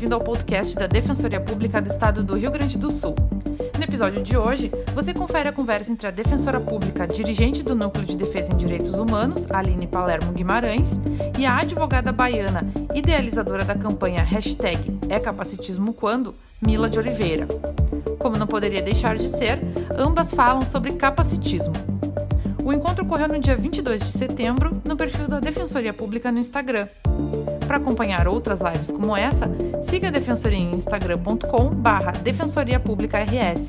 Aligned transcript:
bem-vindo 0.00 0.14
ao 0.14 0.22
podcast 0.22 0.74
da 0.76 0.86
Defensoria 0.86 1.38
Pública 1.38 1.78
do 1.78 1.90
Estado 1.90 2.24
do 2.24 2.34
Rio 2.34 2.50
Grande 2.50 2.78
do 2.78 2.90
Sul. 2.90 3.14
No 3.76 3.84
episódio 3.84 4.22
de 4.22 4.34
hoje, 4.34 4.72
você 4.94 5.12
confere 5.12 5.50
a 5.50 5.52
conversa 5.52 5.92
entre 5.92 6.06
a 6.06 6.10
defensora 6.10 6.58
pública 6.58 7.06
dirigente 7.06 7.62
do 7.62 7.74
Núcleo 7.74 8.06
de 8.06 8.16
Defesa 8.16 8.50
em 8.50 8.56
Direitos 8.56 8.94
Humanos, 8.94 9.46
Aline 9.50 9.86
Palermo 9.86 10.32
Guimarães, 10.32 10.98
e 11.38 11.44
a 11.44 11.58
advogada 11.58 12.12
baiana, 12.12 12.62
idealizadora 12.94 13.62
da 13.62 13.74
campanha 13.74 14.22
hashtag 14.22 14.98
É 15.10 15.18
Capacitismo 15.18 15.92
Quando, 15.92 16.34
Mila 16.62 16.88
de 16.88 16.98
Oliveira. 16.98 17.46
Como 18.18 18.38
não 18.38 18.46
poderia 18.46 18.80
deixar 18.80 19.18
de 19.18 19.28
ser, 19.28 19.60
ambas 19.98 20.32
falam 20.32 20.62
sobre 20.62 20.94
capacitismo. 20.94 21.74
O 22.64 22.72
encontro 22.72 23.04
ocorreu 23.04 23.28
no 23.28 23.38
dia 23.38 23.54
22 23.54 24.00
de 24.00 24.12
setembro, 24.12 24.80
no 24.82 24.96
perfil 24.96 25.28
da 25.28 25.40
Defensoria 25.40 25.92
Pública 25.92 26.32
no 26.32 26.38
Instagram. 26.38 26.88
Para 27.70 27.78
acompanhar 27.78 28.26
outras 28.26 28.58
lives 28.60 28.90
como 28.90 29.16
essa, 29.16 29.46
siga 29.80 30.08
a 30.08 30.10
Defensoria 30.10 30.58
em 30.58 30.72
instagram.com 30.72 31.72
barra 31.72 32.10
Defensoria 32.10 32.80
Pública 32.80 33.18
RS. 33.20 33.68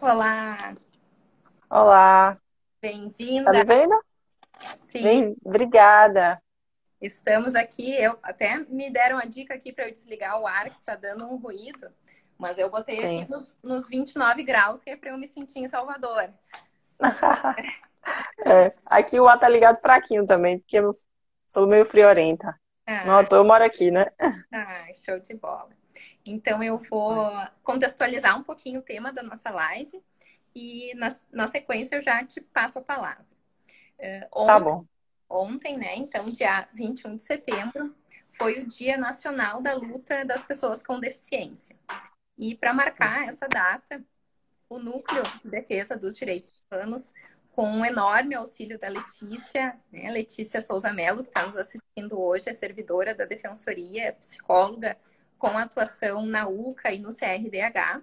Olá! 0.00 0.72
Olá! 1.68 2.38
Bem-vinda! 2.80 3.50
Tá 3.50 3.58
me 3.58 3.64
vendo? 3.64 4.04
Sim. 4.76 5.02
Bem, 5.02 5.36
obrigada! 5.44 6.40
Estamos 7.02 7.56
aqui, 7.56 8.00
eu 8.00 8.20
até 8.22 8.56
me 8.68 8.88
deram 8.88 9.18
a 9.18 9.24
dica 9.24 9.52
aqui 9.52 9.72
para 9.72 9.88
eu 9.88 9.90
desligar 9.90 10.40
o 10.40 10.46
ar, 10.46 10.66
que 10.66 10.76
está 10.76 10.94
dando 10.94 11.24
um 11.24 11.34
ruído, 11.38 11.88
mas 12.38 12.56
eu 12.56 12.70
botei 12.70 12.98
Sim. 12.98 13.22
aqui 13.22 13.30
nos, 13.32 13.58
nos 13.64 13.88
29 13.88 14.44
graus, 14.44 14.80
que 14.80 14.90
é 14.90 14.96
para 14.96 15.10
eu 15.10 15.18
me 15.18 15.26
sentir 15.26 15.58
em 15.58 15.66
Salvador. 15.66 16.30
É, 18.46 18.74
aqui 18.86 19.20
o 19.20 19.28
ar 19.28 19.38
tá 19.38 19.48
ligado 19.48 19.80
fraquinho 19.80 20.26
também, 20.26 20.58
porque 20.58 20.78
eu 20.78 20.90
sou 21.46 21.66
meio 21.66 21.84
friorenta. 21.84 22.58
Ah, 22.86 23.04
Não, 23.04 23.38
eu 23.38 23.44
moro 23.44 23.62
aqui, 23.64 23.90
né? 23.90 24.06
ah, 24.52 24.86
show 24.94 25.18
de 25.20 25.34
bola. 25.34 25.70
Então 26.24 26.62
eu 26.62 26.78
vou 26.78 27.14
contextualizar 27.62 28.38
um 28.38 28.42
pouquinho 28.42 28.80
o 28.80 28.82
tema 28.82 29.12
da 29.12 29.22
nossa 29.22 29.50
live 29.50 30.02
e 30.54 30.92
na, 30.96 31.14
na 31.32 31.46
sequência 31.46 31.96
eu 31.96 32.00
já 32.00 32.24
te 32.24 32.40
passo 32.40 32.78
a 32.78 32.82
palavra. 32.82 33.26
Tá 33.98 34.28
ontem- 34.34 34.64
bom. 34.64 34.84
ontem, 35.28 35.76
né? 35.76 35.94
Então, 35.96 36.30
dia 36.30 36.66
21 36.72 37.16
de 37.16 37.22
setembro, 37.22 37.94
foi 38.32 38.60
o 38.60 38.66
Dia 38.66 38.96
Nacional 38.96 39.60
da 39.60 39.74
Luta 39.74 40.24
das 40.24 40.42
Pessoas 40.42 40.82
com 40.82 40.98
Deficiência. 40.98 41.76
E 42.38 42.54
para 42.54 42.72
marcar 42.72 43.20
Isso. 43.20 43.30
essa 43.30 43.46
data, 43.46 44.02
o 44.68 44.78
Núcleo 44.78 45.22
de 45.44 45.50
Defesa 45.50 45.96
dos 45.96 46.16
Direitos 46.16 46.64
Humanos, 46.72 47.12
com 47.60 47.70
um 47.70 47.84
enorme 47.84 48.34
auxílio 48.34 48.78
da 48.78 48.88
Letícia, 48.88 49.78
né? 49.92 50.10
Letícia 50.10 50.62
Souza 50.62 50.94
Mello, 50.94 51.22
que 51.22 51.28
está 51.28 51.44
nos 51.44 51.58
assistindo 51.58 52.18
hoje, 52.18 52.48
é 52.48 52.54
servidora 52.54 53.14
da 53.14 53.26
Defensoria, 53.26 54.04
é 54.04 54.12
psicóloga 54.12 54.96
com 55.36 55.58
atuação 55.58 56.24
na 56.24 56.48
UCA 56.48 56.90
e 56.90 56.98
no 56.98 57.10
CRDH. 57.10 58.00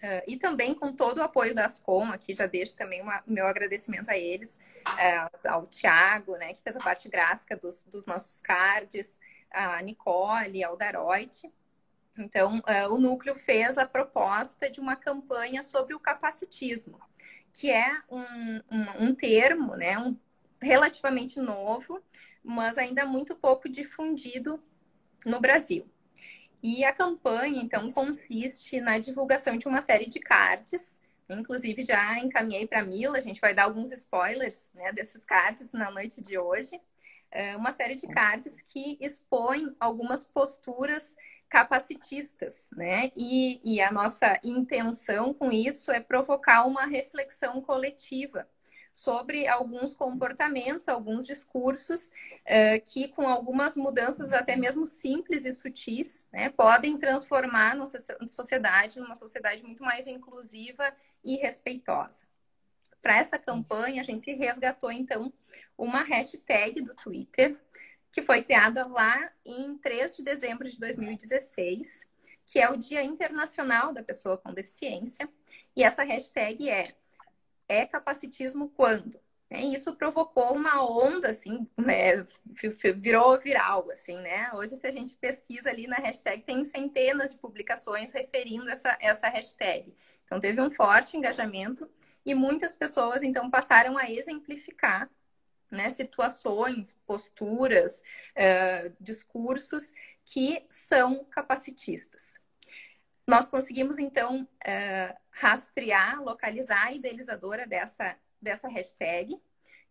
Ah, 0.00 0.22
e 0.24 0.36
também 0.36 0.72
com 0.72 0.92
todo 0.92 1.18
o 1.18 1.22
apoio 1.22 1.52
da 1.52 1.66
Ascom, 1.66 2.12
aqui 2.12 2.32
já 2.32 2.46
deixo 2.46 2.76
também 2.76 3.02
o 3.02 3.10
meu 3.26 3.48
agradecimento 3.48 4.08
a 4.08 4.16
eles, 4.16 4.60
ah, 4.86 5.32
ao 5.48 5.66
Tiago, 5.66 6.36
né, 6.36 6.52
que 6.52 6.62
fez 6.62 6.76
a 6.76 6.80
parte 6.80 7.08
gráfica 7.08 7.56
dos, 7.56 7.82
dos 7.86 8.06
nossos 8.06 8.40
cards, 8.40 9.18
a 9.50 9.82
Nicole, 9.82 10.62
ao 10.62 10.76
Daroit. 10.76 11.52
Então, 12.16 12.62
ah, 12.64 12.86
o 12.88 12.98
núcleo 12.98 13.34
fez 13.34 13.78
a 13.78 13.84
proposta 13.84 14.70
de 14.70 14.78
uma 14.78 14.94
campanha 14.94 15.64
sobre 15.64 15.92
o 15.92 15.98
capacitismo, 15.98 17.00
que 17.56 17.70
é 17.70 18.02
um, 18.10 18.60
um, 18.70 19.06
um 19.06 19.14
termo, 19.14 19.74
né, 19.76 19.98
um, 19.98 20.14
relativamente 20.60 21.40
novo, 21.40 22.02
mas 22.44 22.76
ainda 22.76 23.06
muito 23.06 23.34
pouco 23.34 23.66
difundido 23.66 24.62
no 25.24 25.40
Brasil. 25.40 25.90
E 26.62 26.84
a 26.84 26.92
campanha, 26.92 27.62
então, 27.62 27.90
consiste 27.92 28.78
na 28.78 28.98
divulgação 28.98 29.56
de 29.56 29.66
uma 29.66 29.80
série 29.80 30.06
de 30.06 30.20
cards. 30.20 31.00
Inclusive, 31.30 31.80
já 31.80 32.18
encaminhei 32.18 32.66
para 32.66 32.80
a 32.80 32.84
Mila, 32.84 33.16
a 33.16 33.22
gente 33.22 33.40
vai 33.40 33.54
dar 33.54 33.64
alguns 33.64 33.90
spoilers 33.90 34.68
né, 34.74 34.92
desses 34.92 35.24
cards 35.24 35.72
na 35.72 35.90
noite 35.90 36.20
de 36.20 36.38
hoje. 36.38 36.78
É 37.30 37.56
uma 37.56 37.72
série 37.72 37.94
de 37.94 38.06
cards 38.06 38.60
que 38.60 38.98
expõem 39.00 39.74
algumas 39.80 40.24
posturas 40.24 41.16
capacitistas, 41.48 42.70
né? 42.76 43.10
E, 43.16 43.60
e 43.64 43.80
a 43.80 43.92
nossa 43.92 44.38
intenção 44.42 45.32
com 45.32 45.50
isso 45.52 45.90
é 45.90 46.00
provocar 46.00 46.66
uma 46.66 46.86
reflexão 46.86 47.60
coletiva 47.60 48.46
sobre 48.96 49.46
alguns 49.46 49.92
comportamentos, 49.92 50.88
alguns 50.88 51.26
discursos 51.26 52.10
eh, 52.46 52.80
que, 52.80 53.08
com 53.08 53.28
algumas 53.28 53.76
mudanças 53.76 54.32
até 54.32 54.56
mesmo 54.56 54.86
simples 54.86 55.44
e 55.44 55.52
sutis, 55.52 56.26
né, 56.32 56.48
podem 56.48 56.96
transformar 56.96 57.76
nossa 57.76 58.02
sociedade 58.26 58.98
numa 58.98 59.14
sociedade 59.14 59.62
muito 59.62 59.82
mais 59.82 60.06
inclusiva 60.06 60.94
e 61.22 61.36
respeitosa. 61.36 62.26
Para 63.02 63.18
essa 63.18 63.38
campanha, 63.38 64.00
a 64.00 64.04
gente 64.04 64.32
resgatou, 64.32 64.90
então, 64.90 65.30
uma 65.76 66.02
hashtag 66.02 66.80
do 66.80 66.94
Twitter, 66.94 67.54
que 68.16 68.22
foi 68.22 68.42
criada 68.42 68.88
lá 68.88 69.30
em 69.44 69.76
3 69.76 70.16
de 70.16 70.22
dezembro 70.22 70.66
de 70.66 70.80
2016, 70.80 72.08
que 72.46 72.58
é 72.58 72.70
o 72.70 72.74
Dia 72.74 73.02
Internacional 73.02 73.92
da 73.92 74.02
Pessoa 74.02 74.38
com 74.38 74.54
Deficiência. 74.54 75.28
E 75.76 75.84
essa 75.84 76.02
hashtag 76.02 76.66
é 76.70 76.94
é 77.68 77.84
capacitismo 77.84 78.70
quando? 78.70 79.20
É, 79.50 79.60
isso 79.60 79.94
provocou 79.96 80.54
uma 80.54 80.82
onda, 80.82 81.28
assim, 81.28 81.68
é, 81.86 82.24
virou 82.94 83.38
viral, 83.38 83.84
assim, 83.90 84.16
né? 84.16 84.50
Hoje, 84.54 84.76
se 84.76 84.86
a 84.86 84.90
gente 84.90 85.14
pesquisa 85.16 85.68
ali 85.68 85.86
na 85.86 85.96
hashtag, 85.96 86.42
tem 86.42 86.64
centenas 86.64 87.32
de 87.32 87.38
publicações 87.38 88.12
referindo 88.12 88.70
essa, 88.70 88.96
essa 88.98 89.28
hashtag. 89.28 89.94
Então, 90.24 90.40
teve 90.40 90.58
um 90.62 90.70
forte 90.70 91.18
engajamento 91.18 91.86
e 92.24 92.34
muitas 92.34 92.78
pessoas, 92.78 93.22
então, 93.22 93.50
passaram 93.50 93.98
a 93.98 94.10
exemplificar 94.10 95.10
né, 95.70 95.90
situações, 95.90 96.98
posturas, 97.06 98.02
uh, 98.36 98.94
discursos 99.00 99.92
que 100.24 100.64
são 100.68 101.24
capacitistas. 101.24 102.40
Nós 103.26 103.48
conseguimos, 103.48 103.98
então, 103.98 104.42
uh, 104.42 105.16
rastrear, 105.30 106.22
localizar 106.22 106.86
a 106.86 106.92
idealizadora 106.92 107.66
dessa, 107.66 108.16
dessa 108.40 108.68
hashtag, 108.68 109.40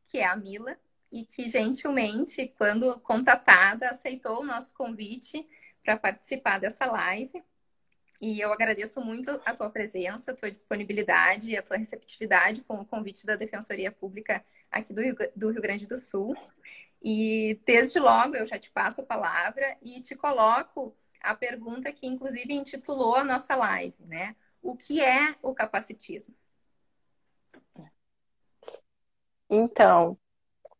que 0.08 0.19
é 0.19 0.25
a 0.25 0.36
Mila, 0.36 0.78
e 1.12 1.25
que 1.25 1.47
gentilmente, 1.47 2.53
quando 2.57 3.00
contatada, 3.00 3.90
aceitou 3.90 4.42
o 4.42 4.46
nosso 4.46 4.74
convite 4.74 5.47
para 5.84 5.97
participar 5.97 6.59
dessa 6.59 6.86
live. 6.86 7.44
E 8.21 8.39
eu 8.39 8.51
agradeço 8.51 9.01
muito 9.01 9.29
a 9.45 9.53
tua 9.53 9.69
presença, 9.69 10.31
a 10.31 10.35
tua 10.35 10.49
disponibilidade 10.49 11.51
e 11.51 11.57
a 11.57 11.61
tua 11.61 11.77
receptividade 11.77 12.61
com 12.61 12.75
o 12.75 12.85
convite 12.85 13.25
da 13.25 13.35
Defensoria 13.35 13.91
Pública 13.91 14.43
aqui 14.71 14.93
do 14.93 15.01
Rio, 15.01 15.15
do 15.35 15.51
Rio 15.51 15.61
Grande 15.61 15.85
do 15.85 15.97
Sul. 15.97 16.35
E 17.03 17.59
desde 17.65 17.99
logo 17.99 18.35
eu 18.35 18.45
já 18.45 18.57
te 18.57 18.71
passo 18.71 19.01
a 19.01 19.05
palavra 19.05 19.77
e 19.81 20.01
te 20.01 20.15
coloco 20.15 20.95
a 21.21 21.35
pergunta 21.35 21.91
que, 21.91 22.07
inclusive, 22.07 22.53
intitulou 22.53 23.15
a 23.15 23.23
nossa 23.23 23.55
live, 23.55 23.95
né? 24.05 24.35
O 24.61 24.75
que 24.75 25.01
é 25.01 25.35
o 25.41 25.53
capacitismo? 25.53 26.35
Então, 29.49 30.17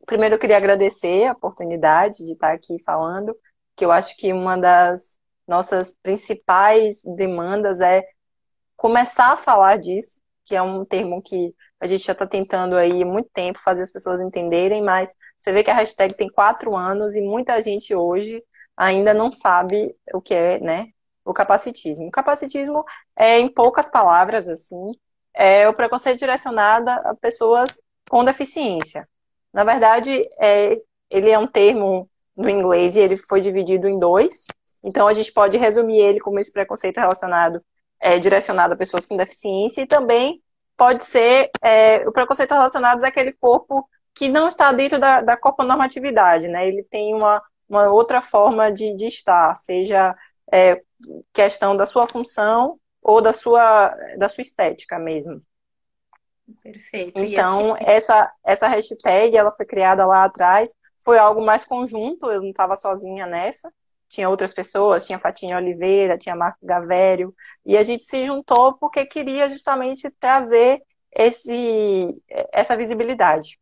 primeiro 0.06 0.36
eu 0.36 0.40
queria 0.40 0.58
agradecer 0.58 1.26
a 1.26 1.34
oportunidade 1.34 2.26
de 2.26 2.34
estar 2.34 2.54
aqui 2.54 2.82
falando, 2.84 3.38
que 3.76 3.86
eu 3.86 3.92
acho 3.92 4.16
que 4.18 4.34
uma 4.34 4.58
das 4.58 5.20
nossas 5.48 5.96
principais 6.02 7.02
demandas 7.04 7.80
é 7.82 8.04
começar 8.76 9.34
a 9.34 9.38
falar 9.38 9.78
disso, 9.78 10.20
que 10.44 10.56
é 10.56 10.62
um 10.62 10.86
termo 10.86 11.22
que 11.22 11.54
a 11.80 11.88
gente 11.88 12.04
já 12.04 12.14
está 12.14 12.26
tentando 12.26 12.76
aí 12.76 13.04
há 13.04 13.06
muito 13.06 13.30
tempo 13.34 13.62
fazer 13.62 13.84
as 13.84 13.92
pessoas 13.92 14.22
entenderem, 14.22 14.84
mas 14.84 15.14
você 15.38 15.52
vê 15.52 15.64
que 15.64 15.72
a 15.72 15.76
hashtag 15.76 16.16
tem 16.16 16.30
quatro 16.30 16.76
anos 16.76 17.16
e 17.16 17.22
muita 17.22 17.62
gente 17.62 17.94
hoje 17.94 18.44
ainda 18.76 19.14
não 19.14 19.32
sabe 19.32 19.96
o 20.14 20.22
que 20.22 20.34
é, 20.34 20.60
né, 20.60 20.88
o 21.24 21.34
capacitismo. 21.34 22.08
O 22.08 22.12
capacitismo 22.12 22.84
é, 23.16 23.40
em 23.40 23.52
poucas 23.52 23.90
palavras, 23.90 24.48
assim, 24.48 24.92
é 25.34 25.68
o 25.68 25.74
preconceito 25.74 26.20
direcionado 26.20 26.90
a 26.90 27.16
pessoas 27.16 27.80
com 28.10 28.24
deficiência. 28.24 29.08
Na 29.54 29.64
verdade, 29.64 30.28
é, 30.40 30.72
ele 31.10 31.30
é 31.30 31.40
um 31.40 31.48
termo 31.48 32.10
no 32.36 32.50
inglês 32.50 32.96
e 32.96 33.00
ele 33.00 33.18
foi 33.18 33.42
dividido 33.42 33.88
em 33.88 33.98
dois. 33.98 34.46
Então, 34.86 35.08
a 35.08 35.14
gente 35.14 35.34
pode 35.34 35.58
resumir 35.58 36.00
ele 36.00 36.20
como 36.20 36.40
esse 36.40 36.54
preconceito 36.54 37.00
relacionado, 37.00 37.60
é, 38.00 38.20
direcionado 38.20 38.74
a 38.76 38.78
pessoas 38.78 39.06
com 39.06 39.18
deficiência 39.18 39.82
e 39.82 39.88
também 39.88 40.42
pode 40.78 41.04
ser 41.04 41.50
é, 41.62 42.08
o 42.08 42.12
preconceito 42.12 42.52
relacionado 42.52 43.04
àquele 43.04 43.34
corpo 43.34 43.90
que 44.14 44.30
não 44.30 44.48
está 44.48 44.72
dentro 44.72 45.00
da, 45.00 45.22
da 45.22 45.36
corponormatividade, 45.36 46.48
né? 46.48 46.68
Ele 46.68 46.84
tem 46.84 47.14
uma, 47.14 47.42
uma 47.68 47.90
outra 47.92 48.22
forma 48.22 48.72
de, 48.72 48.96
de 48.96 49.08
estar, 49.08 49.56
seja 49.56 50.16
é, 50.54 50.82
questão 51.34 51.76
da 51.76 51.86
sua 51.86 52.08
função 52.08 52.80
ou 53.02 53.22
da 53.22 53.34
sua, 53.34 53.90
da 54.18 54.30
sua 54.30 54.42
estética 54.42 54.98
mesmo. 55.00 55.36
Perfeito. 56.62 57.22
Então, 57.24 57.74
assim... 57.74 57.84
essa, 57.88 58.32
essa 58.44 58.68
hashtag, 58.68 59.36
ela 59.36 59.52
foi 59.52 59.66
criada 59.66 60.06
lá 60.06 60.26
atrás, 60.26 60.72
foi 61.04 61.18
algo 61.18 61.44
mais 61.44 61.66
conjunto, 61.66 62.32
eu 62.32 62.42
não 62.42 62.50
estava 62.50 62.76
sozinha 62.76 63.26
nessa. 63.26 63.72
Tinha 64.08 64.30
outras 64.30 64.54
pessoas, 64.54 65.06
tinha 65.06 65.20
Fatinha 65.20 65.58
Oliveira, 65.58 66.18
tinha 66.18 66.36
Marco 66.36 66.66
Gavério, 66.66 67.36
e 67.66 67.76
a 67.78 67.84
gente 67.84 68.04
se 68.04 68.24
juntou 68.24 68.74
porque 68.78 69.06
queria 69.06 69.50
justamente 69.50 70.10
trazer 70.12 70.82
esse, 71.12 72.22
essa 72.54 72.78
visibilidade. 72.78 73.60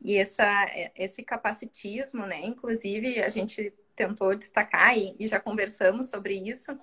E 0.00 0.18
essa, 0.18 0.66
esse 0.94 1.24
capacitismo, 1.24 2.26
né? 2.26 2.44
Inclusive, 2.44 3.22
a 3.22 3.28
gente 3.30 3.72
tentou 3.94 4.34
destacar 4.34 4.96
e, 4.96 5.14
e 5.18 5.26
já 5.26 5.40
conversamos 5.40 6.10
sobre 6.10 6.34
isso, 6.34 6.72
uh, 6.72 6.78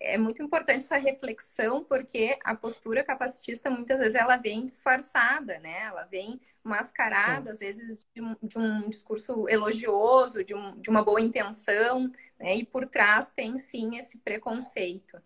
é 0.00 0.18
muito 0.18 0.42
importante 0.42 0.78
essa 0.78 0.96
reflexão 0.96 1.84
porque 1.84 2.38
a 2.44 2.54
postura 2.54 3.02
capacitista 3.02 3.70
muitas 3.70 3.98
vezes 3.98 4.14
ela 4.14 4.36
vem 4.36 4.64
disfarçada, 4.64 5.58
né? 5.58 5.84
Ela 5.84 6.04
vem 6.04 6.40
mascarada, 6.62 7.46
Sim. 7.46 7.50
às 7.50 7.58
vezes 7.58 8.06
de 8.14 8.22
um, 8.22 8.36
de 8.42 8.58
um, 8.58 8.88
discurso 8.88 9.48
elogioso, 9.48 10.44
de, 10.44 10.54
um, 10.54 10.80
de 10.80 10.90
uma 10.90 11.02
boa 11.02 11.20
intenção, 11.20 12.10
né? 12.38 12.56
E 12.56 12.64
por 12.64 12.88
trás 12.88 13.30
tem 13.30 13.58
sim 13.58 13.96
esse 13.96 14.18
preconceito. 14.18 15.20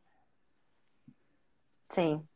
Sim. 1.88 2.26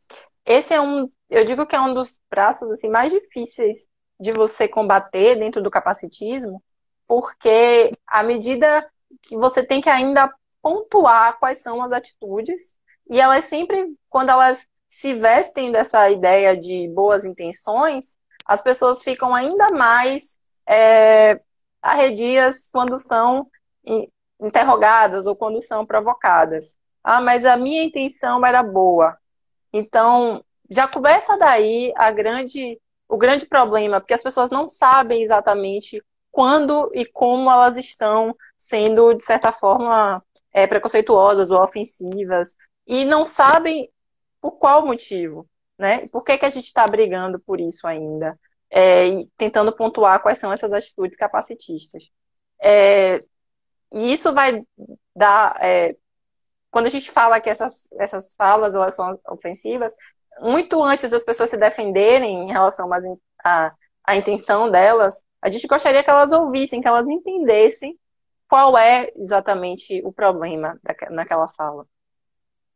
Esse 0.45 0.75
é 0.75 0.81
um, 0.81 1.09
eu 1.31 1.45
digo 1.45 1.67
que 1.67 1.77
é 1.77 1.81
um 1.81 1.95
dos 1.95 2.21
braços 2.29 2.71
assim 2.71 2.89
mais 2.89 3.13
difíceis 3.13 3.89
de 4.19 4.33
você 4.33 4.69
combater 4.69 5.37
dentro 5.39 5.63
do 5.63 5.71
capacitismo, 5.71 6.63
porque 7.13 7.93
à 8.07 8.23
medida 8.23 8.91
que 9.21 9.37
você 9.37 9.63
tem 9.63 9.83
que 9.83 9.91
ainda 9.91 10.33
pontuar 10.63 11.39
quais 11.39 11.59
são 11.59 11.83
as 11.83 11.93
atitudes, 11.93 12.75
e 13.11 13.21
elas 13.21 13.45
sempre, 13.45 13.95
quando 14.09 14.31
elas 14.31 14.67
se 14.89 15.13
vestem 15.13 15.71
dessa 15.71 16.09
ideia 16.09 16.57
de 16.57 16.89
boas 16.89 17.27
intenções, 17.27 18.17
as 18.47 18.63
pessoas 18.63 19.03
ficam 19.03 19.35
ainda 19.35 19.71
mais 19.71 20.39
é, 20.67 21.39
arredias 21.83 22.67
quando 22.73 22.99
são 22.99 23.47
interrogadas 24.41 25.27
ou 25.27 25.37
quando 25.37 25.61
são 25.61 25.85
provocadas. 25.85 26.79
Ah, 27.05 27.21
mas 27.21 27.45
a 27.45 27.59
minha 27.59 27.85
intenção 27.85 28.41
era 28.43 28.63
boa. 28.63 29.19
Então, 29.71 30.43
já 30.71 30.89
começa 30.89 31.37
daí 31.37 31.93
a 31.95 32.11
grande, 32.11 32.81
o 33.07 33.19
grande 33.19 33.45
problema, 33.45 34.01
porque 34.01 34.15
as 34.15 34.23
pessoas 34.23 34.49
não 34.49 34.67
sabem 34.67 35.23
exatamente 35.23 36.03
quando 36.33 36.91
e 36.95 37.05
como 37.05 37.51
elas 37.51 37.77
estão 37.77 38.35
sendo, 38.57 39.15
de 39.15 39.23
certa 39.23 39.53
forma, 39.53 40.25
é, 40.53 40.67
preconceituosas 40.67 41.51
ou 41.51 41.63
ofensivas, 41.63 42.57
e 42.87 43.05
não 43.05 43.25
sabem 43.25 43.89
por 44.41 44.53
qual 44.53 44.85
motivo, 44.85 45.49
né? 45.79 46.09
Por 46.09 46.25
que, 46.25 46.39
que 46.39 46.47
a 46.47 46.51
gente 46.51 46.67
está 46.67 46.87
brigando 46.89 47.39
por 47.39 47.61
isso 47.61 47.87
ainda? 47.87 48.39
É, 48.71 49.07
e 49.07 49.29
tentando 49.37 49.77
pontuar 49.77 50.23
quais 50.23 50.39
são 50.39 50.53
essas 50.53 50.73
atitudes 50.73 51.17
capacitistas. 51.17 52.11
É, 52.61 53.19
e 53.93 54.13
isso 54.13 54.33
vai 54.33 54.63
dar. 55.15 55.57
É, 55.63 55.97
quando 56.71 56.87
a 56.87 56.91
gente 56.91 57.11
fala 57.11 57.41
que 57.41 57.51
essas, 57.51 57.89
essas 57.99 58.35
falas 58.35 58.75
elas 58.75 58.95
são 58.95 59.19
ofensivas, 59.29 59.93
muito 60.41 60.83
antes 60.83 61.11
das 61.11 61.25
pessoas 61.25 61.51
se 61.51 61.57
defenderem 61.59 62.45
em 62.45 62.53
relação 62.53 62.89
à, 63.45 63.75
à 64.05 64.17
intenção 64.17 64.71
delas, 64.71 65.23
a 65.43 65.51
gente 65.51 65.67
gostaria 65.67 66.05
que 66.05 66.09
elas 66.09 66.31
ouvissem, 66.31 66.81
que 66.81 66.87
elas 66.89 67.09
entendessem 67.09 67.99
qual 68.49 68.79
é 68.79 69.11
exatamente 69.17 70.01
o 70.05 70.13
problema 70.13 70.81
naquela 71.11 71.49
fala. 71.49 71.87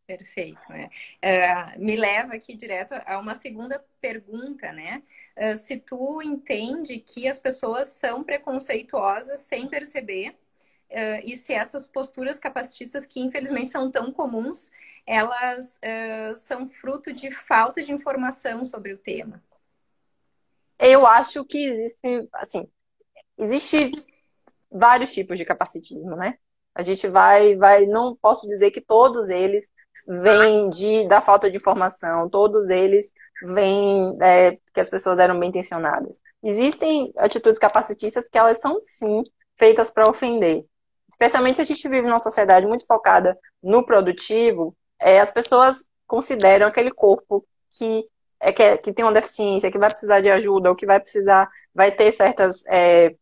Perfeito. 0.07 0.69
Né? 0.71 0.89
Uh, 1.23 1.81
me 1.85 1.97
leva 1.97 2.35
aqui 2.35 2.57
direto 2.57 2.95
a 3.05 3.19
uma 3.19 3.35
segunda 3.35 3.85
pergunta, 4.01 4.73
né? 4.73 5.03
Uh, 5.37 5.57
se 5.57 5.79
tu 5.81 6.23
entende 6.23 6.99
que 6.99 7.29
as 7.29 7.39
pessoas 7.39 7.89
são 7.89 8.23
preconceituosas 8.23 9.41
sem 9.41 9.69
perceber, 9.69 10.31
uh, 10.91 11.21
e 11.25 11.37
se 11.37 11.53
essas 11.53 11.87
posturas 11.87 12.39
capacitistas 12.39 13.07
que 13.07 13.21
infelizmente 13.21 13.69
são 13.69 13.91
tão 13.91 14.13
comuns, 14.13 14.71
elas 15.09 15.79
são 16.35 16.69
fruto 16.69 17.13
de 17.13 17.31
falta 17.31 17.81
de 17.81 17.93
informação 17.93 18.65
sobre 18.65 18.93
o 18.93 18.99
tema 18.99 19.41
eu 20.79 21.07
acho 21.07 21.45
que 21.45 21.59
existe, 21.59 22.29
assim, 22.35 22.69
existe 23.39 23.91
vários 24.71 25.13
tipos 25.13 25.39
de 25.39 25.45
capacitismo, 25.45 26.17
né? 26.17 26.39
A 26.75 26.83
gente 26.83 27.09
vai, 27.09 27.57
vai, 27.57 27.87
não 27.87 28.15
posso 28.17 28.47
dizer 28.47 28.71
que 28.71 28.81
todos 28.81 29.29
eles 29.29 29.71
vêm 30.07 30.69
de, 30.69 31.09
da 31.09 31.21
falta 31.21 31.51
de 31.51 31.57
informação, 31.57 32.29
todos 32.29 32.69
eles 32.69 33.13
vêm 33.43 34.17
é, 34.21 34.59
que 34.73 34.81
as 34.81 34.91
pessoas 34.91 35.19
eram 35.19 35.39
bem 35.39 35.49
intencionadas. 35.49 36.21
Existem 36.43 37.13
atitudes 37.17 37.59
capacitistas 37.59 38.29
que 38.29 38.39
elas 38.39 38.61
são 38.61 38.81
sim 38.81 39.23
feitas 39.57 39.91
para 39.91 40.09
ofender. 40.09 40.65
Especialmente 41.11 41.57
se 41.57 41.63
a 41.63 41.65
gente 41.65 41.89
vive 41.89 42.07
numa 42.07 42.19
sociedade 42.19 42.67
muito 42.67 42.87
focada 42.87 43.39
no 43.63 43.85
produtivo, 43.85 44.77
é, 45.01 45.19
as 45.19 45.31
pessoas 45.31 45.89
consideram 46.07 46.67
aquele 46.67 46.91
corpo 46.91 47.45
que 47.71 48.05
é 48.41 48.53
que, 48.53 48.63
é, 48.63 48.77
que 48.77 48.93
tem 48.93 49.05
uma 49.05 49.13
deficiência, 49.13 49.71
que 49.71 49.79
vai 49.79 49.91
precisar 49.91 50.21
de 50.21 50.31
ajuda, 50.31 50.71
ou 50.71 50.77
que 50.77 50.87
vai 50.87 51.01
precisar, 51.01 51.51
vai 51.75 51.91
ter 51.93 52.13
certas 52.13 52.65
é, 52.67 53.15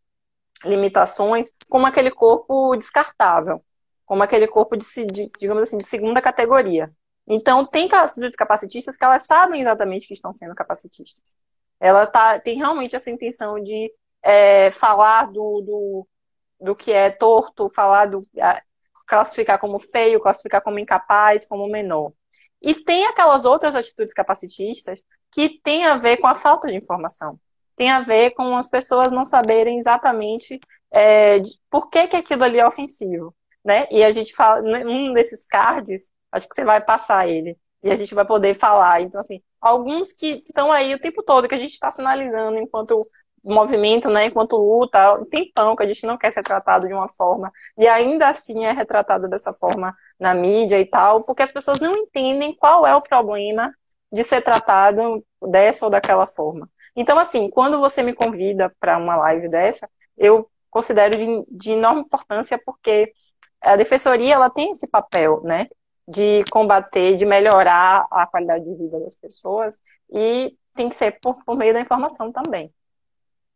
limitações, 0.64 1.50
como 1.68 1.86
aquele 1.86 2.10
corpo 2.10 2.76
descartável, 2.76 3.64
como 4.04 4.22
aquele 4.22 4.46
corpo 4.46 4.76
de, 4.76 4.84
de, 5.06 5.30
digamos 5.38 5.62
assim, 5.62 5.78
de 5.78 5.84
segunda 5.84 6.20
categoria. 6.20 6.92
Então, 7.26 7.64
tem 7.64 7.88
capacitistas 7.88 8.96
que 8.96 9.04
elas 9.04 9.26
sabem 9.26 9.62
exatamente 9.62 10.06
que 10.06 10.12
estão 10.12 10.32
sendo 10.32 10.54
capacitistas. 10.54 11.34
Ela 11.80 12.06
tá, 12.06 12.38
tem 12.38 12.56
realmente 12.56 12.94
essa 12.94 13.10
intenção 13.10 13.60
de 13.60 13.92
é, 14.22 14.70
falar 14.70 15.30
do, 15.30 15.60
do, 15.62 16.08
do 16.60 16.76
que 16.76 16.92
é 16.92 17.10
torto, 17.10 17.68
falar 17.68 18.06
do. 18.06 18.20
classificar 19.06 19.58
como 19.58 19.78
feio, 19.78 20.20
classificar 20.20 20.62
como 20.62 20.78
incapaz, 20.78 21.46
como 21.46 21.68
menor. 21.68 22.12
E 22.64 22.74
tem 22.74 23.04
aquelas 23.06 23.44
outras 23.44 23.76
atitudes 23.76 24.14
capacitistas 24.14 25.04
que 25.30 25.60
têm 25.62 25.84
a 25.84 25.96
ver 25.96 26.16
com 26.16 26.26
a 26.26 26.34
falta 26.34 26.66
de 26.66 26.74
informação. 26.74 27.38
Tem 27.76 27.90
a 27.90 28.00
ver 28.00 28.30
com 28.30 28.56
as 28.56 28.70
pessoas 28.70 29.12
não 29.12 29.26
saberem 29.26 29.78
exatamente 29.78 30.58
é, 30.90 31.42
por 31.68 31.90
que, 31.90 32.06
que 32.08 32.16
aquilo 32.16 32.42
ali 32.42 32.58
é 32.58 32.66
ofensivo. 32.66 33.34
Né? 33.62 33.86
E 33.90 34.02
a 34.02 34.10
gente 34.10 34.34
fala, 34.34 34.62
num 34.62 35.12
desses 35.12 35.46
cards, 35.46 36.10
acho 36.32 36.48
que 36.48 36.54
você 36.54 36.64
vai 36.64 36.80
passar 36.80 37.28
ele. 37.28 37.58
E 37.82 37.90
a 37.90 37.96
gente 37.96 38.14
vai 38.14 38.24
poder 38.24 38.54
falar. 38.54 39.02
Então, 39.02 39.20
assim, 39.20 39.42
alguns 39.60 40.14
que 40.14 40.42
estão 40.46 40.72
aí 40.72 40.94
o 40.94 40.98
tempo 40.98 41.22
todo, 41.22 41.46
que 41.46 41.54
a 41.54 41.58
gente 41.58 41.72
está 41.72 41.92
sinalizando 41.92 42.56
enquanto 42.56 43.02
movimento, 43.44 44.08
né, 44.08 44.26
enquanto 44.26 44.56
luta, 44.56 45.24
tem 45.30 45.44
tempão 45.44 45.76
que 45.76 45.82
a 45.82 45.86
gente 45.86 46.06
não 46.06 46.16
quer 46.16 46.32
ser 46.32 46.42
tratado 46.42 46.86
de 46.88 46.94
uma 46.94 47.08
forma, 47.08 47.52
e 47.76 47.86
ainda 47.86 48.28
assim 48.28 48.64
é 48.64 48.72
retratado 48.72 49.28
dessa 49.28 49.52
forma 49.52 49.94
na 50.18 50.34
mídia 50.34 50.80
e 50.80 50.86
tal, 50.86 51.22
porque 51.24 51.42
as 51.42 51.52
pessoas 51.52 51.80
não 51.80 51.96
entendem 51.96 52.54
qual 52.56 52.86
é 52.86 52.94
o 52.94 53.02
problema 53.02 53.72
de 54.12 54.24
ser 54.24 54.42
tratado 54.42 55.24
dessa 55.42 55.84
ou 55.84 55.90
daquela 55.90 56.26
forma. 56.26 56.68
Então, 56.96 57.18
assim, 57.18 57.50
quando 57.50 57.80
você 57.80 58.02
me 58.02 58.14
convida 58.14 58.72
para 58.80 58.96
uma 58.96 59.16
live 59.16 59.48
dessa, 59.48 59.90
eu 60.16 60.48
considero 60.70 61.16
de, 61.16 61.44
de 61.50 61.72
enorme 61.72 62.02
importância 62.02 62.58
porque 62.64 63.12
a 63.60 63.76
defensoria 63.76 64.34
ela 64.34 64.50
tem 64.50 64.70
esse 64.70 64.86
papel, 64.86 65.40
né, 65.42 65.68
de 66.06 66.44
combater, 66.50 67.16
de 67.16 67.24
melhorar 67.24 68.06
a 68.10 68.26
qualidade 68.26 68.64
de 68.64 68.74
vida 68.76 69.00
das 69.00 69.14
pessoas 69.14 69.80
e 70.10 70.56
tem 70.74 70.88
que 70.88 70.94
ser 70.94 71.18
por, 71.20 71.42
por 71.44 71.56
meio 71.56 71.72
da 71.72 71.80
informação 71.80 72.30
também. 72.30 72.72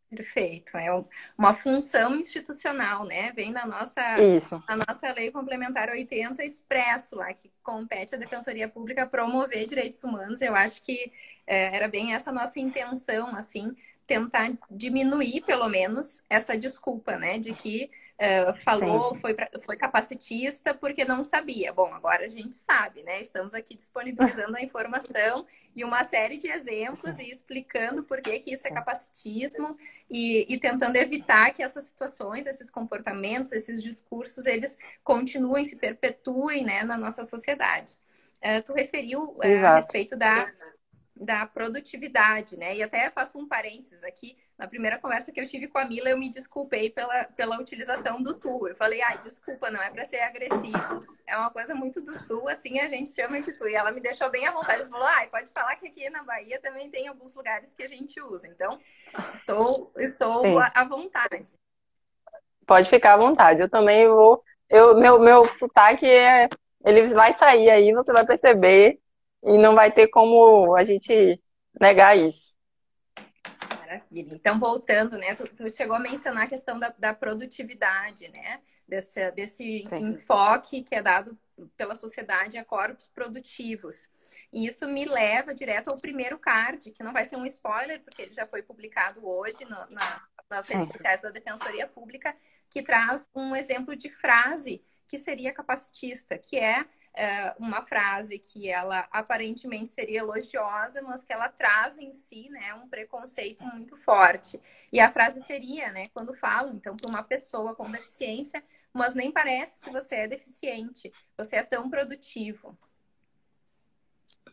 Perfeito. 0.09 0.75
É 0.75 0.89
uma 1.37 1.53
função 1.53 2.15
institucional, 2.15 3.05
né? 3.05 3.31
Vem 3.31 3.53
da 3.53 3.65
nossa, 3.65 4.01
Isso. 4.19 4.61
da 4.67 4.75
nossa 4.75 5.13
Lei 5.13 5.31
Complementar 5.31 5.87
80 5.89 6.43
expresso 6.43 7.15
lá, 7.15 7.31
que 7.31 7.51
compete 7.61 8.15
à 8.15 8.17
Defensoria 8.17 8.67
Pública 8.67 9.05
promover 9.05 9.65
direitos 9.65 10.03
humanos. 10.03 10.41
Eu 10.41 10.55
acho 10.55 10.81
que 10.81 11.11
é, 11.45 11.75
era 11.75 11.87
bem 11.87 12.13
essa 12.15 12.31
nossa 12.31 12.59
intenção, 12.59 13.35
assim, 13.35 13.75
tentar 14.07 14.51
diminuir, 14.71 15.41
pelo 15.41 15.69
menos, 15.69 16.23
essa 16.27 16.57
desculpa, 16.57 17.15
né? 17.15 17.37
De 17.37 17.53
que 17.53 17.91
Uh, 18.19 18.53
falou, 18.65 19.15
foi, 19.15 19.33
pra, 19.33 19.49
foi 19.65 19.77
capacitista 19.77 20.73
porque 20.73 21.05
não 21.05 21.23
sabia. 21.23 21.71
Bom, 21.71 21.93
agora 21.93 22.25
a 22.25 22.27
gente 22.27 22.53
sabe, 22.53 23.01
né? 23.01 23.21
Estamos 23.21 23.53
aqui 23.53 23.73
disponibilizando 23.73 24.57
a 24.57 24.61
informação 24.61 25.45
e 25.73 25.85
uma 25.85 26.03
série 26.03 26.37
de 26.37 26.49
exemplos 26.49 27.15
Sim. 27.15 27.23
e 27.23 27.29
explicando 27.29 28.03
por 28.03 28.19
que, 28.19 28.39
que 28.39 28.51
isso 28.51 28.67
é 28.67 28.71
capacitismo 28.71 29.77
e, 30.09 30.45
e, 30.53 30.59
tentando 30.59 30.97
evitar 30.97 31.53
que 31.53 31.63
essas 31.63 31.85
situações, 31.85 32.45
esses 32.45 32.69
comportamentos, 32.69 33.53
esses 33.53 33.81
discursos, 33.81 34.45
eles 34.45 34.77
continuem, 35.01 35.63
se 35.63 35.77
perpetuem 35.77 36.65
né, 36.65 36.83
na 36.83 36.97
nossa 36.97 37.23
sociedade. 37.23 37.93
Uh, 38.39 38.61
tu 38.65 38.73
referiu 38.73 39.29
uh, 39.37 39.65
a 39.65 39.75
respeito 39.77 40.17
da 40.17 40.45
da 41.19 41.45
produtividade, 41.45 42.57
né? 42.57 42.77
E 42.77 42.81
até 42.81 43.09
faço 43.09 43.37
um 43.37 43.47
parênteses 43.47 44.03
aqui. 44.05 44.37
Na 44.57 44.67
primeira 44.67 44.97
conversa 44.97 45.31
que 45.31 45.39
eu 45.39 45.45
tive 45.45 45.67
com 45.67 45.77
a 45.77 45.85
Mila, 45.85 46.09
eu 46.09 46.17
me 46.17 46.29
desculpei 46.31 46.89
pela, 46.89 47.25
pela 47.25 47.59
utilização 47.59 48.21
do 48.21 48.39
tu. 48.39 48.67
Eu 48.67 48.75
falei, 48.75 49.01
ai, 49.01 49.17
desculpa, 49.17 49.69
não 49.69 49.81
é 49.81 49.89
para 49.89 50.05
ser 50.05 50.21
agressivo. 50.21 51.01
É 51.27 51.37
uma 51.37 51.51
coisa 51.51 51.75
muito 51.75 52.01
do 52.01 52.17
sul, 52.17 52.47
assim 52.47 52.79
a 52.79 52.87
gente 52.87 53.11
chama 53.11 53.41
de 53.41 53.51
tu. 53.57 53.67
E 53.67 53.75
ela 53.75 53.91
me 53.91 53.99
deixou 53.99 54.29
bem 54.29 54.47
à 54.47 54.51
vontade. 54.51 54.89
Falou, 54.89 55.07
ai, 55.07 55.27
pode 55.27 55.51
falar 55.51 55.75
que 55.75 55.87
aqui 55.87 56.09
na 56.09 56.23
Bahia 56.23 56.59
também 56.61 56.89
tem 56.89 57.07
alguns 57.09 57.35
lugares 57.35 57.73
que 57.73 57.83
a 57.83 57.87
gente 57.87 58.21
usa. 58.21 58.47
Então, 58.47 58.79
estou, 59.33 59.91
estou 59.97 60.59
à 60.59 60.85
vontade. 60.85 61.53
Pode 62.65 62.89
ficar 62.89 63.15
à 63.15 63.17
vontade. 63.17 63.61
Eu 63.61 63.69
também 63.69 64.07
vou. 64.07 64.41
Eu, 64.69 64.97
meu, 64.97 65.19
meu 65.19 65.45
sotaque 65.49 66.05
é. 66.05 66.47
Ele 66.85 67.13
vai 67.13 67.33
sair 67.33 67.69
aí, 67.69 67.93
você 67.93 68.13
vai 68.13 68.25
perceber 68.25 69.01
e 69.43 69.57
não 69.57 69.75
vai 69.75 69.91
ter 69.91 70.07
como 70.07 70.75
a 70.75 70.83
gente 70.83 71.41
negar 71.79 72.17
isso. 72.17 72.53
Maravilha. 73.79 74.35
Então, 74.35 74.59
voltando, 74.59 75.17
né? 75.17 75.33
Tu, 75.35 75.47
tu 75.47 75.69
chegou 75.69 75.95
a 75.95 75.99
mencionar 75.99 76.43
a 76.43 76.49
questão 76.49 76.77
da, 76.79 76.93
da 76.97 77.13
produtividade, 77.13 78.29
né? 78.29 78.61
Desse, 78.87 79.31
desse 79.31 79.83
enfoque 79.93 80.83
que 80.83 80.95
é 80.95 81.01
dado 81.01 81.37
pela 81.77 81.95
sociedade 81.95 82.57
a 82.57 82.65
corpos 82.65 83.07
produtivos. 83.07 84.09
E 84.51 84.65
isso 84.65 84.87
me 84.87 85.05
leva 85.05 85.53
direto 85.53 85.89
ao 85.89 85.99
primeiro 85.99 86.39
card, 86.39 86.91
que 86.91 87.03
não 87.03 87.13
vai 87.13 87.25
ser 87.25 87.35
um 87.35 87.45
spoiler, 87.45 88.01
porque 88.01 88.23
ele 88.23 88.33
já 88.33 88.47
foi 88.47 88.63
publicado 88.63 89.27
hoje 89.27 89.63
no, 89.65 89.89
na, 89.91 90.23
nas 90.49 90.67
redes 90.67 90.87
Sim. 90.87 90.93
sociais 90.93 91.21
da 91.21 91.29
Defensoria 91.29 91.87
Pública, 91.87 92.35
que 92.69 92.81
traz 92.81 93.29
um 93.35 93.55
exemplo 93.55 93.95
de 93.95 94.09
frase 94.09 94.83
que 95.07 95.17
seria 95.17 95.53
capacitista, 95.53 96.37
que 96.37 96.57
é, 96.57 96.85
uma 97.59 97.83
frase 97.83 98.39
que 98.39 98.69
ela 98.69 99.07
aparentemente 99.11 99.89
seria 99.89 100.19
elogiosa, 100.19 101.01
mas 101.01 101.23
que 101.23 101.33
ela 101.33 101.49
traz 101.49 101.97
em 101.97 102.11
si 102.13 102.49
né, 102.49 102.73
um 102.75 102.87
preconceito 102.87 103.63
muito 103.65 103.97
forte. 103.97 104.61
E 104.91 104.99
a 104.99 105.11
frase 105.11 105.41
seria, 105.43 105.91
né, 105.91 106.09
quando 106.13 106.33
falam, 106.33 106.73
então, 106.75 106.95
para 106.95 107.09
uma 107.09 107.23
pessoa 107.23 107.75
com 107.75 107.91
deficiência, 107.91 108.63
mas 108.93 109.13
nem 109.13 109.31
parece 109.31 109.81
que 109.81 109.91
você 109.91 110.15
é 110.15 110.27
deficiente, 110.27 111.11
você 111.37 111.57
é 111.57 111.63
tão 111.63 111.89
produtivo. 111.89 112.77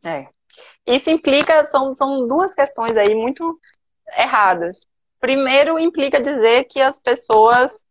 É. 0.05 0.29
Isso 0.87 1.11
implica, 1.11 1.65
são, 1.67 1.95
são 1.95 2.27
duas 2.27 2.55
questões 2.55 2.97
aí 2.97 3.15
muito 3.15 3.59
erradas. 4.17 4.87
Primeiro, 5.21 5.79
implica 5.79 6.21
dizer 6.21 6.65
que 6.65 6.81
as 6.81 7.01
pessoas 7.01 7.85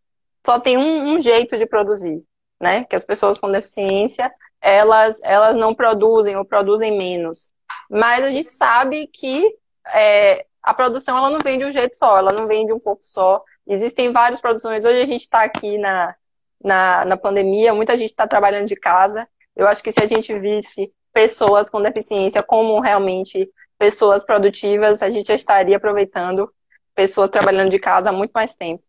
só 0.45 0.59
têm 0.59 0.77
um, 0.77 1.15
um 1.15 1.19
jeito 1.19 1.57
de 1.57 1.65
produzir, 1.65 2.25
né? 2.61 2.85
Que 2.85 2.95
as 2.95 3.03
pessoas 3.03 3.39
com 3.39 3.51
deficiência 3.51 4.31
elas, 4.65 5.21
elas 5.21 5.55
não 5.55 5.75
produzem 5.75 6.35
ou 6.35 6.43
produzem 6.43 6.97
menos. 6.97 7.51
Mas 7.87 8.25
a 8.25 8.31
gente 8.31 8.49
sabe 8.49 9.05
que 9.05 9.55
é, 9.93 10.43
a 10.63 10.73
produção 10.73 11.15
ela 11.15 11.29
não 11.29 11.37
vem 11.43 11.59
de 11.59 11.65
um 11.65 11.71
jeito 11.71 11.95
só, 11.95 12.17
ela 12.17 12.31
não 12.31 12.47
vem 12.47 12.65
de 12.65 12.73
um 12.73 12.79
pouco 12.79 13.03
só. 13.03 13.43
Existem 13.67 14.11
várias 14.11 14.41
produções. 14.41 14.83
Hoje 14.83 14.99
a 14.99 15.05
gente 15.05 15.21
está 15.21 15.43
aqui 15.43 15.77
na, 15.77 16.15
na, 16.63 17.05
na 17.05 17.15
pandemia, 17.15 17.75
muita 17.75 17.95
gente 17.95 18.09
está 18.09 18.25
trabalhando 18.27 18.65
de 18.65 18.75
casa. 18.75 19.27
Eu 19.55 19.67
acho 19.67 19.83
que 19.83 19.91
se 19.91 20.01
a 20.01 20.07
gente 20.07 20.33
visse 20.39 20.91
pessoas 21.13 21.69
com 21.69 21.79
deficiência 21.79 22.41
como 22.41 22.79
realmente 22.79 23.47
pessoas 23.77 24.25
produtivas, 24.25 25.03
a 25.03 25.11
gente 25.11 25.27
já 25.27 25.35
estaria 25.35 25.77
aproveitando 25.77 26.51
pessoas 26.95 27.29
trabalhando 27.29 27.69
de 27.69 27.77
casa 27.77 28.09
há 28.09 28.11
muito 28.11 28.31
mais 28.31 28.55
tempo. 28.55 28.83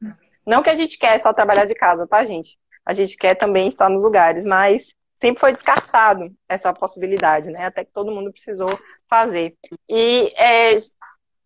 Não 0.47 0.62
que 0.62 0.71
a 0.71 0.75
gente 0.75 0.99
quer 0.99 1.18
só 1.18 1.35
trabalhar 1.35 1.66
de 1.66 1.75
casa, 1.75 2.06
tá, 2.06 2.25
gente? 2.25 2.56
A 2.87 2.95
gente 2.95 3.14
quer 3.18 3.35
também 3.35 3.68
estar 3.68 3.90
nos 3.90 4.02
lugares, 4.02 4.47
mas 4.47 4.95
sempre 5.16 5.40
foi 5.40 5.52
descartado 5.52 6.32
essa 6.49 6.73
possibilidade, 6.73 7.50
né? 7.50 7.64
Até 7.64 7.85
que 7.85 7.90
todo 7.90 8.12
mundo 8.12 8.30
precisou 8.30 8.78
fazer. 9.08 9.56
E 9.88 10.32
é, 10.37 10.76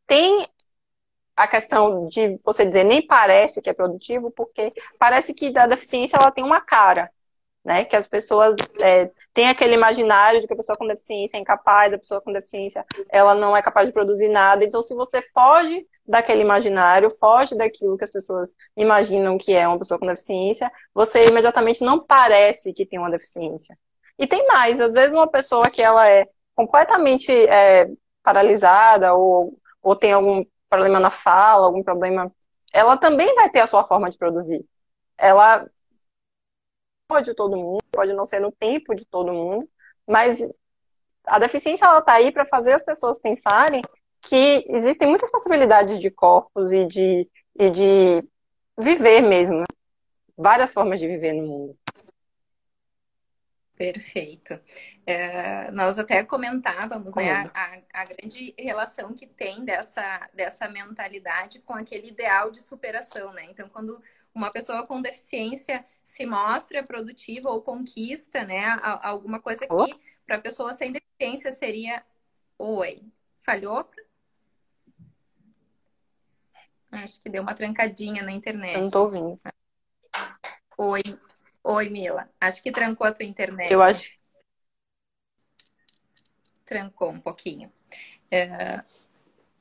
tem 0.06 0.46
a 1.36 1.48
questão 1.48 2.08
de 2.08 2.38
você 2.44 2.66
dizer 2.66 2.84
nem 2.84 3.06
parece 3.06 3.62
que 3.62 3.70
é 3.70 3.72
produtivo, 3.72 4.30
porque 4.30 4.70
parece 4.98 5.32
que 5.32 5.56
a 5.56 5.66
deficiência 5.66 6.16
ela 6.16 6.30
tem 6.30 6.44
uma 6.44 6.60
cara, 6.60 7.10
né? 7.64 7.84
Que 7.84 7.96
as 7.96 8.06
pessoas 8.06 8.56
é, 8.80 9.10
têm 9.34 9.48
aquele 9.48 9.74
imaginário 9.74 10.40
de 10.40 10.46
que 10.46 10.52
a 10.52 10.56
pessoa 10.56 10.76
com 10.76 10.86
deficiência 10.86 11.36
é 11.36 11.40
incapaz, 11.40 11.92
a 11.92 11.98
pessoa 11.98 12.20
com 12.20 12.32
deficiência 12.32 12.84
ela 13.10 13.34
não 13.34 13.56
é 13.56 13.62
capaz 13.62 13.88
de 13.88 13.92
produzir 13.92 14.28
nada. 14.28 14.64
Então, 14.64 14.80
se 14.82 14.94
você 14.94 15.20
foge 15.22 15.86
daquele 16.06 16.42
imaginário, 16.42 17.10
foge 17.10 17.56
daquilo 17.56 17.96
que 17.96 18.04
as 18.04 18.10
pessoas 18.10 18.54
imaginam 18.76 19.38
que 19.38 19.52
é 19.52 19.66
uma 19.68 19.78
pessoa 19.78 19.98
com 19.98 20.06
deficiência, 20.06 20.70
você 20.94 21.26
imediatamente 21.26 21.84
não 21.84 21.98
parece 22.00 22.72
que 22.72 22.86
tem 22.86 22.98
uma 22.98 23.10
deficiência. 23.10 23.78
E 24.18 24.26
tem 24.26 24.46
mais, 24.46 24.80
às 24.80 24.92
vezes 24.92 25.14
uma 25.14 25.28
pessoa 25.28 25.70
que 25.70 25.82
ela 25.82 26.08
é 26.08 26.26
completamente 26.54 27.32
é, 27.32 27.88
paralisada 28.22 29.14
ou, 29.14 29.58
ou 29.82 29.96
tem 29.96 30.12
algum 30.12 30.44
problema 30.68 31.00
na 31.00 31.10
fala, 31.10 31.66
algum 31.66 31.82
problema, 31.82 32.30
ela 32.72 32.96
também 32.96 33.34
vai 33.34 33.48
ter 33.50 33.60
a 33.60 33.66
sua 33.66 33.84
forma 33.84 34.10
de 34.10 34.18
produzir. 34.18 34.64
Ela 35.18 35.66
pode 37.10 37.34
todo 37.34 37.56
mundo, 37.56 37.82
pode 37.90 38.12
não 38.12 38.24
ser 38.24 38.40
no 38.40 38.52
tempo 38.52 38.94
de 38.94 39.04
todo 39.04 39.32
mundo, 39.32 39.68
mas 40.06 40.38
a 41.26 41.40
deficiência 41.40 41.84
ela 41.84 41.98
está 41.98 42.12
aí 42.12 42.30
para 42.30 42.46
fazer 42.46 42.72
as 42.72 42.84
pessoas 42.84 43.18
pensarem 43.18 43.82
que 44.22 44.64
existem 44.68 45.08
muitas 45.08 45.28
possibilidades 45.28 45.98
de 45.98 46.08
corpos 46.08 46.72
e 46.72 46.86
de, 46.86 47.28
e 47.58 47.68
de 47.68 48.20
viver 48.78 49.22
mesmo. 49.22 49.58
Né? 49.58 49.66
Várias 50.36 50.72
formas 50.72 51.00
de 51.00 51.08
viver 51.08 51.32
no 51.32 51.42
mundo. 51.46 51.78
Perfeito. 53.76 54.60
É, 55.06 55.70
nós 55.70 55.98
até 55.98 56.22
comentávamos 56.22 57.14
né, 57.14 57.50
a, 57.54 57.78
a, 57.94 58.04
grande 58.04 58.54
relação 58.58 59.14
que 59.14 59.26
tem 59.26 59.64
dessa, 59.64 60.28
dessa 60.34 60.68
mentalidade 60.68 61.60
com 61.60 61.72
aquele 61.72 62.08
ideal 62.08 62.50
de 62.50 62.60
superação. 62.60 63.32
Né? 63.32 63.46
Então, 63.48 63.70
quando 63.70 63.98
uma 64.34 64.50
pessoa 64.50 64.86
com 64.86 65.00
deficiência 65.00 65.84
se 66.02 66.24
mostra 66.24 66.82
produtiva 66.82 67.50
ou 67.50 67.62
conquista 67.62 68.44
né, 68.44 68.64
alguma 69.02 69.40
coisa 69.40 69.66
que 69.66 69.74
oh. 69.74 70.00
para 70.26 70.36
a 70.36 70.40
pessoa 70.40 70.72
sem 70.72 70.92
deficiência 70.92 71.52
seria. 71.52 72.04
Oi, 72.58 73.02
falhou? 73.40 73.88
Acho 76.92 77.20
que 77.22 77.28
deu 77.28 77.42
uma 77.42 77.54
trancadinha 77.54 78.22
na 78.22 78.32
internet. 78.32 78.74
Eu 78.74 78.82
não 78.82 78.90
tô 78.90 79.04
ouvindo. 79.04 79.40
Oi. 80.76 81.02
Oi, 81.62 81.88
Mila. 81.88 82.28
Acho 82.40 82.62
que 82.62 82.72
trancou 82.72 83.06
a 83.06 83.12
tua 83.12 83.24
internet. 83.24 83.70
Eu 83.70 83.82
acho. 83.82 84.18
Trancou 86.64 87.10
um 87.10 87.20
pouquinho. 87.20 87.72
É... 88.30 88.82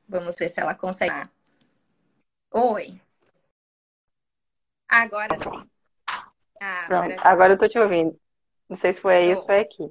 Vamos 0.08 0.36
ver 0.36 0.50
se 0.50 0.60
ela 0.60 0.74
consegue. 0.74 1.30
Oi. 2.52 3.00
Agora 4.90 5.38
sim. 5.38 5.70
Ah, 6.60 6.86
agora... 6.86 7.16
agora 7.22 7.54
eu 7.54 7.58
tô 7.58 7.68
te 7.68 7.80
ouvindo. 7.80 8.20
Não 8.68 8.78
sei 8.78 8.92
se 8.92 9.02
foi 9.02 9.16
aí 9.16 9.30
ou 9.30 9.36
se 9.36 9.46
foi 9.46 9.62
aqui. 9.62 9.90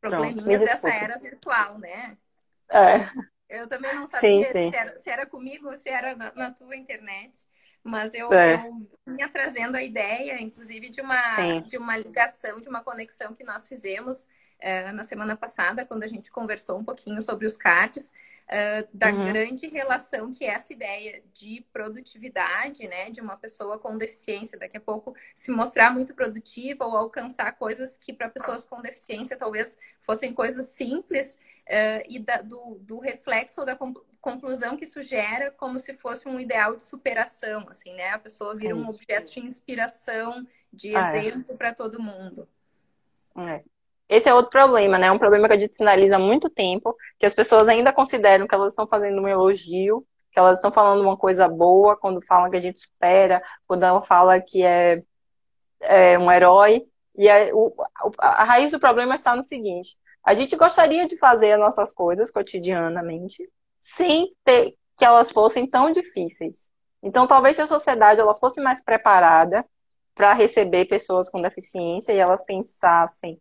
Probleminhas 0.00 0.60
dessa 0.60 0.92
era 0.92 1.18
virtual, 1.18 1.78
né? 1.78 2.18
É. 2.70 3.08
Eu 3.48 3.68
também 3.68 3.94
não 3.94 4.06
sabia 4.06 4.44
sim, 4.44 4.44
sim. 4.44 4.70
Se, 4.70 4.76
era, 4.76 4.98
se, 4.98 5.10
era, 5.10 5.26
comigo 5.26 5.68
ou 5.68 5.76
se 5.76 5.88
era 5.88 6.16
na, 6.16 6.32
na 6.34 6.50
tua 6.50 6.74
internet. 6.74 7.46
Mas 7.84 8.14
eu, 8.14 8.32
é. 8.32 8.66
eu 8.66 8.88
vinha 9.06 9.28
trazendo 9.28 9.76
a 9.76 9.82
ideia, 9.82 10.40
inclusive, 10.40 10.88
de 10.88 11.00
uma, 11.00 11.60
de 11.60 11.76
uma 11.76 11.96
ligação, 11.96 12.60
de 12.60 12.68
uma 12.68 12.82
conexão 12.82 13.34
que 13.34 13.44
nós 13.44 13.68
fizemos 13.68 14.28
é, 14.58 14.90
na 14.92 15.02
semana 15.02 15.36
passada, 15.36 15.84
quando 15.84 16.04
a 16.04 16.06
gente 16.06 16.30
conversou 16.30 16.78
um 16.78 16.84
pouquinho 16.84 17.20
sobre 17.20 17.46
os 17.46 17.56
cards, 17.56 18.14
uh, 18.52 18.88
da 18.92 19.10
uhum. 19.10 19.24
grande 19.24 19.66
relação 19.66 20.30
que 20.30 20.44
é 20.44 20.48
essa 20.48 20.72
ideia 20.72 21.22
de 21.32 21.64
produtividade, 21.72 22.86
né, 22.86 23.10
de 23.10 23.20
uma 23.20 23.36
pessoa 23.36 23.78
com 23.78 23.96
deficiência, 23.96 24.58
daqui 24.58 24.76
a 24.76 24.80
pouco 24.80 25.14
se 25.34 25.50
mostrar 25.50 25.90
muito 25.92 26.14
produtiva 26.14 26.84
ou 26.84 26.96
alcançar 26.96 27.52
coisas 27.52 27.96
que 27.96 28.12
para 28.12 28.28
pessoas 28.28 28.64
com 28.64 28.80
deficiência 28.82 29.36
talvez 29.36 29.78
fossem 30.02 30.32
coisas 30.32 30.66
simples 30.66 31.38
uh, 31.68 32.04
e 32.08 32.18
da, 32.18 32.42
do, 32.42 32.78
do 32.80 32.98
reflexo 32.98 33.60
ou 33.60 33.66
da 33.66 33.78
conclusão 34.20 34.76
que 34.76 34.84
isso 34.84 35.02
gera 35.02 35.50
como 35.50 35.78
se 35.78 35.94
fosse 35.94 36.28
um 36.28 36.38
ideal 36.38 36.76
de 36.76 36.82
superação, 36.82 37.66
assim, 37.68 37.92
né? 37.94 38.10
A 38.10 38.18
pessoa 38.18 38.54
vira 38.54 38.72
é 38.72 38.74
um 38.74 38.82
objeto 38.82 39.32
de 39.32 39.40
inspiração, 39.40 40.46
de 40.72 40.94
ah, 40.94 41.16
é. 41.16 41.26
exemplo 41.26 41.54
é. 41.54 41.56
para 41.56 41.72
todo 41.72 42.02
mundo. 42.02 42.48
É. 43.36 43.64
Esse 44.12 44.28
é 44.28 44.34
outro 44.34 44.50
problema, 44.50 44.98
né? 44.98 45.10
Um 45.10 45.16
problema 45.16 45.48
que 45.48 45.54
a 45.54 45.58
gente 45.58 45.74
sinaliza 45.74 46.16
há 46.16 46.18
muito 46.18 46.50
tempo, 46.50 46.94
que 47.18 47.24
as 47.24 47.32
pessoas 47.32 47.66
ainda 47.66 47.94
consideram 47.94 48.46
que 48.46 48.54
elas 48.54 48.74
estão 48.74 48.86
fazendo 48.86 49.22
um 49.22 49.26
elogio, 49.26 50.06
que 50.30 50.38
elas 50.38 50.56
estão 50.56 50.70
falando 50.70 51.00
uma 51.00 51.16
coisa 51.16 51.48
boa 51.48 51.96
quando 51.96 52.20
falam 52.20 52.50
que 52.50 52.58
a 52.58 52.60
gente 52.60 52.78
supera, 52.78 53.42
quando 53.66 53.84
ela 53.84 54.02
fala 54.02 54.38
que 54.38 54.62
é, 54.62 55.02
é 55.80 56.18
um 56.18 56.30
herói. 56.30 56.86
E 57.16 57.26
a, 57.26 57.54
o, 57.54 57.74
a 58.18 58.44
raiz 58.44 58.70
do 58.70 58.78
problema 58.78 59.14
está 59.14 59.34
no 59.34 59.42
seguinte: 59.42 59.96
a 60.22 60.34
gente 60.34 60.56
gostaria 60.56 61.06
de 61.06 61.16
fazer 61.16 61.52
as 61.52 61.60
nossas 61.60 61.90
coisas 61.90 62.30
cotidianamente 62.30 63.48
sem 63.80 64.30
ter 64.44 64.74
que 64.98 65.06
elas 65.06 65.30
fossem 65.32 65.66
tão 65.66 65.90
difíceis. 65.90 66.70
Então, 67.02 67.26
talvez 67.26 67.56
se 67.56 67.62
a 67.62 67.66
sociedade 67.66 68.20
ela 68.20 68.34
fosse 68.34 68.60
mais 68.60 68.84
preparada 68.84 69.64
para 70.14 70.34
receber 70.34 70.84
pessoas 70.84 71.30
com 71.30 71.40
deficiência 71.40 72.12
e 72.12 72.18
elas 72.18 72.44
pensassem 72.44 73.40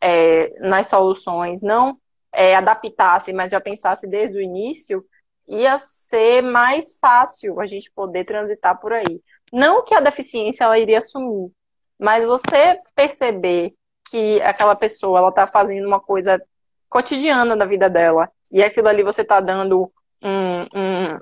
é, 0.00 0.58
nas 0.60 0.88
soluções, 0.88 1.62
não 1.62 1.98
é, 2.32 2.54
adaptasse, 2.54 3.32
mas 3.32 3.50
já 3.50 3.60
pensasse 3.60 4.08
desde 4.08 4.38
o 4.38 4.42
início, 4.42 5.04
ia 5.48 5.78
ser 5.78 6.42
mais 6.42 6.98
fácil 6.98 7.60
a 7.60 7.66
gente 7.66 7.90
poder 7.92 8.24
transitar 8.24 8.78
por 8.80 8.92
aí. 8.92 9.22
Não 9.52 9.84
que 9.84 9.94
a 9.94 10.00
deficiência 10.00 10.64
ela 10.64 10.78
iria 10.78 11.00
sumir, 11.00 11.50
mas 11.98 12.24
você 12.24 12.80
perceber 12.94 13.74
que 14.10 14.40
aquela 14.42 14.74
pessoa 14.76 15.18
ela 15.18 15.28
está 15.28 15.46
fazendo 15.46 15.86
uma 15.86 16.00
coisa 16.00 16.40
cotidiana 16.88 17.56
da 17.56 17.64
vida 17.64 17.88
dela 17.90 18.30
e 18.50 18.62
aquilo 18.62 18.88
ali 18.88 19.02
você 19.02 19.22
está 19.22 19.40
dando 19.40 19.92
um, 20.22 20.62
um, 20.62 21.18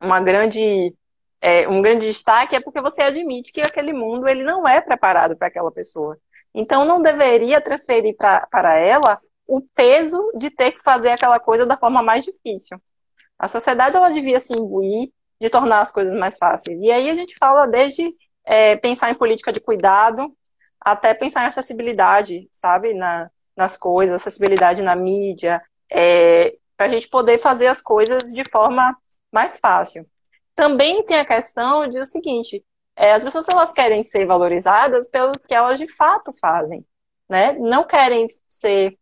uma 0.00 0.20
grande 0.20 0.94
é, 1.40 1.68
um 1.68 1.82
grande 1.82 2.06
destaque 2.06 2.54
é 2.54 2.60
porque 2.60 2.80
você 2.80 3.02
admite 3.02 3.52
que 3.52 3.60
aquele 3.60 3.92
mundo 3.92 4.28
ele 4.28 4.44
não 4.44 4.66
é 4.66 4.80
preparado 4.80 5.36
para 5.36 5.48
aquela 5.48 5.72
pessoa. 5.72 6.16
Então 6.54 6.84
não 6.84 7.00
deveria 7.00 7.60
transferir 7.60 8.16
para 8.16 8.76
ela 8.76 9.20
o 9.46 9.60
peso 9.74 10.32
de 10.36 10.50
ter 10.50 10.72
que 10.72 10.82
fazer 10.82 11.10
aquela 11.10 11.40
coisa 11.40 11.66
da 11.66 11.76
forma 11.76 12.02
mais 12.02 12.24
difícil. 12.24 12.80
A 13.38 13.48
sociedade 13.48 13.96
ela 13.96 14.10
devia 14.10 14.38
se 14.38 14.52
imbuir 14.52 15.10
de 15.40 15.50
tornar 15.50 15.80
as 15.80 15.90
coisas 15.90 16.14
mais 16.14 16.38
fáceis. 16.38 16.80
E 16.80 16.90
aí 16.90 17.10
a 17.10 17.14
gente 17.14 17.36
fala 17.36 17.66
desde 17.66 18.14
é, 18.44 18.76
pensar 18.76 19.10
em 19.10 19.14
política 19.14 19.52
de 19.52 19.60
cuidado 19.60 20.32
até 20.80 21.14
pensar 21.14 21.44
em 21.44 21.46
acessibilidade, 21.46 22.48
sabe, 22.52 22.92
na, 22.92 23.30
nas 23.56 23.76
coisas, 23.76 24.20
acessibilidade 24.20 24.82
na 24.82 24.96
mídia, 24.96 25.62
é, 25.90 26.56
para 26.76 26.86
a 26.86 26.88
gente 26.88 27.08
poder 27.08 27.38
fazer 27.38 27.68
as 27.68 27.80
coisas 27.80 28.32
de 28.32 28.48
forma 28.50 28.96
mais 29.30 29.58
fácil. 29.58 30.06
Também 30.54 31.04
tem 31.04 31.18
a 31.18 31.24
questão 31.24 31.88
de 31.88 31.98
o 31.98 32.04
seguinte, 32.04 32.64
é, 32.96 33.12
as 33.12 33.24
pessoas 33.24 33.48
elas 33.48 33.72
querem 33.72 34.02
ser 34.02 34.26
valorizadas 34.26 35.08
pelo 35.08 35.32
que 35.38 35.54
elas 35.54 35.78
de 35.78 35.86
fato 35.86 36.32
fazem, 36.32 36.84
né? 37.28 37.52
Não 37.54 37.84
querem 37.84 38.26
ser 38.48 38.98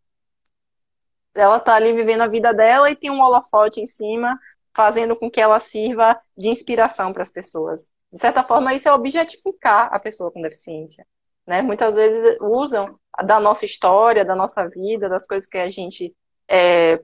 ela 1.34 1.56
está 1.58 1.74
ali 1.74 1.92
vivendo 1.92 2.22
a 2.22 2.26
vida 2.26 2.52
dela 2.52 2.90
e 2.90 2.96
tem 2.96 3.10
um 3.10 3.20
holofote 3.20 3.80
em 3.80 3.86
cima, 3.86 4.38
fazendo 4.74 5.16
com 5.16 5.30
que 5.30 5.40
ela 5.40 5.60
sirva 5.60 6.20
de 6.36 6.48
inspiração 6.48 7.12
para 7.12 7.22
as 7.22 7.30
pessoas. 7.30 7.88
De 8.12 8.18
certa 8.18 8.42
forma, 8.42 8.74
isso 8.74 8.88
é 8.88 8.92
objetificar 8.92 9.92
a 9.92 9.98
pessoa 9.98 10.30
com 10.32 10.42
deficiência. 10.42 11.06
Né? 11.46 11.62
Muitas 11.62 11.94
vezes 11.94 12.36
usam 12.40 12.98
da 13.24 13.38
nossa 13.38 13.64
história, 13.64 14.24
da 14.24 14.34
nossa 14.34 14.66
vida, 14.68 15.08
das 15.08 15.26
coisas 15.26 15.48
que 15.48 15.58
a 15.58 15.68
gente 15.68 16.14
é, 16.48 17.00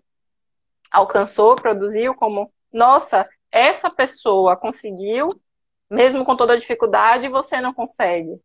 alcançou, 0.91 1.57
produziu, 1.57 2.15
como, 2.15 2.53
nossa, 2.73 3.29
essa 3.51 3.89
pessoa 3.89 4.57
conseguiu, 4.57 5.29
mesmo 5.91 6.25
com 6.25 6.37
toda 6.37 6.55
a 6.55 6.59
dificuldade, 6.59 7.29
você 7.29 7.61
não 7.61 7.73
consegue. 7.73 8.41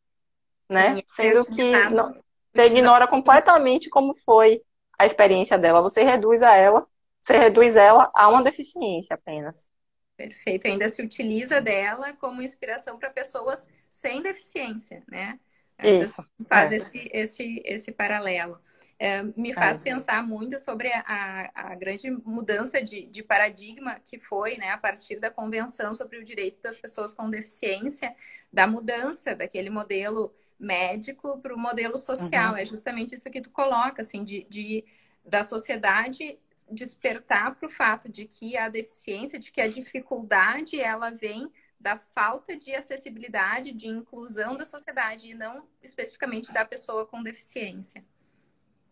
Né? 0.69 0.97
Sim, 0.97 1.03
Sendo 1.07 1.45
que 1.45 1.71
não, 1.89 2.15
você 2.53 2.65
ignora 2.65 3.07
completamente 3.07 3.89
como 3.89 4.15
foi 4.15 4.61
a 4.97 5.05
experiência 5.05 5.57
dela, 5.57 5.81
você 5.81 6.03
reduz 6.03 6.43
a 6.43 6.55
ela, 6.55 6.85
você 7.19 7.37
reduz 7.37 7.75
ela 7.75 8.09
a 8.13 8.29
uma 8.29 8.43
deficiência 8.43 9.15
apenas. 9.15 9.69
Perfeito. 10.15 10.67
Ainda 10.67 10.87
se 10.87 11.01
utiliza 11.01 11.59
dela 11.59 12.13
como 12.13 12.41
inspiração 12.41 12.99
para 12.99 13.09
pessoas 13.09 13.71
sem 13.89 14.21
deficiência, 14.21 15.03
né? 15.07 15.39
Isso. 15.81 16.25
Faz 16.47 16.71
é. 16.71 16.75
esse, 16.75 17.09
esse, 17.13 17.61
esse 17.65 17.91
paralelo. 17.91 18.59
É, 18.99 19.23
me 19.35 19.51
faz 19.51 19.79
é. 19.79 19.83
pensar 19.83 20.21
muito 20.21 20.59
sobre 20.59 20.87
a, 20.93 21.51
a 21.55 21.73
grande 21.73 22.11
mudança 22.11 22.83
de, 22.83 23.07
de, 23.07 23.23
paradigma 23.23 23.95
que 23.95 24.19
foi, 24.19 24.57
né, 24.57 24.69
a 24.69 24.77
partir 24.77 25.19
da 25.19 25.31
Convenção 25.31 25.91
sobre 25.95 26.19
o 26.19 26.23
Direito 26.23 26.61
das 26.61 26.77
Pessoas 26.77 27.15
com 27.15 27.27
Deficiência, 27.27 28.15
da 28.53 28.67
mudança 28.67 29.35
daquele 29.35 29.71
modelo 29.71 30.31
médico 30.59 31.39
para 31.39 31.55
o 31.55 31.57
modelo 31.57 31.97
social. 31.97 32.51
Uhum. 32.51 32.57
É 32.57 32.65
justamente 32.65 33.15
isso 33.15 33.31
que 33.31 33.41
tu 33.41 33.49
coloca, 33.49 34.03
assim, 34.03 34.23
de, 34.23 34.45
de 34.47 34.85
da 35.25 35.41
sociedade 35.41 36.37
despertar 36.69 37.55
para 37.55 37.65
o 37.65 37.71
fato 37.71 38.07
de 38.07 38.25
que 38.25 38.55
a 38.55 38.69
deficiência, 38.69 39.39
de 39.39 39.51
que 39.51 39.61
a 39.61 39.67
dificuldade, 39.67 40.79
ela 40.79 41.09
vem 41.09 41.51
da 41.81 41.97
falta 41.97 42.55
de 42.55 42.73
acessibilidade, 42.73 43.71
de 43.73 43.87
inclusão 43.87 44.55
da 44.55 44.65
sociedade 44.65 45.31
e 45.31 45.33
não 45.33 45.67
especificamente 45.81 46.53
da 46.53 46.63
pessoa 46.63 47.05
com 47.05 47.23
deficiência. 47.23 48.03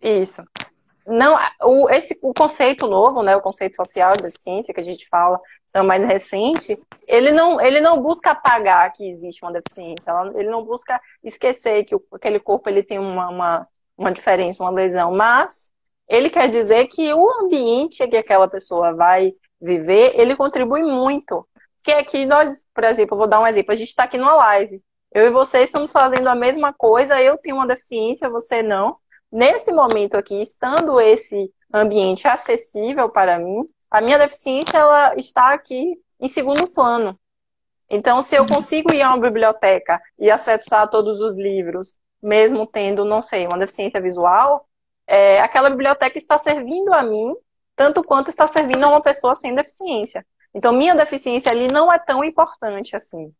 Isso 0.01 0.43
não 1.10 1.38
o, 1.63 1.89
esse, 1.89 2.17
o 2.22 2.34
conceito 2.34 2.88
novo, 2.88 3.24
né, 3.24 3.36
o 3.36 3.41
conceito 3.41 3.75
social 3.75 4.13
de 4.13 4.22
deficiência 4.22 4.74
que 4.74 4.79
a 4.79 4.84
gente 4.84 5.08
fala, 5.08 5.39
é 5.74 5.81
mais 5.81 6.05
recente, 6.05 6.79
ele 7.08 7.31
não, 7.31 7.60
ele 7.60 7.81
não 7.81 8.01
busca 8.01 8.31
apagar 8.31 8.91
que 8.93 9.08
existe 9.08 9.43
uma 9.43 9.52
deficiência, 9.52 10.12
ele 10.36 10.49
não 10.49 10.63
busca 10.63 11.02
esquecer 11.23 11.84
que 11.84 11.95
o, 11.95 12.04
aquele 12.13 12.39
corpo 12.39 12.69
ele 12.69 12.84
tem 12.84 12.99
uma, 12.99 13.30
uma, 13.30 13.67
uma 13.97 14.12
diferença, 14.12 14.63
uma 14.63 14.71
lesão, 14.71 15.12
mas 15.12 15.71
ele 16.08 16.30
quer 16.30 16.47
dizer 16.47 16.88
que 16.88 17.13
o 17.13 17.30
ambiente 17.41 18.08
que 18.08 18.17
aquela 18.17 18.47
pessoa 18.47 18.93
vai 18.93 19.34
viver, 19.62 20.13
ele 20.19 20.36
contribui 20.36 20.82
muito. 20.82 21.47
Que 21.84 21.92
aqui 21.92 22.26
nós, 22.26 22.65
por 22.74 22.84
exemplo, 22.84 23.18
vou 23.18 23.28
dar 23.28 23.39
um 23.39 23.48
exemplo, 23.48 23.72
a 23.72 23.76
gente 23.76 23.89
está 23.89 24.04
aqui 24.04 24.18
numa 24.18 24.36
live, 24.36 24.82
eu 25.12 25.28
e 25.28 25.30
você 25.30 25.63
estamos 25.63 25.92
fazendo 25.92 26.28
a 26.28 26.36
mesma 26.36 26.74
coisa, 26.74 27.22
eu 27.22 27.38
tenho 27.38 27.56
uma 27.56 27.68
deficiência, 27.68 28.30
você 28.30 28.62
não, 28.62 28.98
nesse 29.32 29.72
momento 29.72 30.15
aqui, 30.15 30.42
estando 30.42 31.00
esse 31.00 31.52
ambiente 31.74 32.28
acessível 32.28 33.10
para 33.10 33.39
mim, 33.39 33.65
a 33.89 34.02
minha 34.02 34.18
deficiência 34.18 34.78
ela 34.78 35.15
está 35.15 35.54
aqui 35.54 36.00
em 36.20 36.28
segundo 36.28 36.70
plano. 36.70 37.20
Então, 37.89 38.22
se 38.22 38.36
eu 38.36 38.46
consigo 38.46 38.94
ir 38.94 39.02
a 39.02 39.10
uma 39.10 39.20
biblioteca 39.20 40.00
e 40.20 40.30
acessar 40.30 40.89
todos 40.89 41.22
os 41.22 41.38
livros, 41.38 41.98
mesmo 42.22 42.68
tendo, 42.68 43.04
não 43.04 43.22
sei, 43.22 43.48
uma 43.48 43.58
deficiência 43.58 44.00
visual, 44.00 44.68
é, 45.08 45.39
aquela 45.42 45.72
biblioteca 45.72 46.18
está 46.18 46.38
servindo 46.38 46.94
a 46.94 47.02
mim 47.02 47.34
tanto 47.80 48.04
quanto 48.04 48.28
está 48.28 48.46
servindo 48.46 48.84
a 48.84 48.89
uma 48.89 49.02
pessoa 49.02 49.36
sem 49.36 49.56
deficiência. 49.56 50.26
Então, 50.54 50.74
minha 50.74 50.96
deficiência 50.96 51.52
ali 51.52 51.68
não 51.68 51.92
é 51.92 52.00
tão 52.00 52.24
importante 52.24 52.96
assim. 52.96 53.34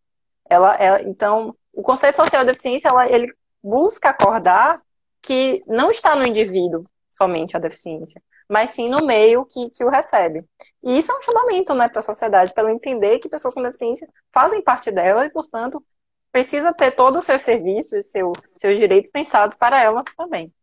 Ela, 0.50 0.76
ela 0.76 1.02
então, 1.04 1.56
o 1.74 1.82
conceito 1.82 2.17
social 2.17 2.43
de 2.43 2.52
deficiência, 2.52 2.89
ela, 2.89 3.10
ele 3.10 3.34
busca 3.63 4.10
acordar 4.10 4.82
que 5.22 5.63
não 5.67 5.91
está 5.91 6.15
no 6.15 6.28
indivíduo 6.28 6.84
somente 7.10 7.56
a 7.56 7.60
deficiência, 7.60 8.22
mas 8.48 8.72
sim 8.72 8.89
no 8.89 9.06
meio 9.06 9.45
que, 9.45 9.69
que 9.72 9.84
o 9.84 9.89
recebe. 9.89 10.43
E 10.84 10.98
isso 10.98 11.12
é 11.12 11.17
um 11.17 11.22
chamamento 11.22 11.74
né, 11.74 11.89
para 11.89 12.00
a 12.00 12.04
sociedade, 12.04 12.54
para 12.54 12.63
ela 12.63 12.74
entender 12.74 13.19
que 13.19 13.30
pessoas 13.30 13.54
com 13.54 13.62
deficiência 13.62 14.08
fazem 14.34 14.62
parte 14.62 14.91
dela 14.91 15.26
e, 15.26 15.30
portanto, 15.30 15.84
precisa 16.32 16.74
ter 16.74 16.91
todos 16.91 17.19
os 17.19 17.26
seus 17.26 17.41
serviços, 17.41 18.12
seu, 18.12 18.34
seus 18.56 18.78
direitos 18.78 19.12
pensados 19.12 19.58
para 19.58 19.82
elas 19.82 20.06
também. 20.15 20.54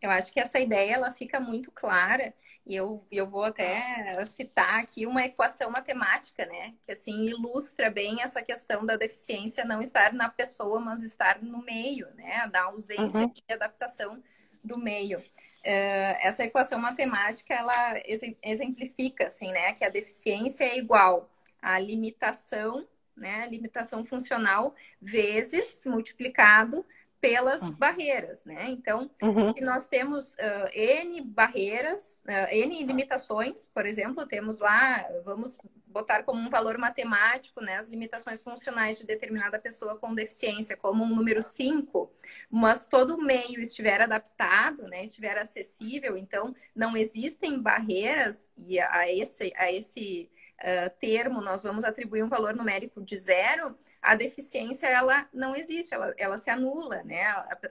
Eu 0.00 0.10
acho 0.10 0.32
que 0.32 0.40
essa 0.40 0.58
ideia 0.58 0.94
ela 0.94 1.10
fica 1.10 1.38
muito 1.38 1.70
clara 1.70 2.32
e 2.66 2.74
eu, 2.74 3.04
eu 3.10 3.28
vou 3.28 3.44
até 3.44 4.22
citar 4.24 4.80
aqui 4.80 5.04
uma 5.04 5.24
equação 5.24 5.70
matemática, 5.70 6.46
né, 6.46 6.74
que 6.82 6.92
assim 6.92 7.24
ilustra 7.26 7.90
bem 7.90 8.22
essa 8.22 8.42
questão 8.42 8.86
da 8.86 8.96
deficiência 8.96 9.64
não 9.64 9.82
estar 9.82 10.12
na 10.14 10.28
pessoa, 10.28 10.80
mas 10.80 11.02
estar 11.02 11.42
no 11.42 11.62
meio, 11.62 12.08
né, 12.14 12.48
da 12.48 12.62
ausência 12.64 13.20
uhum. 13.20 13.32
de 13.32 13.42
adaptação 13.52 14.22
do 14.64 14.78
meio. 14.78 15.18
Uh, 15.18 16.16
essa 16.20 16.44
equação 16.44 16.78
matemática 16.78 17.52
ela 17.52 18.00
exemplifica 18.42 19.26
assim, 19.26 19.52
né, 19.52 19.74
que 19.74 19.84
a 19.84 19.90
deficiência 19.90 20.64
é 20.64 20.78
igual 20.78 21.30
à 21.60 21.78
limitação, 21.78 22.88
né, 23.14 23.46
limitação 23.48 24.02
funcional 24.02 24.74
vezes 24.98 25.84
multiplicado 25.84 26.86
pelas 27.20 27.62
uhum. 27.62 27.72
barreiras, 27.72 28.44
né? 28.44 28.70
Então, 28.70 29.10
uhum. 29.22 29.52
se 29.52 29.60
nós 29.60 29.86
temos 29.86 30.34
uh, 30.34 30.68
N 30.72 31.20
barreiras, 31.20 32.24
uh, 32.26 32.54
N 32.54 32.82
limitações, 32.84 33.66
por 33.66 33.84
exemplo, 33.84 34.26
temos 34.26 34.58
lá, 34.58 35.06
vamos 35.24 35.58
botar 35.90 36.22
como 36.22 36.40
um 36.40 36.48
valor 36.48 36.78
matemático, 36.78 37.60
né, 37.60 37.76
as 37.76 37.88
limitações 37.88 38.42
funcionais 38.42 38.98
de 38.98 39.06
determinada 39.06 39.58
pessoa 39.58 39.96
com 39.96 40.14
deficiência, 40.14 40.76
como 40.76 41.04
um 41.04 41.14
número 41.14 41.42
5, 41.42 42.10
mas 42.48 42.86
todo 42.86 43.16
o 43.16 43.22
meio 43.22 43.60
estiver 43.60 44.00
adaptado, 44.00 44.84
né, 44.84 45.02
estiver 45.02 45.36
acessível, 45.36 46.16
então 46.16 46.54
não 46.74 46.96
existem 46.96 47.60
barreiras 47.60 48.50
e 48.56 48.78
a 48.78 49.12
esse, 49.12 49.52
a 49.56 49.70
esse 49.72 50.30
uh, 50.60 50.90
termo 50.98 51.40
nós 51.40 51.62
vamos 51.64 51.84
atribuir 51.84 52.22
um 52.22 52.28
valor 52.28 52.54
numérico 52.54 53.02
de 53.02 53.18
zero, 53.18 53.76
a 54.02 54.14
deficiência 54.14 54.86
ela 54.86 55.28
não 55.32 55.54
existe, 55.54 55.94
ela, 55.94 56.14
ela 56.16 56.38
se 56.38 56.50
anula, 56.50 57.02
né? 57.02 57.20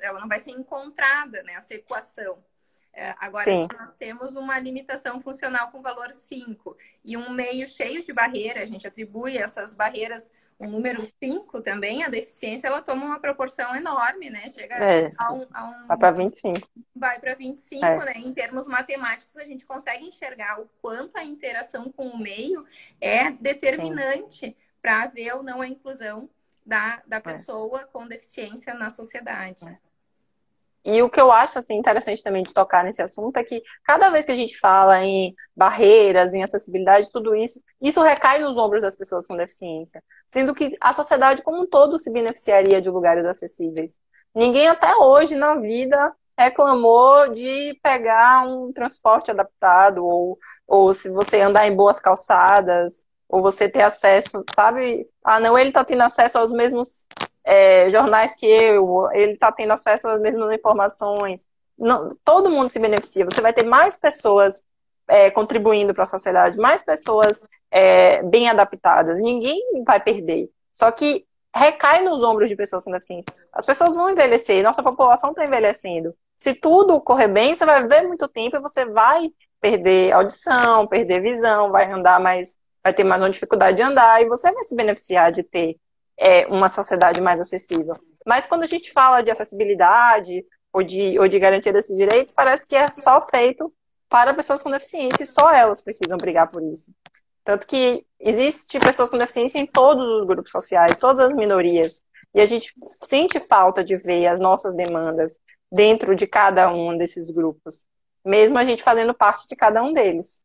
Ela 0.02 0.20
não 0.20 0.28
vai 0.28 0.40
ser 0.40 0.52
encontrada 0.52 1.44
nessa 1.44 1.74
equação. 1.74 2.38
É, 2.94 3.16
agora, 3.20 3.46
Sim. 3.46 3.68
se 3.70 3.78
nós 3.78 3.96
temos 3.96 4.36
uma 4.36 4.60
limitação 4.60 5.22
funcional 5.22 5.72
com 5.72 5.82
valor 5.82 6.12
5 6.12 6.76
e 7.04 7.16
um 7.16 7.30
meio 7.32 7.68
cheio 7.68 8.04
de 8.04 8.12
barreira, 8.12 8.62
a 8.62 8.66
gente 8.66 8.86
atribui 8.88 9.38
essas 9.38 9.74
barreiras 9.74 10.34
o 10.60 10.68
número 10.68 11.02
5 11.06 11.62
também, 11.62 12.04
a 12.04 12.10
deficiência 12.10 12.68
ela 12.68 12.82
toma 12.82 13.06
uma 13.06 13.20
proporção 13.20 13.74
enorme, 13.74 14.30
né? 14.30 14.50
Chega 14.50 14.76
é, 14.76 15.14
a 15.18 15.32
um. 15.32 15.48
A 15.54 15.70
um 15.70 15.88
vai 15.88 15.98
para 15.98 16.12
25. 16.12 16.70
Vai 16.94 17.18
para 17.18 17.34
25, 17.34 17.86
é. 17.86 18.06
né? 18.06 18.14
Em 18.18 18.34
termos 18.34 18.68
matemáticos, 18.68 19.38
a 19.38 19.46
gente 19.46 19.66
consegue 19.66 20.06
enxergar 20.06 20.60
o 20.60 20.70
quanto 20.82 21.18
a 21.18 21.24
interação 21.24 21.90
com 21.90 22.10
o 22.10 22.20
meio 22.20 22.66
é 23.00 23.32
determinante 23.32 24.56
para 24.82 25.04
haver 25.04 25.36
ou 25.36 25.44
não 25.44 25.62
a 25.62 25.68
inclusão 25.68 26.30
da, 26.66 27.02
da 27.06 27.18
é. 27.18 27.20
pessoa 27.20 27.82
é. 27.82 27.86
com 27.86 28.08
deficiência 28.08 28.74
na 28.74 28.90
sociedade. 28.90 29.68
É. 29.68 29.78
E 30.86 31.02
o 31.02 31.10
que 31.10 31.20
eu 31.20 31.30
acho 31.30 31.60
assim, 31.60 31.76
interessante 31.76 32.24
também 32.24 32.44
de 32.44 32.54
tocar 32.54 32.84
nesse 32.84 33.02
assunto 33.02 33.36
é 33.38 33.44
que 33.44 33.62
cada 33.84 34.10
vez 34.10 34.26
que 34.26 34.32
a 34.32 34.36
gente 34.36 34.58
fala 34.58 35.04
em 35.04 35.36
barreiras, 35.56 36.34
em 36.34 36.42
acessibilidade, 36.42 37.12
tudo 37.12 37.36
isso, 37.36 37.62
isso 37.82 38.02
recai 38.02 38.40
nos 38.40 38.58
ombros 38.58 38.84
das 38.84 38.96
pessoas 38.96 39.28
com 39.28 39.36
deficiência. 39.36 40.02
Sendo 40.28 40.56
que 40.56 40.78
a 40.80 40.94
sociedade 40.94 41.42
como 41.42 41.64
um 41.64 41.68
todo 41.68 42.00
se 42.00 42.12
beneficiaria 42.12 42.82
de 42.82 42.90
lugares 42.90 43.26
acessíveis. 43.26 43.98
Ninguém 44.34 44.68
até 44.68 44.96
hoje 44.96 45.36
na 45.36 45.56
vida 45.56 46.14
reclamou 46.38 47.30
de 47.30 47.78
pegar 47.84 48.48
um 48.48 48.72
transporte 48.72 49.30
adaptado, 49.30 50.06
ou, 50.06 50.40
ou 50.66 50.94
se 50.94 51.10
você 51.10 51.42
andar 51.42 51.68
em 51.68 51.76
boas 51.76 52.00
calçadas, 52.00 53.06
ou 53.30 53.42
você 53.42 53.70
ter 53.70 53.84
acesso, 53.84 54.44
sabe? 54.56 55.08
Ah, 55.24 55.40
não, 55.40 55.58
ele 55.58 55.70
está 55.70 55.86
tendo 55.86 56.02
acesso 56.02 56.40
aos 56.40 56.52
mesmos 56.52 57.06
é, 57.44 57.90
jornais 57.90 58.36
que 58.36 58.46
eu, 58.46 59.10
ele 59.14 59.34
está 59.34 59.52
tendo 59.52 59.72
acesso 59.72 60.08
às 60.08 60.20
mesmas 60.20 60.52
informações. 60.52 61.46
Não, 61.78 62.10
todo 62.26 62.50
mundo 62.50 62.70
se 62.70 62.80
beneficia. 62.80 63.26
Você 63.26 63.40
vai 63.40 63.54
ter 63.54 63.66
mais 63.66 63.96
pessoas 63.96 64.64
é, 65.08 65.30
contribuindo 65.32 65.94
para 65.94 66.04
a 66.04 66.08
sociedade, 66.08 66.58
mais 66.58 66.84
pessoas 66.84 67.42
é, 67.72 68.24
bem 68.24 68.50
adaptadas. 68.50 69.22
Ninguém 69.22 69.62
vai 69.86 70.00
perder. 70.00 70.50
Só 70.74 70.92
que 70.92 71.26
recai 71.56 72.04
nos 72.04 72.24
ombros 72.24 72.50
de 72.50 72.56
pessoas 72.56 72.84
com 72.84 72.92
deficiência. 72.92 73.34
As 73.54 73.66
pessoas 73.66 73.96
vão 73.96 74.10
envelhecer, 74.10 74.64
nossa 74.64 74.84
população 74.84 75.32
está 75.32 75.44
envelhecendo. 75.44 76.14
Se 76.38 76.54
tudo 76.54 77.02
correr 77.02 77.28
bem, 77.28 77.54
você 77.54 77.66
vai 77.66 77.82
viver 77.82 78.08
muito 78.08 78.28
tempo 78.28 78.56
e 78.56 78.62
você 78.62 78.86
vai 78.86 79.30
perder 79.60 80.14
audição, 80.14 80.88
perder 80.88 81.22
visão, 81.22 81.72
vai 81.72 81.92
andar 81.92 82.20
mais, 82.20 82.58
vai 82.84 82.94
ter 82.94 83.04
mais 83.04 83.22
uma 83.22 83.30
dificuldade 83.30 83.78
de 83.78 83.84
andar 83.84 84.22
e 84.22 84.28
você 84.28 84.52
vai 84.52 84.64
se 84.64 84.76
beneficiar 84.76 85.32
de 85.32 85.44
ter 85.44 85.78
é, 86.18 86.46
uma 86.48 86.70
sociedade 86.70 87.22
mais 87.22 87.40
acessível. 87.40 87.96
Mas 88.26 88.46
quando 88.46 88.64
a 88.64 88.68
gente 88.68 88.92
fala 88.92 89.22
de 89.22 89.32
acessibilidade 89.32 90.46
ou 90.72 90.84
de, 90.84 91.18
ou 91.20 91.28
de 91.28 91.40
garantia 91.40 91.74
desses 91.74 91.96
direitos, 91.98 92.34
parece 92.34 92.68
que 92.68 92.76
é 92.76 92.88
só 92.88 93.22
feito 93.22 93.74
para 94.10 94.34
pessoas 94.34 94.62
com 94.62 94.72
deficiência 94.72 95.24
e 95.24 95.28
só 95.28 95.52
elas 95.52 95.82
precisam 95.82 96.18
brigar 96.18 96.50
por 96.52 96.62
isso. 96.64 96.92
Tanto 97.44 97.66
que 97.66 98.06
existe 98.20 98.80
pessoas 98.80 99.10
com 99.10 99.18
deficiência 99.18 99.60
em 99.60 99.66
todos 99.66 100.06
os 100.06 100.26
grupos 100.26 100.52
sociais, 100.52 100.98
todas 100.98 101.32
as 101.32 101.36
minorias. 101.36 102.04
E 102.34 102.42
a 102.42 102.46
gente 102.46 102.74
sente 102.84 103.40
falta 103.40 103.84
de 103.84 103.98
ver 103.98 104.28
as 104.28 104.40
nossas 104.40 104.76
demandas 104.76 105.40
dentro 105.72 106.16
de 106.16 106.28
cada 106.28 106.72
um 106.72 106.98
desses 106.98 107.30
grupos, 107.32 107.86
mesmo 108.26 108.58
a 108.58 108.64
gente 108.64 108.84
fazendo 108.84 109.14
parte 109.14 109.48
de 109.48 109.56
cada 109.56 109.82
um 109.82 109.94
deles. 109.94 110.44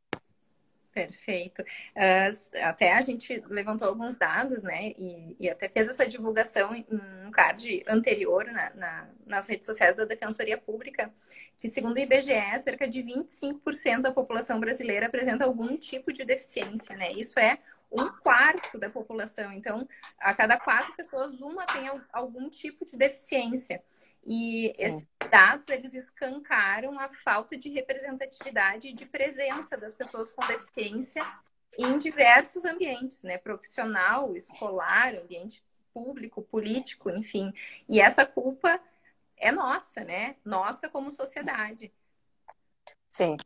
Perfeito. 0.94 1.60
Uh, 1.60 2.58
até 2.62 2.92
a 2.92 3.00
gente 3.00 3.42
levantou 3.48 3.88
alguns 3.88 4.14
dados, 4.14 4.62
né? 4.62 4.92
E, 4.96 5.36
e, 5.40 5.50
até 5.50 5.68
fez 5.68 5.88
essa 5.88 6.06
divulgação 6.06 6.72
em 6.72 6.86
um 6.88 7.32
card 7.32 7.82
anterior 7.88 8.44
na, 8.44 8.72
na, 8.74 9.08
nas 9.26 9.48
redes 9.48 9.66
sociais 9.66 9.96
da 9.96 10.04
Defensoria 10.04 10.56
Pública, 10.56 11.12
que 11.58 11.68
segundo 11.68 11.96
o 11.96 11.98
IBGE, 11.98 12.60
cerca 12.60 12.86
de 12.86 13.02
25% 13.02 14.02
da 14.02 14.12
população 14.12 14.60
brasileira 14.60 15.06
apresenta 15.06 15.44
algum 15.44 15.76
tipo 15.76 16.12
de 16.12 16.24
deficiência, 16.24 16.96
né? 16.96 17.10
Isso 17.12 17.40
é 17.40 17.58
um 17.90 18.08
quarto 18.08 18.78
da 18.78 18.88
população. 18.88 19.52
Então, 19.52 19.88
a 20.20 20.32
cada 20.32 20.60
quatro 20.60 20.94
pessoas, 20.94 21.40
uma 21.40 21.66
tem 21.66 21.90
algum 22.12 22.48
tipo 22.48 22.86
de 22.86 22.96
deficiência. 22.96 23.82
E 24.26 24.72
Sim. 24.74 24.84
esses 24.84 25.06
dados, 25.30 25.68
eles 25.68 25.94
escancaram 25.94 26.98
a 26.98 27.08
falta 27.08 27.56
de 27.56 27.68
representatividade 27.70 28.88
e 28.88 28.92
de 28.92 29.04
presença 29.06 29.76
das 29.76 29.92
pessoas 29.92 30.32
com 30.32 30.46
deficiência 30.46 31.24
em 31.78 31.98
diversos 31.98 32.64
ambientes, 32.64 33.22
né? 33.22 33.36
Profissional, 33.38 34.34
escolar, 34.36 35.14
ambiente 35.14 35.62
público, 35.92 36.42
político, 36.42 37.10
enfim. 37.10 37.52
E 37.88 38.00
essa 38.00 38.24
culpa 38.24 38.80
é 39.36 39.52
nossa, 39.52 40.02
né? 40.02 40.36
Nossa 40.44 40.88
como 40.88 41.10
sociedade. 41.10 41.92
Sim. 43.08 43.36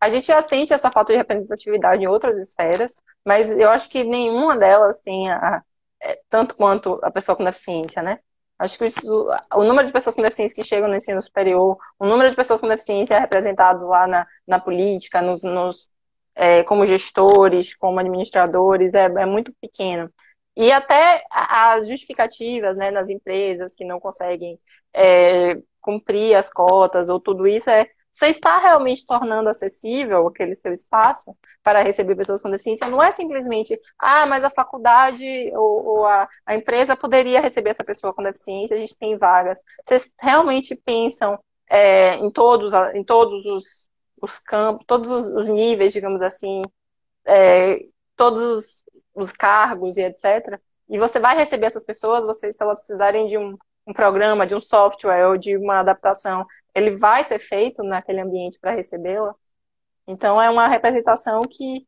A 0.00 0.08
gente 0.08 0.26
já 0.26 0.42
sente 0.42 0.72
essa 0.72 0.90
falta 0.90 1.12
de 1.12 1.18
representatividade 1.18 2.02
em 2.02 2.06
outras 2.06 2.38
esferas, 2.38 2.94
mas 3.24 3.50
eu 3.56 3.70
acho 3.70 3.88
que 3.88 4.04
nenhuma 4.04 4.56
delas 4.56 4.98
tem 4.98 5.30
a, 5.30 5.64
é, 6.00 6.20
tanto 6.28 6.54
quanto 6.54 7.00
a 7.02 7.10
pessoa 7.10 7.34
com 7.34 7.44
deficiência, 7.44 8.02
né? 8.02 8.20
Acho 8.58 8.78
que 8.78 8.86
isso, 8.86 9.26
o 9.54 9.64
número 9.64 9.86
de 9.86 9.92
pessoas 9.92 10.16
com 10.16 10.22
deficiência 10.22 10.54
que 10.56 10.62
chegam 10.62 10.88
no 10.88 10.96
ensino 10.96 11.20
superior, 11.20 11.76
o 11.98 12.06
número 12.06 12.30
de 12.30 12.36
pessoas 12.36 12.60
com 12.60 12.68
deficiência 12.68 13.18
representados 13.18 13.86
lá 13.86 14.06
na, 14.06 14.26
na 14.46 14.58
política, 14.58 15.20
nos, 15.20 15.42
nos 15.42 15.90
é, 16.34 16.62
como 16.64 16.86
gestores, 16.86 17.74
como 17.74 17.98
administradores, 18.00 18.94
é, 18.94 19.04
é 19.04 19.26
muito 19.26 19.52
pequeno. 19.60 20.10
E 20.56 20.72
até 20.72 21.22
as 21.30 21.86
justificativas 21.88 22.76
né, 22.78 22.90
nas 22.90 23.10
empresas 23.10 23.74
que 23.74 23.84
não 23.84 24.00
conseguem 24.00 24.58
é, 24.94 25.56
cumprir 25.80 26.34
as 26.34 26.50
cotas 26.50 27.08
ou 27.10 27.20
tudo 27.20 27.46
isso 27.46 27.68
é 27.68 27.86
você 28.16 28.28
está 28.28 28.56
realmente 28.56 29.04
tornando 29.04 29.50
acessível 29.50 30.26
aquele 30.26 30.54
seu 30.54 30.72
espaço 30.72 31.36
para 31.62 31.82
receber 31.82 32.16
pessoas 32.16 32.40
com 32.40 32.50
deficiência? 32.50 32.88
Não 32.88 33.02
é 33.02 33.12
simplesmente, 33.12 33.78
ah, 33.98 34.24
mas 34.24 34.42
a 34.42 34.48
faculdade 34.48 35.22
ou, 35.52 35.84
ou 35.84 36.06
a, 36.06 36.26
a, 36.46 36.56
empresa 36.56 36.96
poderia 36.96 37.42
receber 37.42 37.68
essa 37.68 37.84
pessoa 37.84 38.14
com 38.14 38.22
deficiência, 38.22 38.74
a 38.74 38.80
gente 38.80 38.96
tem 38.96 39.18
vagas. 39.18 39.60
Vocês 39.84 40.14
realmente 40.18 40.74
pensam 40.74 41.38
é, 41.68 42.14
em 42.14 42.30
todos, 42.30 42.72
em 42.94 43.04
todos 43.04 43.44
os, 43.44 43.90
os 44.22 44.38
campos, 44.38 44.86
todos 44.86 45.10
os, 45.10 45.28
os, 45.28 45.46
níveis, 45.46 45.92
digamos 45.92 46.22
assim, 46.22 46.62
é, 47.26 47.84
todos 48.16 48.40
os, 48.40 48.84
os 49.14 49.30
cargos 49.30 49.98
e 49.98 50.02
etc. 50.02 50.58
E 50.88 50.98
você 50.98 51.20
vai 51.20 51.36
receber 51.36 51.66
essas 51.66 51.84
pessoas, 51.84 52.24
você, 52.24 52.50
se 52.50 52.62
elas 52.62 52.78
precisarem 52.78 53.26
de 53.26 53.36
um, 53.36 53.58
um 53.86 53.92
programa, 53.92 54.46
de 54.46 54.54
um 54.54 54.60
software 54.60 55.28
ou 55.28 55.36
de 55.36 55.56
uma 55.56 55.80
adaptação, 55.80 56.46
ele 56.74 56.96
vai 56.96 57.22
ser 57.24 57.38
feito 57.38 57.82
naquele 57.82 58.20
ambiente 58.20 58.58
para 58.60 58.72
recebê-la. 58.72 59.34
Então 60.06 60.40
é 60.40 60.50
uma 60.50 60.68
representação 60.68 61.42
que 61.42 61.86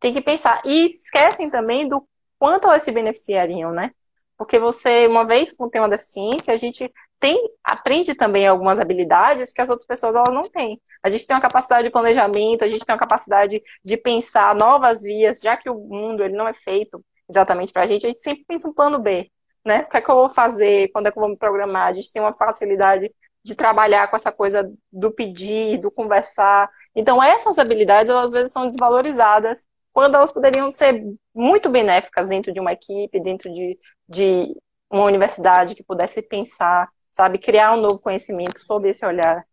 tem 0.00 0.12
que 0.12 0.20
pensar. 0.20 0.62
E 0.64 0.86
esquecem 0.86 1.50
também 1.50 1.88
do 1.88 2.06
quanto 2.38 2.68
elas 2.68 2.82
se 2.82 2.92
beneficiariam, 2.92 3.72
né? 3.72 3.92
Porque 4.36 4.58
você, 4.58 5.06
uma 5.06 5.26
vez 5.26 5.52
com 5.52 5.68
tem 5.68 5.80
uma 5.80 5.88
deficiência, 5.88 6.54
a 6.54 6.56
gente 6.56 6.92
tem, 7.18 7.36
aprende 7.64 8.14
também 8.14 8.46
algumas 8.46 8.78
habilidades 8.78 9.52
que 9.52 9.60
as 9.60 9.68
outras 9.70 9.86
pessoas 9.86 10.14
elas 10.14 10.32
não 10.32 10.42
têm. 10.42 10.80
A 11.02 11.10
gente 11.10 11.26
tem 11.26 11.34
uma 11.34 11.42
capacidade 11.42 11.84
de 11.84 11.90
planejamento, 11.90 12.64
a 12.64 12.68
gente 12.68 12.84
tem 12.84 12.94
uma 12.94 12.98
capacidade 13.00 13.60
de 13.84 13.96
pensar 13.96 14.54
novas 14.54 15.02
vias, 15.02 15.40
já 15.40 15.56
que 15.56 15.68
o 15.68 15.74
mundo 15.74 16.22
ele 16.22 16.36
não 16.36 16.46
é 16.46 16.52
feito 16.52 17.04
exatamente 17.28 17.72
para 17.72 17.82
a 17.82 17.86
gente, 17.86 18.06
a 18.06 18.10
gente 18.10 18.20
sempre 18.20 18.44
pensa 18.46 18.68
um 18.68 18.72
plano 18.72 18.98
B, 18.98 19.30
né? 19.64 19.80
O 19.82 19.88
que 19.88 19.96
é 19.96 20.00
que 20.00 20.10
eu 20.10 20.14
vou 20.14 20.28
fazer? 20.28 20.90
Quando 20.92 21.06
é 21.06 21.12
que 21.12 21.18
eu 21.18 21.22
vou 21.22 21.30
me 21.30 21.36
programar? 21.36 21.88
A 21.88 21.92
gente 21.92 22.12
tem 22.12 22.22
uma 22.22 22.32
facilidade 22.32 23.12
de 23.44 23.54
trabalhar 23.54 24.08
com 24.08 24.16
essa 24.16 24.32
coisa 24.32 24.70
do 24.92 25.10
pedir, 25.12 25.78
do 25.78 25.90
conversar. 25.90 26.70
Então, 26.94 27.22
essas 27.22 27.58
habilidades, 27.58 28.10
elas, 28.10 28.26
às 28.26 28.32
vezes, 28.32 28.52
são 28.52 28.66
desvalorizadas 28.66 29.66
quando 29.92 30.14
elas 30.14 30.30
poderiam 30.30 30.70
ser 30.70 31.02
muito 31.34 31.68
benéficas 31.68 32.28
dentro 32.28 32.52
de 32.52 32.60
uma 32.60 32.72
equipe, 32.72 33.20
dentro 33.20 33.52
de, 33.52 33.76
de 34.08 34.54
uma 34.90 35.04
universidade 35.04 35.74
que 35.74 35.82
pudesse 35.82 36.22
pensar, 36.22 36.88
sabe, 37.10 37.38
criar 37.38 37.72
um 37.72 37.80
novo 37.80 38.00
conhecimento 38.00 38.64
sobre 38.64 38.90
esse 38.90 39.04
olhar 39.04 39.44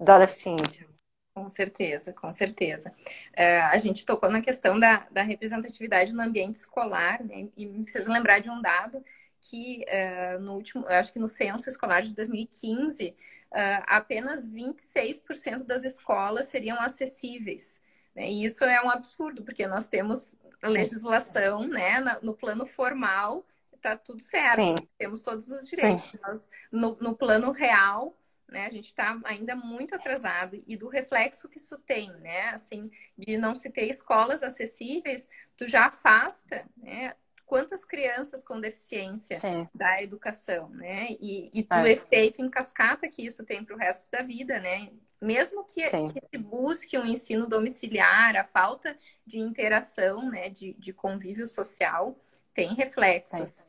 da 0.00 0.18
deficiência. 0.18 0.86
Com 1.34 1.48
certeza, 1.48 2.12
com 2.12 2.30
certeza. 2.30 2.90
Uh, 3.30 3.64
a 3.70 3.78
gente 3.78 4.04
tocou 4.04 4.30
na 4.30 4.42
questão 4.42 4.78
da, 4.78 5.06
da 5.10 5.22
representatividade 5.22 6.12
no 6.12 6.22
ambiente 6.22 6.56
escolar, 6.56 7.24
né, 7.24 7.48
e 7.56 7.66
me 7.66 7.86
fez 7.90 8.06
lembrar 8.06 8.40
de 8.40 8.50
um 8.50 8.60
dado 8.60 9.02
que 9.40 9.84
uh, 9.88 10.40
no 10.40 10.54
último, 10.54 10.86
acho 10.86 11.12
que 11.12 11.18
no 11.18 11.26
censo 11.26 11.68
escolar 11.68 12.02
de 12.02 12.14
2015, 12.14 13.08
uh, 13.08 13.14
eh, 13.54 13.82
apenas 13.86 14.48
26% 14.48 15.64
das 15.64 15.84
escolas 15.84 16.46
seriam 16.46 16.80
acessíveis. 16.80 17.82
Né? 18.14 18.30
E 18.30 18.44
isso 18.44 18.62
é 18.64 18.80
um 18.84 18.90
absurdo, 18.90 19.42
porque 19.42 19.66
nós 19.66 19.88
temos 19.88 20.32
legislação 20.62 21.66
né, 21.66 21.98
no 22.22 22.34
plano 22.34 22.66
formal, 22.66 23.44
está 23.74 23.96
tudo 23.96 24.22
certo, 24.22 24.54
Sim. 24.54 24.76
temos 24.96 25.22
todos 25.22 25.48
os 25.48 25.66
direitos. 25.66 26.14
Mas 26.22 26.48
no, 26.70 26.96
no 27.00 27.16
plano 27.16 27.50
real, 27.50 28.16
né, 28.52 28.66
a 28.66 28.70
gente 28.70 28.88
está 28.88 29.18
ainda 29.24 29.56
muito 29.56 29.94
atrasado 29.94 30.56
e 30.66 30.76
do 30.76 30.88
reflexo 30.88 31.48
que 31.48 31.58
isso 31.58 31.78
tem, 31.78 32.12
né? 32.18 32.50
Assim, 32.50 32.82
de 33.16 33.36
não 33.36 33.54
se 33.54 33.70
ter 33.70 33.86
escolas 33.86 34.42
acessíveis, 34.42 35.28
tu 35.56 35.68
já 35.68 35.86
afasta, 35.86 36.64
né? 36.76 37.14
quantas 37.52 37.84
crianças 37.84 38.42
com 38.42 38.58
deficiência 38.58 39.36
Sim. 39.36 39.68
da 39.74 40.02
educação, 40.02 40.70
né? 40.70 41.08
E, 41.20 41.50
e 41.52 41.62
do 41.62 41.86
é. 41.86 41.92
efeito 41.92 42.40
em 42.40 42.48
cascata 42.48 43.06
que 43.08 43.26
isso 43.26 43.44
tem 43.44 43.62
para 43.62 43.74
o 43.74 43.78
resto 43.78 44.10
da 44.10 44.22
vida, 44.22 44.58
né? 44.58 44.90
Mesmo 45.20 45.62
que, 45.62 45.84
que, 45.84 46.26
se 46.26 46.38
busque 46.38 46.96
um 46.96 47.04
ensino 47.04 47.46
domiciliar, 47.46 48.36
a 48.36 48.44
falta 48.44 48.96
de 49.26 49.38
interação, 49.38 50.30
né, 50.30 50.48
de, 50.48 50.72
de 50.78 50.94
convívio 50.94 51.46
social, 51.46 52.16
tem 52.54 52.74
reflexos. 52.74 53.68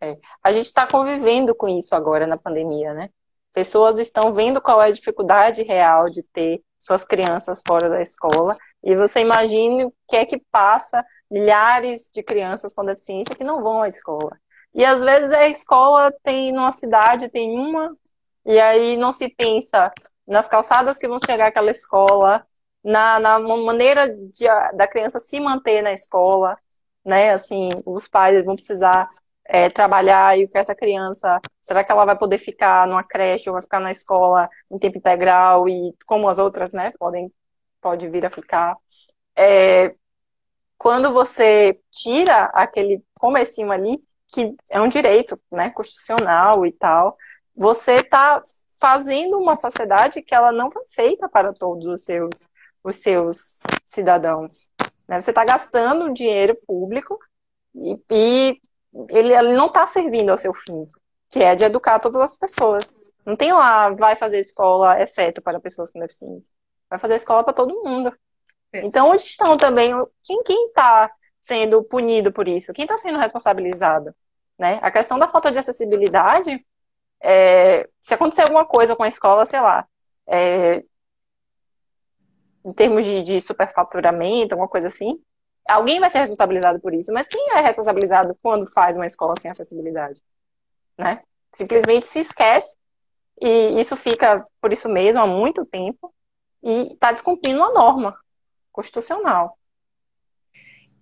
É. 0.00 0.10
É. 0.10 0.18
A 0.42 0.52
gente 0.52 0.66
está 0.66 0.86
convivendo 0.86 1.54
com 1.54 1.68
isso 1.68 1.94
agora 1.94 2.26
na 2.26 2.36
pandemia, 2.36 2.92
né? 2.92 3.08
Pessoas 3.56 3.98
estão 3.98 4.34
vendo 4.34 4.60
qual 4.60 4.82
é 4.82 4.88
a 4.88 4.92
dificuldade 4.92 5.62
real 5.62 6.06
de 6.10 6.22
ter 6.22 6.62
suas 6.78 7.06
crianças 7.06 7.62
fora 7.66 7.88
da 7.88 8.02
escola. 8.02 8.56
E 8.84 8.94
você 8.94 9.20
imagine 9.20 9.86
o 9.86 9.94
que 10.08 10.16
é 10.16 10.26
que 10.26 10.38
passa 10.52 11.04
milhares 11.30 12.10
de 12.12 12.22
crianças 12.22 12.74
com 12.74 12.84
deficiência 12.84 13.34
que 13.34 13.44
não 13.44 13.62
vão 13.62 13.82
à 13.82 13.88
escola. 13.88 14.38
E 14.74 14.84
às 14.84 15.02
vezes 15.02 15.32
a 15.32 15.48
escola 15.48 16.12
tem, 16.22 16.52
numa 16.52 16.72
cidade, 16.72 17.30
tem 17.30 17.58
uma, 17.58 17.96
E 18.46 18.60
aí 18.60 18.96
não 18.98 19.12
se 19.12 19.28
pensa 19.28 19.92
nas 20.26 20.48
calçadas 20.48 20.98
que 20.98 21.08
vão 21.08 21.18
chegar 21.18 21.48
àquela 21.48 21.70
escola, 21.70 22.46
na, 22.84 23.20
na 23.20 23.38
maneira 23.40 24.08
de, 24.08 24.46
da 24.76 24.88
criança 24.88 25.18
se 25.20 25.40
manter 25.40 25.82
na 25.82 25.92
escola, 25.92 26.56
né? 27.04 27.32
Assim, 27.32 27.70
os 27.86 28.08
pais 28.08 28.44
vão 28.44 28.54
precisar 28.56 29.08
é, 29.48 29.70
trabalhar 29.70 30.38
e 30.38 30.48
que 30.48 30.58
essa 30.58 30.74
criança, 30.74 31.40
será 31.60 31.84
que 31.84 31.92
ela 31.92 32.04
vai 32.04 32.16
poder 32.16 32.38
ficar 32.38 32.86
numa 32.86 33.04
creche 33.04 33.48
ou 33.48 33.54
vai 33.54 33.62
ficar 33.62 33.80
na 33.80 33.90
escola 33.90 34.48
em 34.70 34.78
tempo 34.78 34.98
integral 34.98 35.68
e 35.68 35.94
como 36.06 36.28
as 36.28 36.38
outras, 36.38 36.72
né? 36.72 36.92
Podem 36.98 37.32
pode 37.80 38.08
vir 38.08 38.26
a 38.26 38.30
ficar. 38.30 38.76
É, 39.36 39.94
quando 40.78 41.12
você 41.12 41.78
tira 41.90 42.46
aquele 42.46 43.02
comecinho 43.14 43.70
ali, 43.70 44.02
que 44.28 44.54
é 44.70 44.80
um 44.80 44.88
direito, 44.88 45.40
né, 45.50 45.70
constitucional 45.70 46.66
e 46.66 46.72
tal, 46.72 47.16
você 47.54 47.96
está 47.96 48.42
fazendo 48.80 49.38
uma 49.38 49.56
sociedade 49.56 50.22
que 50.22 50.34
ela 50.34 50.52
não 50.52 50.70
foi 50.70 50.82
feita 50.88 51.28
para 51.28 51.52
todos 51.52 51.86
os 51.86 52.04
seus, 52.04 52.42
os 52.82 52.96
seus 52.96 53.62
cidadãos. 53.84 54.70
Né? 55.08 55.20
Você 55.20 55.30
está 55.30 55.44
gastando 55.44 56.12
dinheiro 56.12 56.56
público 56.66 57.18
e, 57.74 57.98
e 58.10 58.60
ele, 59.10 59.34
ele, 59.34 59.52
não 59.54 59.66
está 59.66 59.86
servindo 59.86 60.30
ao 60.30 60.36
seu 60.36 60.54
fim, 60.54 60.88
que 61.30 61.42
é 61.42 61.54
de 61.54 61.64
educar 61.64 61.98
todas 61.98 62.20
as 62.20 62.36
pessoas. 62.36 62.94
Não 63.26 63.36
tem 63.36 63.52
lá, 63.52 63.90
vai 63.90 64.14
fazer 64.14 64.38
escola 64.38 65.00
exceto 65.00 65.42
para 65.42 65.60
pessoas 65.60 65.90
com 65.90 65.98
deficiência. 65.98 66.52
Vai 66.88 66.98
fazer 66.98 67.16
escola 67.16 67.42
para 67.42 67.52
todo 67.52 67.82
mundo. 67.82 68.16
É. 68.72 68.80
Então, 68.84 69.10
onde 69.10 69.22
estão 69.22 69.56
também, 69.56 69.92
quem 70.22 70.66
está 70.66 71.10
sendo 71.42 71.82
punido 71.82 72.32
por 72.32 72.46
isso? 72.48 72.72
Quem 72.72 72.84
está 72.84 72.96
sendo 72.98 73.18
responsabilizado? 73.18 74.14
Né? 74.58 74.78
A 74.82 74.90
questão 74.90 75.18
da 75.18 75.28
falta 75.28 75.50
de 75.50 75.58
acessibilidade 75.58 76.64
é, 77.20 77.88
se 78.00 78.14
acontecer 78.14 78.42
alguma 78.42 78.64
coisa 78.64 78.94
com 78.94 79.02
a 79.02 79.08
escola, 79.08 79.44
sei 79.44 79.60
lá, 79.60 79.86
é, 80.26 80.84
em 82.64 82.72
termos 82.72 83.04
de, 83.04 83.22
de 83.22 83.40
superfaturamento, 83.40 84.54
alguma 84.54 84.68
coisa 84.68 84.88
assim, 84.88 85.20
alguém 85.68 86.00
vai 86.00 86.10
ser 86.10 86.18
responsabilizado 86.18 86.80
por 86.80 86.94
isso. 86.94 87.12
Mas 87.12 87.28
quem 87.28 87.52
é 87.52 87.60
responsabilizado 87.60 88.36
quando 88.42 88.66
faz 88.66 88.96
uma 88.96 89.06
escola 89.06 89.34
sem 89.40 89.50
acessibilidade? 89.50 90.22
Né? 90.98 91.22
Simplesmente 91.52 92.06
se 92.06 92.20
esquece 92.20 92.76
e 93.40 93.80
isso 93.80 93.96
fica 93.96 94.44
por 94.60 94.72
isso 94.72 94.88
mesmo 94.88 95.20
há 95.20 95.26
muito 95.26 95.64
tempo 95.66 96.14
e 96.62 96.92
está 96.92 97.12
descumprindo 97.12 97.62
a 97.62 97.72
norma 97.72 98.16
constitucional. 98.72 99.58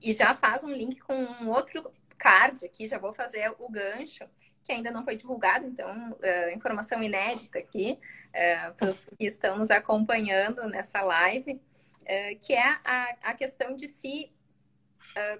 E 0.02 0.12
já 0.12 0.34
faz 0.34 0.64
um 0.64 0.72
link 0.72 1.00
com 1.00 1.14
um 1.14 1.50
outro 1.50 1.82
card 2.18 2.64
aqui, 2.64 2.86
já 2.86 2.98
vou 2.98 3.12
fazer 3.12 3.54
o 3.58 3.70
gancho, 3.70 4.24
que 4.62 4.72
ainda 4.72 4.90
não 4.90 5.04
foi 5.04 5.16
divulgado, 5.16 5.66
então, 5.66 6.12
uh, 6.12 6.50
informação 6.54 7.02
inédita 7.02 7.58
aqui 7.58 7.98
uh, 8.28 8.74
para 8.74 8.88
os 8.88 9.06
que 9.06 9.26
estão 9.26 9.56
nos 9.58 9.70
acompanhando 9.70 10.68
nessa 10.68 11.02
live, 11.02 11.52
uh, 11.52 12.38
que 12.40 12.52
é 12.52 12.78
a, 12.84 13.16
a 13.22 13.34
questão 13.34 13.76
de 13.76 13.86
se 13.86 14.33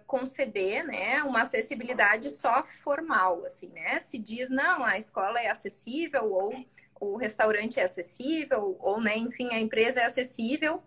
conceder 0.06 0.84
né, 0.84 1.22
uma 1.22 1.42
acessibilidade 1.42 2.30
só 2.30 2.64
formal, 2.64 3.44
assim, 3.44 3.68
né? 3.68 3.98
Se 4.00 4.18
diz, 4.18 4.48
não, 4.48 4.84
a 4.84 4.98
escola 4.98 5.40
é 5.40 5.48
acessível, 5.48 6.24
ou 6.32 6.64
o 7.00 7.16
restaurante 7.16 7.80
é 7.80 7.84
acessível, 7.84 8.76
ou, 8.80 9.00
né, 9.00 9.16
enfim, 9.16 9.52
a 9.52 9.60
empresa 9.60 10.00
é 10.00 10.04
acessível, 10.04 10.82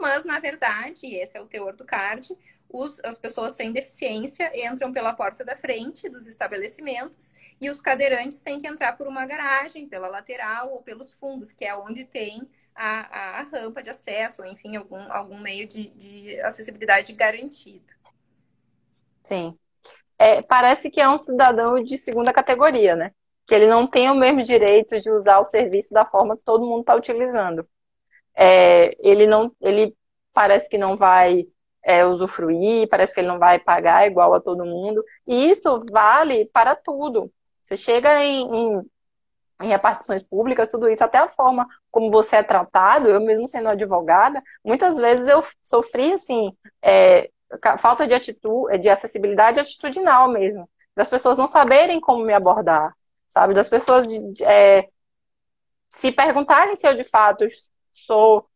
mas, 0.00 0.24
na 0.24 0.40
verdade, 0.40 1.14
esse 1.14 1.36
é 1.36 1.40
o 1.40 1.46
teor 1.46 1.76
do 1.76 1.84
card, 1.84 2.36
os, 2.72 3.04
as 3.04 3.18
pessoas 3.18 3.52
sem 3.52 3.70
deficiência 3.70 4.50
entram 4.66 4.92
pela 4.92 5.12
porta 5.12 5.44
da 5.44 5.54
frente 5.54 6.08
dos 6.08 6.26
estabelecimentos 6.26 7.34
e 7.60 7.68
os 7.68 7.80
cadeirantes 7.80 8.40
têm 8.40 8.58
que 8.58 8.66
entrar 8.66 8.96
por 8.96 9.06
uma 9.06 9.26
garagem, 9.26 9.86
pela 9.86 10.08
lateral 10.08 10.72
ou 10.72 10.82
pelos 10.82 11.12
fundos, 11.12 11.52
que 11.52 11.66
é 11.66 11.76
onde 11.76 12.04
tem 12.04 12.48
a, 12.74 13.40
a 13.40 13.42
rampa 13.42 13.82
de 13.82 13.90
acesso, 13.90 14.42
ou 14.42 14.48
enfim, 14.48 14.76
algum, 14.76 15.00
algum 15.12 15.38
meio 15.38 15.66
de, 15.66 15.88
de 15.90 16.40
acessibilidade 16.40 17.12
garantido. 17.12 17.92
Sim. 19.22 19.56
É, 20.18 20.42
parece 20.42 20.90
que 20.90 21.00
é 21.00 21.08
um 21.08 21.18
cidadão 21.18 21.82
de 21.82 21.98
segunda 21.98 22.32
categoria, 22.32 22.94
né? 22.94 23.12
Que 23.46 23.54
ele 23.54 23.66
não 23.66 23.86
tem 23.86 24.10
o 24.10 24.14
mesmo 24.14 24.42
direito 24.42 25.00
de 25.00 25.10
usar 25.10 25.40
o 25.40 25.44
serviço 25.44 25.92
da 25.92 26.04
forma 26.04 26.36
que 26.36 26.44
todo 26.44 26.66
mundo 26.66 26.80
está 26.80 26.94
utilizando. 26.94 27.68
É, 28.34 28.90
ele 29.00 29.26
não, 29.26 29.54
ele 29.60 29.96
parece 30.32 30.68
que 30.68 30.78
não 30.78 30.96
vai 30.96 31.46
é, 31.82 32.04
usufruir, 32.04 32.88
parece 32.88 33.14
que 33.14 33.20
ele 33.20 33.28
não 33.28 33.38
vai 33.38 33.58
pagar 33.58 34.06
igual 34.06 34.32
a 34.34 34.40
todo 34.40 34.64
mundo. 34.64 35.04
E 35.26 35.50
isso 35.50 35.84
vale 35.90 36.46
para 36.46 36.76
tudo. 36.76 37.32
Você 37.62 37.76
chega 37.76 38.24
em, 38.24 38.46
em, 38.46 38.90
em 39.62 39.68
repartições 39.68 40.22
públicas, 40.22 40.70
tudo 40.70 40.88
isso, 40.88 41.02
até 41.02 41.18
a 41.18 41.28
forma 41.28 41.66
como 41.92 42.10
você 42.10 42.36
é 42.36 42.42
tratado, 42.42 43.08
eu 43.08 43.20
mesmo 43.20 43.46
sendo 43.46 43.68
advogada, 43.68 44.42
muitas 44.64 44.96
vezes 44.96 45.28
eu 45.28 45.44
sofri, 45.62 46.14
assim, 46.14 46.50
é, 46.82 47.30
falta 47.78 48.06
de 48.06 48.14
atitude, 48.14 48.78
de 48.78 48.88
acessibilidade 48.88 49.60
atitudinal 49.60 50.28
mesmo, 50.28 50.68
das 50.96 51.08
pessoas 51.10 51.38
não 51.38 51.46
saberem 51.46 52.00
como 52.00 52.24
me 52.24 52.32
abordar, 52.32 52.96
sabe, 53.28 53.54
das 53.54 53.68
pessoas 53.68 54.08
de, 54.08 54.42
é, 54.44 54.88
se 55.90 56.10
perguntarem 56.10 56.74
se 56.74 56.88
eu 56.88 56.94
de 56.94 57.04
fato 57.04 57.44
sou 57.92 58.48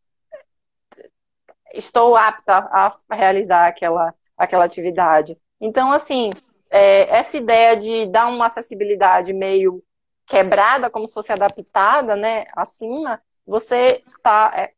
estou 1.73 2.15
apta 2.15 2.57
a 2.57 2.97
realizar 3.11 3.67
aquela, 3.67 4.13
aquela 4.37 4.65
atividade. 4.65 5.37
Então, 5.61 5.91
assim, 5.91 6.31
é, 6.71 7.15
essa 7.15 7.37
ideia 7.37 7.75
de 7.77 8.07
dar 8.07 8.27
uma 8.27 8.47
acessibilidade 8.47 9.33
meio 9.33 9.83
quebrada, 10.25 10.89
como 10.89 11.07
se 11.07 11.13
fosse 11.13 11.31
adaptada, 11.31 12.15
né, 12.15 12.45
acima, 12.55 13.21
você 13.47 14.03
está 14.05 14.51
é, 14.55 14.73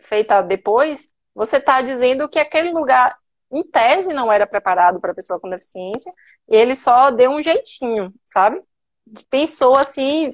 feita 0.00 0.42
depois, 0.42 1.10
você 1.34 1.58
está 1.58 1.80
dizendo 1.80 2.28
que 2.28 2.38
aquele 2.38 2.70
lugar, 2.70 3.16
em 3.50 3.62
tese, 3.62 4.12
não 4.12 4.30
era 4.32 4.46
preparado 4.46 5.00
para 5.00 5.14
pessoa 5.14 5.38
com 5.40 5.48
deficiência, 5.48 6.12
e 6.48 6.56
ele 6.56 6.74
só 6.74 7.10
deu 7.10 7.30
um 7.30 7.40
jeitinho, 7.40 8.12
sabe? 8.26 8.60
Pensou 9.30 9.76
assim 9.76 10.32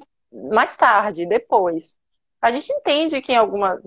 mais 0.49 0.75
tarde, 0.75 1.25
depois. 1.25 1.97
A 2.41 2.51
gente 2.51 2.71
entende 2.73 3.21
que 3.21 3.31
em, 3.31 3.37
alguma, 3.37 3.81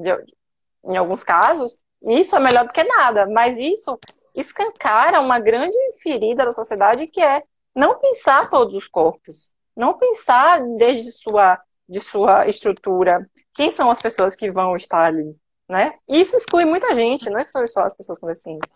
em 0.84 0.96
alguns 0.96 1.22
casos 1.22 1.76
isso 2.02 2.36
é 2.36 2.40
melhor 2.40 2.66
do 2.66 2.72
que 2.72 2.84
nada, 2.84 3.26
mas 3.26 3.58
isso 3.58 3.98
escancara 4.34 5.20
uma 5.20 5.38
grande 5.40 5.76
ferida 6.00 6.44
da 6.44 6.52
sociedade 6.52 7.06
que 7.08 7.20
é 7.20 7.42
não 7.74 7.98
pensar 7.98 8.48
todos 8.48 8.74
os 8.74 8.88
corpos, 8.88 9.52
não 9.76 9.98
pensar 9.98 10.60
desde 10.76 11.10
sua 11.12 11.60
de 11.88 12.00
sua 12.00 12.46
estrutura 12.46 13.18
quem 13.54 13.70
são 13.70 13.90
as 13.90 14.00
pessoas 14.00 14.36
que 14.36 14.50
vão 14.50 14.76
estar 14.76 15.06
ali, 15.06 15.36
né? 15.68 15.94
Isso 16.08 16.36
exclui 16.36 16.64
muita 16.64 16.94
gente, 16.94 17.30
não 17.30 17.40
exclui 17.40 17.68
só 17.68 17.80
as 17.82 17.94
pessoas 17.94 18.18
com 18.18 18.26
deficiência. 18.26 18.72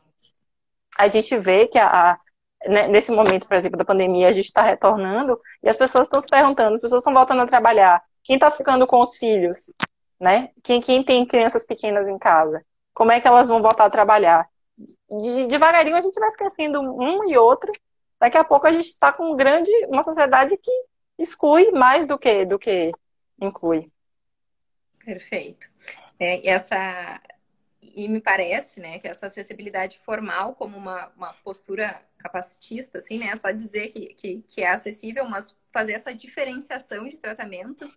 A 0.98 1.08
gente 1.08 1.36
vê 1.38 1.66
que 1.66 1.78
a, 1.78 2.12
a 2.12 2.20
né, 2.66 2.88
nesse 2.88 3.10
momento, 3.10 3.46
por 3.48 3.56
exemplo, 3.56 3.78
da 3.78 3.84
pandemia, 3.84 4.28
a 4.28 4.32
gente 4.32 4.46
está 4.46 4.62
retornando 4.62 5.40
e 5.62 5.68
as 5.68 5.76
pessoas 5.76 6.06
estão 6.06 6.20
se 6.20 6.28
perguntando, 6.28 6.74
as 6.74 6.80
pessoas 6.80 7.00
estão 7.00 7.12
voltando 7.12 7.42
a 7.42 7.46
trabalhar, 7.46 8.02
quem 8.22 8.36
está 8.36 8.50
ficando 8.50 8.86
com 8.86 9.00
os 9.00 9.16
filhos, 9.16 9.72
né? 10.20 10.50
Quem, 10.62 10.80
quem 10.80 11.02
tem 11.02 11.26
crianças 11.26 11.64
pequenas 11.64 12.08
em 12.08 12.18
casa? 12.18 12.62
como 12.94 13.12
é 13.12 13.20
que 13.20 13.28
elas 13.28 13.48
vão 13.48 13.62
voltar 13.62 13.86
a 13.86 13.90
trabalhar. 13.90 14.46
De, 14.78 15.46
devagarinho 15.46 15.96
a 15.96 16.00
gente 16.00 16.18
vai 16.18 16.28
esquecendo 16.28 16.80
um 16.80 17.28
e 17.28 17.36
outro. 17.36 17.72
Daqui 18.20 18.38
a 18.38 18.44
pouco 18.44 18.66
a 18.66 18.72
gente 18.72 18.86
está 18.86 19.12
com 19.12 19.32
um 19.32 19.36
grande, 19.36 19.70
uma 19.86 20.02
sociedade 20.02 20.56
que 20.56 20.70
exclui 21.18 21.70
mais 21.72 22.06
do 22.06 22.18
que, 22.18 22.44
do 22.44 22.58
que 22.58 22.92
inclui. 23.44 23.90
Perfeito. 25.04 25.68
É, 26.18 26.48
essa, 26.48 27.20
e 27.82 28.08
me 28.08 28.20
parece, 28.20 28.80
né, 28.80 28.98
que 28.98 29.08
essa 29.08 29.26
acessibilidade 29.26 29.98
formal 29.98 30.54
como 30.54 30.76
uma, 30.76 31.08
uma 31.16 31.32
postura 31.34 32.00
capacitista, 32.18 32.98
assim, 32.98 33.18
né, 33.18 33.34
só 33.36 33.50
dizer 33.50 33.88
que, 33.88 34.14
que, 34.14 34.42
que, 34.42 34.62
é 34.62 34.68
acessível, 34.68 35.28
mas 35.28 35.56
fazer 35.72 35.92
essa 35.92 36.14
diferenciação 36.14 37.08
de 37.08 37.16
tratamento, 37.16 37.90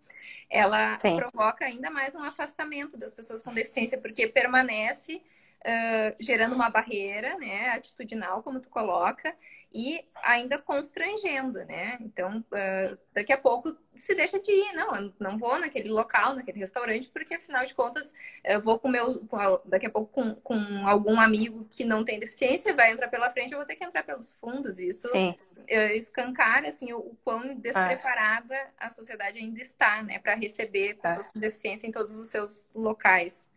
ela 0.50 0.98
Sim. 0.98 1.16
provoca 1.18 1.66
ainda 1.66 1.92
mais 1.92 2.16
um 2.16 2.24
afastamento 2.24 2.98
das 2.98 3.14
pessoas 3.14 3.44
com 3.44 3.54
deficiência, 3.54 4.00
porque 4.00 4.28
permanece 4.28 5.22
uh, 5.66 6.16
gerando 6.20 6.56
uma 6.56 6.70
barreira, 6.70 7.38
né, 7.38 7.70
atitudinal, 7.70 8.44
como 8.44 8.60
tu 8.60 8.70
coloca, 8.70 9.36
e 9.74 10.06
ainda 10.24 10.58
constrangendo, 10.58 11.66
né? 11.66 11.98
Então, 12.00 12.38
uh, 12.40 12.98
daqui 13.14 13.34
a 13.34 13.38
pouco 13.38 13.76
se 13.94 14.16
deixa 14.16 14.40
de 14.40 14.50
ir, 14.50 14.74
não, 14.74 14.96
eu 14.96 15.14
não 15.20 15.38
vou 15.38 15.60
naquele 15.60 15.90
local, 15.90 16.34
naquele 16.34 16.60
restaurante, 16.60 17.10
porque 17.10 17.36
afinal 17.36 17.66
de 17.66 17.74
contas 17.74 18.14
eu 18.44 18.62
vou 18.62 18.80
com 18.80 18.88
meus, 18.88 19.20
daqui 19.66 19.86
a 19.86 19.90
pouco 19.90 20.12
com, 20.14 20.36
com 20.36 20.88
algum 20.88 21.20
amigo 21.20 21.68
que 21.70 21.84
não 21.84 22.06
tem 22.06 22.20
deficiência, 22.20 22.74
vai 22.74 22.94
entrar 22.94 23.10
pela 23.10 23.30
frente, 23.32 23.52
eu 23.52 23.58
vou 23.58 23.68
ter 23.68 23.76
que 23.76 23.84
entrar 23.84 24.04
pelos 24.04 24.34
fundos. 24.36 24.80
Isso 24.80 25.10
uh, 25.10 25.76
escancara 25.94 26.70
assim 26.70 26.94
o, 26.94 27.00
o 27.00 27.18
quão 27.24 27.56
despreparada 27.56 28.56
a 28.78 28.90
sociedade 28.90 29.40
ainda 29.40 29.60
está, 29.60 30.02
né, 30.02 30.20
para 30.20 30.36
receber 30.36 30.96
pessoas 30.96 31.28
com 31.28 31.40
deficiência 31.40 31.86
em 31.86 31.92
todos 31.92 32.18
os 32.18 32.30
seus 32.30 32.70
locais. 32.74 33.54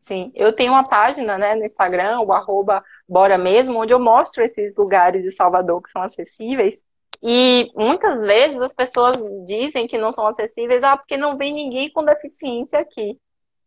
Sim, 0.00 0.32
eu 0.34 0.52
tenho 0.52 0.72
uma 0.72 0.84
página 0.84 1.36
né, 1.36 1.54
no 1.54 1.64
Instagram, 1.64 2.20
o 2.20 2.32
arroba 2.32 2.82
Bora 3.08 3.36
Mesmo, 3.36 3.80
onde 3.80 3.92
eu 3.92 4.00
mostro 4.00 4.42
esses 4.42 4.76
lugares 4.76 5.22
de 5.22 5.32
Salvador 5.32 5.82
que 5.82 5.90
são 5.90 6.02
acessíveis. 6.02 6.82
E 7.22 7.70
muitas 7.74 8.24
vezes 8.24 8.60
as 8.60 8.74
pessoas 8.74 9.18
dizem 9.44 9.86
que 9.86 9.98
não 9.98 10.12
são 10.12 10.26
acessíveis, 10.26 10.84
ah, 10.84 10.96
porque 10.96 11.16
não 11.16 11.36
vem 11.36 11.52
ninguém 11.52 11.90
com 11.92 12.04
deficiência 12.04 12.78
aqui. 12.78 13.18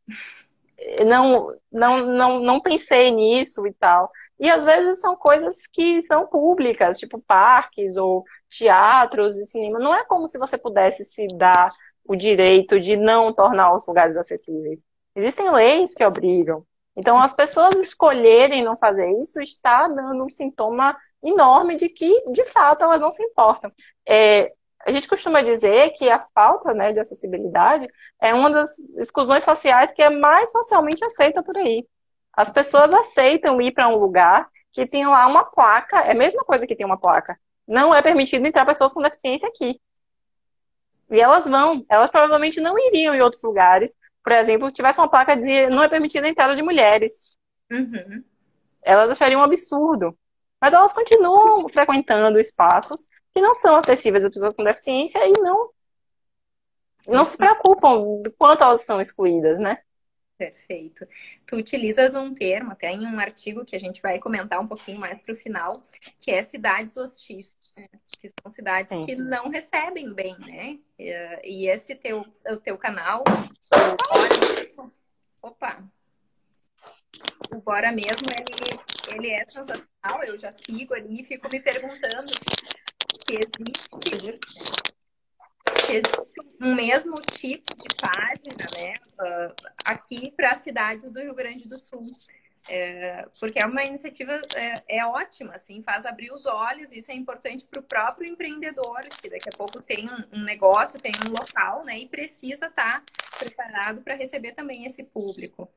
Não, 1.06 1.56
não, 1.72 2.08
não, 2.08 2.40
não 2.40 2.60
pensei 2.60 3.12
nisso 3.12 3.68
e 3.68 3.74
tal. 3.74 4.12
E 4.40 4.50
às 4.50 4.66
vezes 4.66 5.00
são 5.00 5.16
coisas 5.16 5.68
que 5.68 6.02
são 6.02 6.26
públicas, 6.26 6.98
tipo 6.98 7.22
parques 7.22 7.96
ou 7.98 8.26
teatros 8.50 9.38
e 9.38 9.46
cinema. 9.46 9.78
Não 9.78 9.94
é 9.94 10.04
como 10.04 10.26
se 10.26 10.40
você 10.40 10.58
pudesse 10.58 11.06
se 11.06 11.28
dar 11.38 11.70
o 12.04 12.16
direito 12.16 12.80
de 12.80 12.96
não 12.96 13.32
tornar 13.32 13.76
os 13.76 13.86
lugares 13.86 14.18
acessíveis. 14.18 14.84
Existem 15.16 15.52
leis 15.52 15.94
que 15.94 16.06
obrigam. 16.06 16.66
Então, 16.96 17.18
as 17.18 17.34
pessoas 17.34 17.76
escolherem 17.76 18.64
não 18.64 18.78
fazer 18.78 19.10
isso 19.20 19.42
está 19.42 19.88
dando 19.88 20.24
um 20.24 20.30
sintoma 20.30 20.98
enorme 21.24 21.76
de 21.76 21.90
que, 21.90 22.24
de 22.32 22.46
fato, 22.46 22.84
elas 22.84 23.02
não 23.02 23.12
se 23.12 23.24
importam. 23.24 23.72
É, 24.08 24.52
a 24.86 24.92
gente 24.92 25.08
costuma 25.08 25.42
dizer 25.42 25.92
que 25.92 26.10
a 26.10 26.20
falta 26.34 26.74
né, 26.74 26.92
de 26.92 27.00
acessibilidade 27.00 27.88
é 28.20 28.34
uma 28.34 28.50
das 28.50 28.78
exclusões 28.98 29.44
sociais 29.44 29.94
que 29.94 30.02
é 30.02 30.10
mais 30.10 30.52
socialmente 30.52 31.04
aceita 31.06 31.44
por 31.44 31.58
aí. 31.58 31.86
As 32.34 32.50
pessoas 32.50 32.94
aceitam 32.94 33.62
ir 33.62 33.72
para 33.72 33.88
um 33.88 33.98
lugar 33.98 34.50
que 34.72 34.86
tem 34.86 35.06
lá 35.06 35.28
uma 35.28 35.44
placa, 35.44 36.00
é 36.00 36.12
a 36.12 36.16
mesma 36.16 36.44
coisa 36.44 36.66
que 36.66 36.76
tem 36.76 36.86
uma 36.86 36.98
placa. 36.98 37.38
Não 37.68 37.94
é 37.94 38.02
permitido 38.02 38.46
entrar 38.46 38.66
pessoas 38.66 38.94
com 38.94 39.02
deficiência 39.02 39.48
aqui. 39.48 39.80
E 41.10 41.20
elas 41.20 41.46
vão. 41.46 41.86
Elas 41.90 42.10
provavelmente 42.10 42.62
não 42.62 42.80
iriam 42.80 43.14
em 43.14 43.22
outros 43.22 43.44
lugares. 43.44 43.94
Por 44.24 44.34
exemplo, 44.34 44.68
se 44.68 44.76
tivesse 44.76 45.00
uma 45.00 45.10
placa 45.10 45.36
de 45.36 45.68
não 45.68 45.84
é 45.84 45.90
permitida 45.90 46.28
a 46.28 46.30
entrada 46.30 46.56
de 46.56 46.62
mulheres. 46.62 47.38
Uhum. 47.72 48.24
Elas 48.84 49.12
achariam 49.12 49.42
um 49.42 49.44
absurdo. 49.44 50.18
Mas 50.60 50.74
elas 50.74 50.94
continuam 50.94 51.68
frequentando 51.68 52.40
espaços 52.40 53.08
que 53.34 53.42
não 53.42 53.56
são 53.56 53.76
acessíveis 53.76 54.24
às 54.24 54.32
pessoas 54.32 54.56
com 54.56 54.64
deficiência 54.64 55.26
e 55.28 55.32
não, 55.34 55.70
não 57.08 57.26
se 57.26 57.38
preocupam 57.38 58.22
do 58.22 58.32
quanto 58.38 58.64
elas 58.64 58.84
são 58.84 59.02
excluídas, 59.02 59.60
né? 59.60 59.80
Perfeito. 60.42 61.08
Tu 61.46 61.56
utilizas 61.56 62.16
um 62.16 62.34
termo, 62.34 62.72
até 62.72 62.92
em 62.92 63.06
um 63.06 63.20
artigo 63.20 63.64
que 63.64 63.76
a 63.76 63.80
gente 63.80 64.02
vai 64.02 64.18
comentar 64.18 64.60
um 64.60 64.66
pouquinho 64.66 65.00
mais 65.00 65.22
para 65.22 65.36
o 65.36 65.38
final, 65.38 65.88
que 66.18 66.32
é 66.32 66.42
cidades 66.42 66.98
hostis, 66.98 67.56
né? 67.78 67.86
que 68.20 68.28
são 68.28 68.50
cidades 68.50 68.98
Sim. 68.98 69.06
que 69.06 69.16
não 69.16 69.50
recebem 69.50 70.12
bem, 70.12 70.36
né? 70.40 70.80
E 71.44 71.70
esse 71.70 71.94
teu, 71.94 72.26
o 72.50 72.58
teu 72.58 72.76
canal, 72.76 73.24
o 74.80 74.92
opa, 75.44 75.84
o 77.54 77.62
Bora 77.62 77.92
mesmo, 77.92 78.28
ele, 78.32 79.16
ele 79.16 79.30
é 79.30 79.46
sensacional, 79.48 80.24
eu 80.24 80.40
já 80.40 80.52
sigo 80.54 80.96
ali 80.96 81.22
e 81.22 81.24
fico 81.24 81.48
me 81.52 81.60
perguntando 81.60 82.30
se 82.30 83.36
existe 83.36 84.12
existe 85.88 86.31
um 86.62 86.76
mesmo 86.76 87.16
tipo 87.16 87.76
de 87.76 87.88
página, 88.00 88.66
né, 88.78 88.94
uh, 89.20 89.54
aqui 89.84 90.32
para 90.32 90.52
as 90.52 90.60
cidades 90.60 91.10
do 91.12 91.20
Rio 91.20 91.36
Grande 91.36 91.68
do 91.68 91.78
Sul. 91.78 92.06
É, 92.70 93.26
porque 93.40 93.60
é 93.60 93.66
uma 93.66 93.84
iniciativa 93.84 94.40
é, 94.56 95.00
é, 95.00 95.06
ótima, 95.06 95.56
assim, 95.56 95.82
faz 95.82 96.06
abrir 96.06 96.32
os 96.32 96.46
olhos, 96.46 96.92
isso 96.92 97.12
é 97.12 97.16
importante 97.16 97.66
para 97.66 97.80
o 97.80 97.84
próprio 97.84 98.28
empreendedor, 98.32 99.02
que 99.20 99.30
daqui 99.30 99.50
a 99.50 99.58
pouco 99.58 99.82
tem 99.82 100.08
um, 100.32 100.44
negócio, 100.44 101.02
tem 101.02 101.12
um 101.28 101.32
local, 101.32 101.82
né, 101.84 101.98
e 101.98 102.08
precisa 102.08 102.68
estar 102.68 103.04
tá 103.04 103.40
preparado 103.40 104.02
para 104.02 104.14
receber 104.14 104.54
também 104.54 104.86
esse 104.86 105.04
público. 105.04 105.68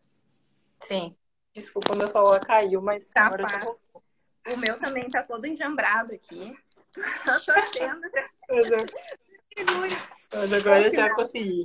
Sim. 0.82 1.16
Desculpa, 1.54 1.96
meu 1.96 2.08
celular 2.08 2.40
caiu, 2.40 2.82
mas 2.82 3.10
tá 3.10 3.28
agora 3.28 3.46
já 3.48 4.54
O 4.54 4.58
meu 4.58 4.78
também 4.78 5.08
tá 5.08 5.22
todo 5.22 5.46
enjambrado 5.46 6.12
aqui. 6.14 6.54
Tô 7.24 7.52
torcendo. 7.52 8.02
Mas 10.34 10.52
agora 10.52 10.90
já 10.90 11.14
consegui. 11.14 11.64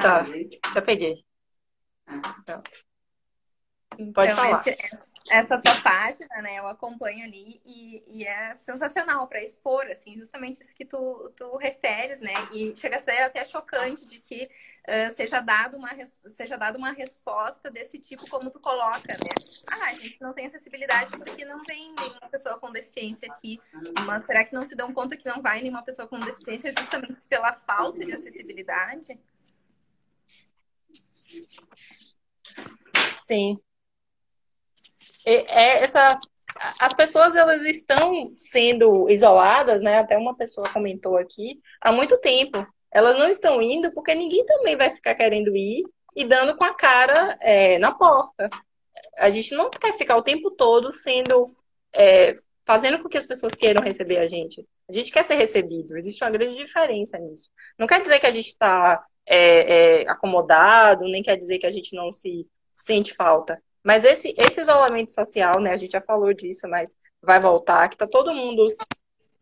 Tá, 0.00 0.24
já 0.74 0.82
peguei. 0.82 1.24
Então, 2.40 2.60
Pode 4.14 4.34
falar. 4.34 4.60
Esse, 4.60 4.76
essa 5.30 5.60
tua 5.60 5.80
página, 5.80 6.42
né, 6.42 6.58
eu 6.58 6.66
acompanho 6.66 7.24
ali 7.24 7.60
e, 7.64 8.02
e 8.08 8.26
é 8.26 8.54
sensacional 8.54 9.26
para 9.28 9.42
expor, 9.42 9.86
assim, 9.86 10.16
justamente 10.16 10.60
isso 10.60 10.74
que 10.74 10.84
tu, 10.84 11.32
tu 11.36 11.56
referes, 11.56 12.20
né, 12.20 12.32
e 12.52 12.74
chega 12.76 12.96
a 12.96 12.98
ser 12.98 13.22
até 13.22 13.44
chocante 13.44 14.08
de 14.08 14.18
que 14.18 14.50
uh, 14.88 15.10
seja, 15.14 15.40
dado 15.40 15.76
uma, 15.76 15.90
seja 16.26 16.56
dada 16.56 16.76
uma 16.76 16.92
resposta 16.92 17.70
desse 17.70 17.98
tipo 17.98 18.28
como 18.28 18.50
tu 18.50 18.58
coloca, 18.58 19.12
né, 19.12 19.30
ah, 19.72 19.86
a 19.86 19.94
gente 19.94 20.20
não 20.20 20.32
tem 20.32 20.46
acessibilidade 20.46 21.10
porque 21.12 21.44
não 21.44 21.62
vem 21.64 21.94
nenhuma 21.94 22.28
pessoa 22.30 22.58
com 22.58 22.72
deficiência 22.72 23.30
aqui, 23.30 23.60
mas 24.04 24.24
será 24.24 24.44
que 24.44 24.54
não 24.54 24.64
se 24.64 24.74
dão 24.74 24.92
conta 24.92 25.16
que 25.16 25.28
não 25.28 25.40
vai 25.40 25.60
nenhuma 25.60 25.84
pessoa 25.84 26.08
com 26.08 26.18
deficiência 26.18 26.74
justamente 26.76 27.20
pela 27.28 27.52
falta 27.52 28.04
de 28.04 28.12
acessibilidade? 28.12 29.18
Sim, 33.20 33.58
é 35.26 35.84
essa 35.84 36.18
as 36.78 36.92
pessoas 36.92 37.34
elas 37.34 37.62
estão 37.62 38.34
sendo 38.36 39.08
isoladas, 39.08 39.82
né? 39.82 39.98
Até 39.98 40.16
uma 40.16 40.36
pessoa 40.36 40.68
comentou 40.68 41.16
aqui 41.16 41.60
há 41.80 41.90
muito 41.92 42.18
tempo. 42.18 42.66
Elas 42.90 43.18
não 43.18 43.28
estão 43.28 43.62
indo 43.62 43.92
porque 43.92 44.14
ninguém 44.14 44.44
também 44.44 44.76
vai 44.76 44.90
ficar 44.90 45.14
querendo 45.14 45.56
ir 45.56 45.82
e 46.14 46.26
dando 46.26 46.56
com 46.56 46.64
a 46.64 46.74
cara 46.74 47.38
é, 47.40 47.78
na 47.78 47.96
porta. 47.96 48.50
A 49.16 49.30
gente 49.30 49.54
não 49.54 49.70
quer 49.70 49.94
ficar 49.94 50.16
o 50.16 50.22
tempo 50.22 50.50
todo 50.50 50.90
sendo 50.90 51.54
é, 51.94 52.36
fazendo 52.66 53.02
com 53.02 53.08
que 53.08 53.18
as 53.18 53.26
pessoas 53.26 53.54
queiram 53.54 53.82
receber 53.82 54.18
a 54.18 54.26
gente. 54.26 54.66
A 54.88 54.92
gente 54.92 55.10
quer 55.10 55.24
ser 55.24 55.36
recebido. 55.36 55.96
Existe 55.96 56.22
uma 56.22 56.30
grande 56.30 56.56
diferença 56.56 57.18
nisso. 57.18 57.50
Não 57.78 57.86
quer 57.86 58.02
dizer 58.02 58.20
que 58.20 58.26
a 58.26 58.30
gente 58.30 58.48
está 58.48 59.02
é, 59.26 60.02
é, 60.02 60.08
acomodado, 60.08 61.08
nem 61.08 61.22
quer 61.22 61.36
dizer 61.36 61.58
que 61.58 61.66
a 61.66 61.70
gente 61.70 61.96
não 61.96 62.12
se 62.12 62.46
sente 62.74 63.14
falta. 63.14 63.60
Mas 63.84 64.04
esse, 64.04 64.34
esse 64.38 64.60
isolamento 64.60 65.12
social, 65.12 65.60
né, 65.60 65.72
a 65.72 65.76
gente 65.76 65.92
já 65.92 66.00
falou 66.00 66.32
disso, 66.32 66.68
mas 66.68 66.94
vai 67.20 67.40
voltar, 67.40 67.88
que 67.88 67.96
tá 67.96 68.06
todo 68.06 68.34
mundo 68.34 68.66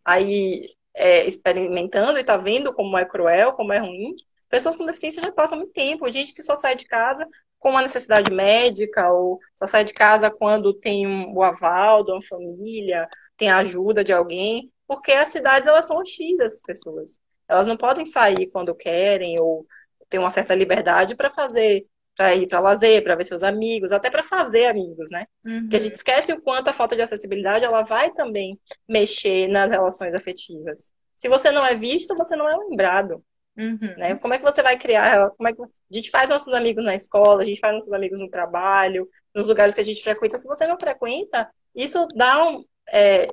aí 0.05 0.67
é, 0.95 1.27
experimentando 1.27 2.19
e 2.19 2.25
tá 2.25 2.37
vendo 2.37 2.73
como 2.73 2.97
é 2.97 3.05
cruel, 3.05 3.53
como 3.53 3.73
é 3.73 3.79
ruim. 3.79 4.15
Pessoas 4.49 4.77
com 4.77 4.87
deficiência 4.87 5.23
já 5.23 5.31
passam 5.31 5.59
muito 5.59 5.73
tempo, 5.73 6.11
gente 6.11 6.35
que 6.35 6.43
só 6.43 6.57
sai 6.57 6.75
de 6.75 6.85
casa 6.87 7.27
com 7.61 7.71
uma 7.71 7.83
necessidade 7.83 8.33
médica, 8.33 9.13
ou 9.13 9.39
só 9.55 9.67
sai 9.67 9.85
de 9.85 9.93
casa 9.93 10.31
quando 10.31 10.73
tem 10.73 11.07
um, 11.07 11.35
o 11.35 11.43
aval 11.43 12.03
de 12.03 12.11
uma 12.11 12.23
família, 12.23 13.07
tem 13.37 13.51
a 13.51 13.59
ajuda 13.59 14.03
de 14.03 14.13
alguém, 14.13 14.73
porque 14.87 15.13
as 15.13 15.29
cidades 15.29 15.69
elas 15.69 15.87
são 15.87 15.99
hostis 15.99 16.37
das 16.39 16.61
pessoas. 16.63 17.21
Elas 17.47 17.67
não 17.67 17.77
podem 17.77 18.07
sair 18.07 18.51
quando 18.51 18.75
querem, 18.75 19.39
ou 19.39 19.67
ter 20.09 20.19
uma 20.19 20.31
certa 20.31 20.55
liberdade 20.55 21.15
para 21.15 21.31
fazer 21.33 21.87
para 22.21 22.35
ir 22.35 22.47
para 22.47 22.61
lazer, 22.61 23.03
para 23.03 23.15
ver 23.15 23.25
seus 23.25 23.43
amigos, 23.43 23.93
até 23.93 24.11
para 24.11 24.23
fazer 24.23 24.67
amigos, 24.67 25.09
né? 25.11 25.25
Uhum. 25.43 25.61
Porque 25.63 25.77
a 25.77 25.81
gente 25.81 25.95
esquece 25.95 26.31
o 26.35 26.41
quanto 26.43 26.69
a 26.69 26.73
falta 26.73 26.95
de 26.95 27.01
acessibilidade 27.01 27.65
ela 27.65 27.81
vai 27.81 28.13
também 28.13 28.61
mexer 28.87 29.49
nas 29.49 29.71
relações 29.71 30.15
afetivas. 30.15 30.91
Se 31.17 31.31
você 31.31 31.51
não 31.51 31.65
é 31.65 31.75
visto, 31.75 32.15
você 32.15 32.37
não 32.37 32.47
é 32.47 32.55
lembrado. 32.55 33.25
Uhum. 33.57 33.95
Né? 33.97 34.17
Como 34.17 34.35
é 34.35 34.37
que 34.37 34.45
você 34.45 34.63
vai 34.63 34.77
criar? 34.77 35.31
Como 35.31 35.49
é 35.49 35.55
que 35.55 35.63
a 35.63 35.67
gente 35.91 36.11
faz 36.11 36.29
nossos 36.29 36.53
amigos 36.53 36.85
na 36.85 36.95
escola, 36.95 37.41
a 37.41 37.45
gente 37.47 37.59
faz 37.59 37.73
nossos 37.73 37.93
amigos 37.95 38.21
no 38.21 38.29
trabalho, 38.29 39.09
nos 39.35 39.47
lugares 39.47 39.75
que 39.75 39.81
a 39.81 39.85
gente 39.85 40.03
frequenta. 40.03 40.37
Se 40.37 40.47
você 40.47 40.67
não 40.67 40.79
frequenta, 40.79 41.51
isso 41.75 42.07
dá 42.15 42.47
um, 42.47 42.63
é, 42.93 43.29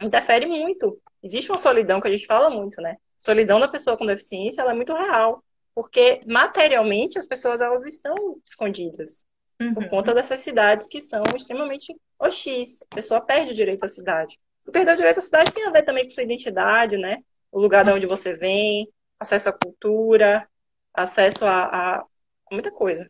interfere 0.00 0.46
muito. 0.46 0.98
Existe 1.22 1.52
uma 1.52 1.58
solidão 1.58 2.00
que 2.00 2.08
a 2.08 2.10
gente 2.10 2.26
fala 2.26 2.48
muito, 2.48 2.80
né? 2.80 2.96
Solidão 3.18 3.60
da 3.60 3.68
pessoa 3.68 3.98
com 3.98 4.06
deficiência, 4.06 4.62
ela 4.62 4.70
é 4.70 4.74
muito 4.74 4.94
real 4.94 5.44
porque 5.76 6.20
materialmente 6.26 7.18
as 7.18 7.26
pessoas 7.26 7.60
elas 7.60 7.84
estão 7.84 8.40
escondidas 8.46 9.26
uhum. 9.60 9.74
por 9.74 9.88
conta 9.88 10.14
dessas 10.14 10.40
cidades 10.40 10.88
que 10.88 11.02
são 11.02 11.22
extremamente 11.36 11.94
hostis. 12.18 12.82
A 12.90 12.94
pessoa 12.94 13.20
perde 13.20 13.52
o 13.52 13.54
direito 13.54 13.84
à 13.84 13.88
cidade. 13.88 14.40
E 14.66 14.70
perder 14.70 14.94
o 14.94 14.96
direito 14.96 15.18
à 15.18 15.20
cidade 15.20 15.52
tem 15.52 15.66
a 15.66 15.70
ver 15.70 15.82
também 15.82 16.04
com 16.04 16.10
sua 16.10 16.22
identidade, 16.22 16.96
né? 16.96 17.22
O 17.52 17.60
lugar 17.60 17.84
de 17.84 17.92
onde 17.92 18.06
você 18.06 18.32
vem, 18.32 18.88
acesso 19.20 19.50
à 19.50 19.52
cultura, 19.52 20.48
acesso 20.94 21.44
a, 21.44 21.98
a 21.98 22.04
muita 22.50 22.70
coisa. 22.70 23.06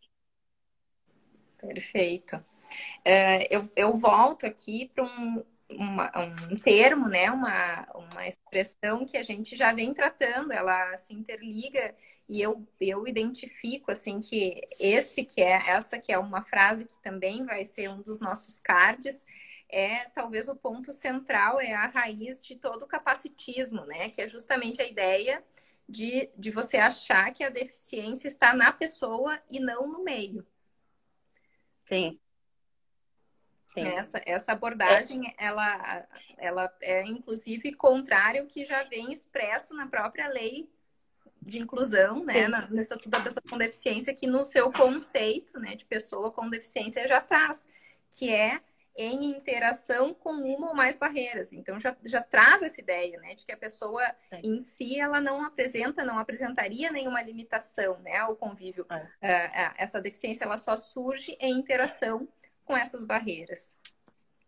Perfeito. 1.59 2.44
É, 3.05 3.55
eu, 3.55 3.70
eu 3.76 3.96
volto 3.96 4.44
aqui 4.44 4.90
para 4.92 5.05
um, 5.05 5.44
uma, 5.70 6.11
um 6.50 6.57
termo, 6.57 7.09
né, 7.09 7.31
uma, 7.31 7.87
uma 7.94 8.26
expressão 8.26 9.05
que 9.05 9.16
a 9.16 9.22
gente 9.22 9.57
já 9.57 9.72
vem 9.72 9.92
tratando, 9.92 10.52
ela 10.52 10.96
se 10.96 11.12
interliga 11.12 11.95
e 12.28 12.41
eu, 12.41 12.66
eu 12.80 13.07
identifico 13.07 13.91
assim 13.91 14.20
que 14.20 14.61
esse 14.78 15.24
que 15.24 15.41
é 15.41 15.70
essa 15.70 15.99
que 15.99 16.12
é 16.12 16.18
uma 16.18 16.43
frase 16.43 16.86
que 16.86 16.97
também 17.03 17.45
vai 17.45 17.64
ser 17.64 17.91
um 17.91 18.01
dos 18.01 18.20
nossos 18.20 18.61
cards 18.61 19.26
é 19.68 20.05
talvez 20.11 20.49
o 20.49 20.55
ponto 20.55 20.93
central 20.93 21.61
é 21.61 21.74
a 21.74 21.88
raiz 21.88 22.45
de 22.45 22.55
todo 22.57 22.82
o 22.82 22.88
capacitismo, 22.88 23.84
né, 23.86 24.11
que 24.11 24.22
é 24.22 24.28
justamente 24.28 24.80
a 24.80 24.86
ideia 24.86 25.43
de, 25.88 26.30
de 26.36 26.51
você 26.51 26.76
achar 26.78 27.32
que 27.32 27.43
a 27.43 27.51
deficiência 27.51 28.28
está 28.28 28.53
na 28.55 28.72
pessoa 28.72 29.41
e 29.51 29.59
não 29.61 29.88
no 29.88 30.05
meio. 30.05 30.47
Sim. 31.84 32.18
Essa, 33.75 34.23
essa 34.25 34.53
abordagem, 34.53 35.27
é. 35.29 35.47
ela, 35.47 36.07
ela 36.39 36.77
é 36.81 37.05
inclusive 37.05 37.73
contrária 37.75 38.41
ao 38.41 38.47
que 38.47 38.64
já 38.64 38.85
vem 38.85 39.12
expresso 39.12 39.75
na 39.75 39.87
própria 39.87 40.29
lei 40.29 40.71
de 41.43 41.59
inclusão, 41.59 42.25
né, 42.25 42.49
na, 42.49 42.67
no 42.67 42.81
Estatuto 42.81 43.11
da 43.11 43.21
Pessoa 43.21 43.43
com 43.49 43.57
Deficiência, 43.57 44.14
que 44.14 44.27
no 44.27 44.45
seu 44.45 44.73
conceito, 44.73 45.59
né, 45.61 45.77
de 45.77 45.85
pessoa 45.85 46.31
com 46.33 46.51
deficiência 46.51 47.07
já 47.07 47.21
traz, 47.21 47.69
que 48.11 48.33
é 48.33 48.61
em 48.97 49.37
interação 49.37 50.14
com 50.14 50.31
uma 50.31 50.69
ou 50.69 50.75
mais 50.75 50.97
barreiras. 50.97 51.53
Então 51.53 51.79
já, 51.79 51.95
já 52.03 52.23
traz 52.23 52.62
essa 52.62 52.81
ideia, 52.81 53.21
né, 53.21 53.35
de 53.35 53.45
que 53.45 53.53
a 53.53 53.57
pessoa 53.57 54.03
Sim. 54.29 54.41
em 54.43 54.62
si 54.62 54.99
ela 54.99 55.21
não 55.21 55.45
apresenta, 55.45 56.03
não 56.03 56.19
apresentaria 56.19 56.91
nenhuma 56.91 57.23
limitação, 57.23 57.99
né, 57.99 58.17
ao 58.17 58.35
convívio. 58.35 58.87
É. 59.21 59.47
Uh, 59.47 59.75
essa 59.77 60.01
deficiência 60.01 60.45
ela 60.45 60.59
só 60.59 60.77
surge 60.77 61.37
em 61.39 61.59
interação 61.59 62.27
com 62.67 62.77
essas 62.77 63.05
barreiras. 63.05 63.79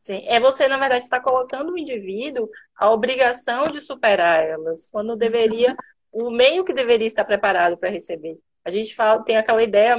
Sim, 0.03 0.23
é 0.27 0.39
você 0.41 0.69
na 0.69 0.77
verdade 0.77 1.03
está 1.03 1.21
colocando 1.21 1.73
o 1.73 1.79
indivíduo 1.79 2.49
a 2.77 2.91
obrigação 2.91 3.71
de 3.71 3.81
superar 3.81 4.45
elas, 4.45 4.87
quando 4.87 5.16
deveria 5.16 5.75
o 6.12 6.31
meio 6.31 6.64
que 6.64 6.73
deveria 6.73 7.07
estar 7.07 7.25
preparado 7.25 7.77
para 7.77 7.91
receber. 7.91 8.39
A 8.64 8.71
gente 8.71 8.95
fala, 8.95 9.23
tem 9.23 9.37
aquela 9.37 9.62
ideia, 9.62 9.97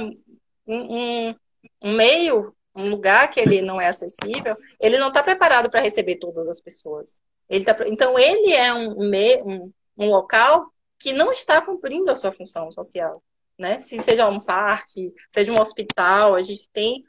um, 0.66 1.34
um, 1.82 1.96
meio 1.96 2.54
um 2.74 2.88
lugar 2.88 3.30
que 3.30 3.40
ele 3.40 3.60
não 3.62 3.80
é 3.80 3.88
acessível, 3.88 4.54
ele 4.78 4.98
não 4.98 5.08
está 5.08 5.22
preparado 5.22 5.70
para 5.70 5.80
receber 5.80 6.16
todas 6.16 6.48
as 6.48 6.60
pessoas. 6.60 7.20
Ele 7.48 7.64
tá, 7.64 7.76
então, 7.86 8.18
ele 8.18 8.52
é 8.52 8.72
um, 8.72 9.00
um, 9.00 9.72
um 9.98 10.10
local 10.10 10.72
que 10.98 11.12
não 11.12 11.32
está 11.32 11.60
cumprindo 11.60 12.10
a 12.10 12.14
sua 12.14 12.30
função 12.30 12.70
social. 12.70 13.22
Né? 13.58 13.78
Se 13.78 14.00
seja 14.02 14.28
um 14.28 14.40
parque, 14.40 15.12
seja 15.28 15.52
um 15.52 15.60
hospital, 15.60 16.34
a 16.34 16.40
gente 16.40 16.68
tem 16.70 17.04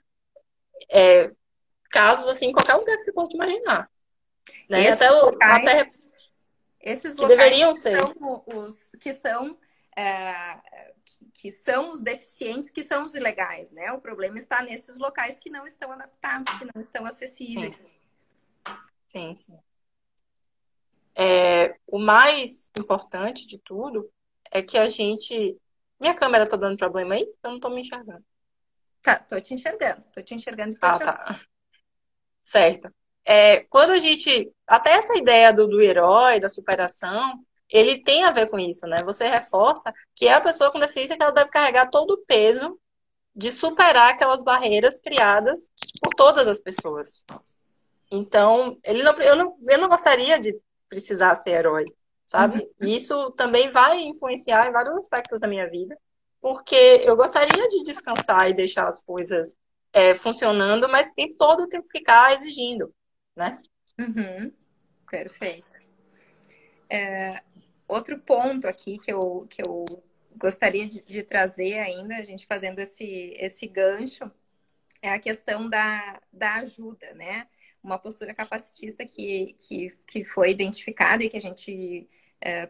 é, 0.90 1.32
casos 1.90 2.28
assim 2.28 2.48
em 2.48 2.52
qualquer 2.52 2.76
lugar 2.76 2.98
que 2.98 3.04
você 3.04 3.14
possa 3.14 3.34
imaginar. 3.34 3.90
Né? 4.70 4.86
Esses 4.86 5.02
até, 5.02 5.12
locais, 5.12 5.68
até 5.68 5.90
esses 6.82 7.16
que 7.16 7.28
deveriam 7.28 7.74
ser. 7.74 8.00
São 8.00 8.44
os 8.48 8.90
que 9.00 9.14
são 9.14 9.58
é, 9.96 10.60
que 11.34 11.52
são 11.52 11.90
os 11.90 12.02
deficientes, 12.02 12.70
que 12.70 12.84
são 12.84 13.04
os 13.04 13.14
ilegais, 13.14 13.72
né? 13.72 13.92
O 13.92 14.02
problema 14.02 14.38
está 14.38 14.62
nesses 14.64 14.98
locais 14.98 15.40
que 15.40 15.50
não 15.50 15.66
estão 15.66 15.92
adaptados, 15.92 16.48
que 16.58 16.66
não 16.74 16.82
estão 16.82 17.06
acessíveis. 17.06 17.76
Sim, 19.08 19.36
sim. 19.36 19.36
sim. 19.36 19.60
É, 21.14 21.76
o 21.88 22.00
mais 22.00 22.72
importante 22.78 23.46
de 23.46 23.60
tudo 23.60 24.10
é 24.50 24.62
que 24.62 24.78
a 24.78 24.88
gente. 24.88 25.58
Minha 26.00 26.16
câmera 26.16 26.48
tá 26.48 26.58
dando 26.58 26.78
problema 26.78 27.16
aí? 27.16 27.32
Eu 27.44 27.52
não 27.52 27.60
tô 27.60 27.70
me 27.70 27.82
enxergando. 27.82 28.24
Tá, 29.02 29.20
tô 29.20 29.40
te 29.42 29.54
enxergando. 29.54 30.04
Tô 30.14 30.22
te 30.22 30.36
enxergando 30.36 30.74
e 30.74 30.80
tô 30.80 30.86
ah, 30.86 30.94
te 30.94 31.06
tá. 31.06 31.42
Certo. 32.44 32.94
É, 33.26 33.62
quando 33.70 33.92
a 33.92 34.00
gente. 34.00 34.52
Até 34.68 34.94
essa 34.94 35.18
ideia 35.18 35.52
do, 35.52 35.68
do 35.68 35.82
herói, 35.82 36.40
da 36.40 36.50
superação, 36.50 37.44
ele 37.70 38.02
tem 38.02 38.24
a 38.24 38.32
ver 38.32 38.50
com 38.50 38.60
isso, 38.60 38.86
né? 38.86 39.04
Você 39.04 39.28
reforça 39.28 39.94
que 40.16 40.28
é 40.28 40.34
a 40.34 40.42
pessoa 40.42 40.72
com 40.72 40.80
deficiência 40.80 41.16
que 41.16 41.24
ela 41.24 41.32
deve 41.32 41.50
carregar 41.50 41.90
todo 41.90 42.12
o 42.12 42.26
peso 42.26 42.80
de 43.34 43.52
superar 43.52 44.12
aquelas 44.12 44.44
barreiras 44.44 45.00
criadas 45.00 45.70
por 46.02 46.14
todas 46.14 46.48
as 46.48 46.60
pessoas. 46.60 47.26
Então, 48.12 48.78
ele 48.84 49.04
não, 49.04 49.14
eu, 49.22 49.36
não, 49.38 49.58
eu 49.62 49.78
não 49.78 49.88
gostaria 49.88 50.38
de 50.38 50.60
precisar 50.90 51.34
ser 51.36 51.52
herói, 51.52 51.86
sabe? 52.26 52.60
Uhum. 52.62 52.88
E 52.88 52.96
isso 52.98 53.32
também 53.32 53.72
vai 53.72 54.02
influenciar 54.02 54.68
em 54.68 54.72
vários 54.74 54.98
aspectos 54.98 55.40
da 55.40 55.48
minha 55.48 55.70
vida, 55.70 55.98
porque 56.42 56.76
eu 56.76 57.16
gostaria 57.16 57.70
de 57.70 57.84
descansar 57.84 58.50
e 58.50 58.54
deixar 58.54 58.88
as 58.88 59.00
coisas 59.00 59.56
é, 59.94 60.16
funcionando, 60.16 60.90
mas 60.90 61.12
tem 61.12 61.34
todo 61.36 61.64
o 61.64 61.68
tempo 61.68 61.88
ficar 61.88 62.34
exigindo, 62.34 62.94
né? 63.36 63.62
Uhum. 64.00 64.52
Perfeito. 65.10 65.80
É, 66.90 67.42
outro 67.88 68.18
ponto 68.20 68.68
aqui 68.68 68.98
que 68.98 69.14
eu, 69.14 69.46
que 69.50 69.62
eu 69.62 69.86
gostaria 70.36 70.88
de, 70.88 71.04
de, 71.04 71.24
trazer 71.24 71.78
ainda, 71.80 72.16
a 72.16 72.24
gente 72.24 72.48
fazendo 72.48 72.80
esse, 72.80 73.34
esse 73.38 73.68
gancho, 73.68 74.32
é 75.02 75.12
a 75.12 75.20
questão 75.20 75.70
da, 75.70 76.20
da 76.34 76.56
ajuda, 76.56 77.14
né? 77.14 77.48
Uma 77.84 78.00
postura 78.00 78.34
capacitista 78.34 79.06
que, 79.06 79.56
que, 79.60 79.92
que 80.08 80.24
foi 80.24 80.52
identificada 80.52 81.24
e 81.24 81.30
que 81.30 81.38
a 81.38 81.42
gente 81.42 82.10
é, 82.40 82.70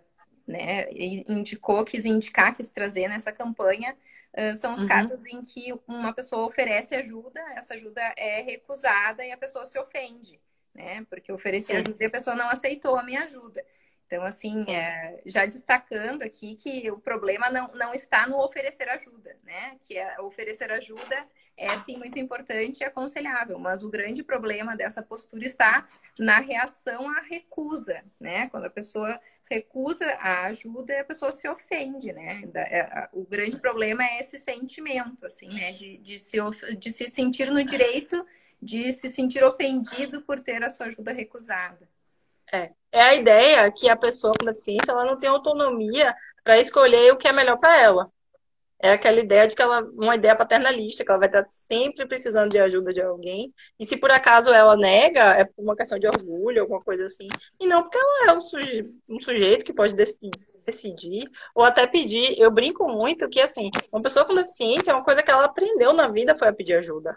né, 0.51 0.87
indicou, 0.91 1.83
quis 1.85 2.05
indicar, 2.05 2.55
quis 2.55 2.69
trazer 2.69 3.07
nessa 3.07 3.31
campanha, 3.31 3.95
uh, 4.37 4.55
são 4.55 4.73
os 4.73 4.81
uhum. 4.81 4.87
casos 4.87 5.25
em 5.25 5.41
que 5.41 5.73
uma 5.87 6.13
pessoa 6.13 6.45
oferece 6.45 6.93
ajuda, 6.95 7.39
essa 7.55 7.73
ajuda 7.73 8.01
é 8.17 8.41
recusada 8.41 9.25
e 9.25 9.31
a 9.31 9.37
pessoa 9.37 9.65
se 9.65 9.79
ofende, 9.79 10.39
né? 10.73 11.05
Porque 11.09 11.31
ofereci 11.31 11.73
ajuda 11.73 12.03
e 12.03 12.05
a 12.05 12.11
pessoa 12.11 12.35
não 12.35 12.49
aceitou 12.49 12.97
a 12.97 13.03
minha 13.03 13.23
ajuda. 13.23 13.63
Então, 14.11 14.25
assim, 14.25 14.69
é, 14.69 15.21
já 15.25 15.45
destacando 15.45 16.21
aqui 16.21 16.55
que 16.55 16.91
o 16.91 16.99
problema 16.99 17.49
não, 17.49 17.71
não 17.73 17.93
está 17.93 18.27
no 18.27 18.39
oferecer 18.39 18.89
ajuda, 18.89 19.37
né? 19.41 19.77
Que 19.87 19.97
é, 19.97 20.19
oferecer 20.19 20.69
ajuda 20.69 21.25
é, 21.55 21.77
sim, 21.79 21.97
muito 21.97 22.19
importante 22.19 22.81
e 22.81 22.83
aconselhável, 22.83 23.57
mas 23.57 23.83
o 23.83 23.89
grande 23.89 24.21
problema 24.21 24.75
dessa 24.75 25.01
postura 25.01 25.45
está 25.45 25.87
na 26.19 26.39
reação 26.39 27.09
à 27.09 27.21
recusa, 27.21 28.03
né? 28.19 28.49
Quando 28.49 28.65
a 28.65 28.69
pessoa 28.69 29.17
recusa 29.53 30.05
a 30.19 30.45
ajuda, 30.45 30.99
a 30.99 31.03
pessoa 31.03 31.31
se 31.31 31.47
ofende, 31.47 32.13
né? 32.13 32.43
É, 32.55 33.09
o 33.13 33.25
grande 33.25 33.57
problema 33.57 34.03
é 34.03 34.19
esse 34.19 34.37
sentimento, 34.37 35.25
assim, 35.25 35.49
né? 35.49 35.73
De, 35.73 35.97
de, 35.97 36.17
se, 36.17 36.37
de 36.77 36.89
se 36.89 37.07
sentir 37.07 37.51
no 37.51 37.63
direito 37.63 38.25
de 38.61 38.91
se 38.91 39.07
sentir 39.07 39.43
ofendido 39.43 40.21
por 40.21 40.39
ter 40.39 40.63
a 40.63 40.69
sua 40.69 40.85
ajuda 40.85 41.11
recusada. 41.11 41.89
É. 42.53 42.71
é 42.91 43.01
a 43.01 43.15
ideia 43.15 43.71
que 43.71 43.89
a 43.89 43.95
pessoa 43.95 44.33
com 44.37 44.45
deficiência 44.45 44.91
ela 44.91 45.05
não 45.05 45.17
tem 45.17 45.29
autonomia 45.29 46.13
para 46.43 46.59
escolher 46.59 47.11
o 47.11 47.17
que 47.17 47.27
é 47.27 47.33
melhor 47.33 47.57
para 47.57 47.81
ela. 47.81 48.11
É 48.83 48.93
aquela 48.93 49.19
ideia 49.19 49.47
de 49.47 49.55
que 49.55 49.61
ela, 49.61 49.81
uma 49.93 50.15
ideia 50.15 50.35
paternalista, 50.35 51.05
que 51.05 51.11
ela 51.11 51.19
vai 51.19 51.27
estar 51.27 51.45
sempre 51.47 52.07
precisando 52.07 52.49
de 52.49 52.57
ajuda 52.57 52.91
de 52.91 53.01
alguém. 53.01 53.53
E 53.79 53.85
se 53.85 53.95
por 53.95 54.09
acaso 54.09 54.51
ela 54.51 54.75
nega, 54.75 55.35
é 55.35 55.45
por 55.45 55.61
uma 55.61 55.75
questão 55.75 55.99
de 55.99 56.07
orgulho, 56.07 56.61
alguma 56.61 56.79
coisa 56.79 57.05
assim. 57.05 57.27
E 57.59 57.67
não 57.67 57.83
porque 57.83 57.99
ela 57.99 58.31
é 58.31 58.37
um, 58.37 58.41
suje, 58.41 58.91
um 59.07 59.19
sujeito 59.19 59.63
que 59.63 59.73
pode 59.73 59.93
decidir, 59.93 61.29
ou 61.53 61.63
até 61.63 61.85
pedir. 61.85 62.39
Eu 62.39 62.49
brinco 62.49 62.87
muito 62.87 63.29
que, 63.29 63.39
assim, 63.39 63.69
uma 63.91 64.01
pessoa 64.01 64.25
com 64.25 64.33
deficiência, 64.33 64.89
é 64.89 64.95
uma 64.95 65.03
coisa 65.03 65.21
que 65.21 65.29
ela 65.29 65.45
aprendeu 65.45 65.93
na 65.93 66.07
vida 66.07 66.33
foi 66.33 66.47
a 66.47 66.53
pedir 66.53 66.73
ajuda. 66.73 67.15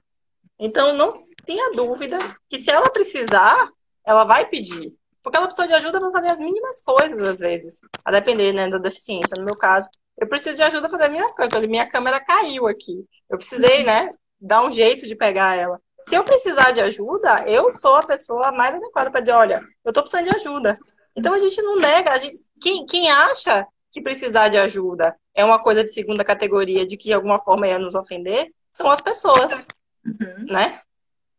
Então, 0.58 0.92
não 0.94 1.08
tenha 1.46 1.72
dúvida 1.72 2.18
que 2.48 2.58
se 2.58 2.70
ela 2.70 2.90
precisar, 2.90 3.70
ela 4.04 4.24
vai 4.24 4.46
pedir. 4.48 4.94
Porque 5.22 5.38
ela 5.38 5.46
precisa 5.46 5.66
de 5.66 5.74
ajuda 5.74 5.98
para 5.98 6.12
fazer 6.12 6.32
as 6.32 6.38
mínimas 6.38 6.82
coisas, 6.82 7.22
às 7.22 7.38
vezes. 7.38 7.80
A 8.04 8.12
depender, 8.12 8.52
né, 8.52 8.68
da 8.68 8.76
deficiência. 8.76 9.34
No 9.38 9.46
meu 9.46 9.56
caso, 9.56 9.88
eu 10.18 10.28
preciso 10.28 10.56
de 10.56 10.62
ajuda 10.62 10.88
para 10.88 10.90
fazer 10.90 11.04
as 11.04 11.10
minhas 11.10 11.34
coisas. 11.34 11.66
Minha 11.66 11.88
câmera 11.88 12.20
caiu 12.20 12.66
aqui. 12.66 13.04
Eu 13.28 13.36
precisei, 13.36 13.82
né, 13.82 14.10
dar 14.40 14.64
um 14.64 14.70
jeito 14.70 15.06
de 15.06 15.16
pegar 15.16 15.56
ela. 15.56 15.80
Se 16.02 16.14
eu 16.14 16.22
precisar 16.22 16.70
de 16.70 16.80
ajuda, 16.80 17.48
eu 17.48 17.70
sou 17.70 17.96
a 17.96 18.02
pessoa 18.02 18.52
mais 18.52 18.74
adequada 18.74 19.10
para 19.10 19.20
dizer, 19.20 19.32
olha, 19.32 19.62
eu 19.84 19.90
estou 19.90 20.02
precisando 20.02 20.28
de 20.28 20.36
ajuda. 20.36 20.76
Então 21.16 21.32
a 21.32 21.38
gente 21.38 21.60
não 21.62 21.76
nega. 21.76 22.12
A 22.12 22.18
gente... 22.18 22.44
Quem, 22.60 22.84
quem 22.84 23.10
acha 23.10 23.66
que 23.90 24.02
precisar 24.02 24.48
de 24.48 24.58
ajuda 24.58 25.16
é 25.34 25.44
uma 25.44 25.62
coisa 25.62 25.82
de 25.82 25.92
segunda 25.92 26.24
categoria, 26.24 26.86
de 26.86 26.96
que 26.96 27.04
de 27.04 27.12
alguma 27.12 27.38
forma 27.42 27.66
ia 27.66 27.78
nos 27.78 27.94
ofender, 27.94 28.52
são 28.70 28.90
as 28.90 29.00
pessoas, 29.00 29.66
uhum. 30.04 30.46
né? 30.46 30.80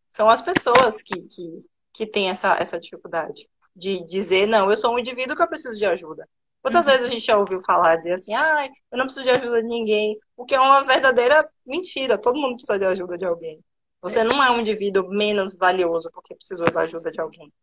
São 0.09 0.29
as 0.29 0.41
pessoas 0.41 1.01
que, 1.03 1.21
que, 1.21 1.61
que 1.93 2.07
têm 2.07 2.29
essa, 2.29 2.57
essa 2.59 2.79
dificuldade 2.79 3.47
de 3.75 4.03
dizer, 4.05 4.47
não, 4.47 4.69
eu 4.69 4.77
sou 4.77 4.93
um 4.93 4.99
indivíduo 4.99 5.35
que 5.35 5.43
eu 5.43 5.47
preciso 5.47 5.77
de 5.77 5.85
ajuda. 5.85 6.27
Quantas 6.65 6.87
uhum. 6.87 6.93
vezes 6.93 7.05
a 7.05 7.09
gente 7.13 7.23
já 7.23 7.37
ouviu 7.37 7.61
falar, 7.61 7.95
dizer 7.97 8.13
assim, 8.13 8.33
ai, 8.33 8.71
eu 8.91 8.97
não 8.97 9.05
preciso 9.05 9.23
de 9.23 9.29
ajuda 9.29 9.61
de 9.61 9.67
ninguém, 9.67 10.17
o 10.35 10.43
que 10.43 10.55
é 10.55 10.59
uma 10.59 10.83
verdadeira 10.83 11.47
mentira, 11.63 12.17
todo 12.17 12.39
mundo 12.39 12.55
precisa 12.55 12.79
de 12.79 12.85
ajuda 12.85 13.15
de 13.19 13.23
alguém. 13.23 13.63
Você 14.01 14.23
não 14.23 14.43
é 14.43 14.49
um 14.49 14.61
indivíduo 14.61 15.07
menos 15.07 15.55
valioso 15.55 16.09
porque 16.11 16.33
precisou 16.33 16.65
da 16.65 16.81
ajuda 16.81 17.11
de 17.11 17.21
alguém. 17.21 17.53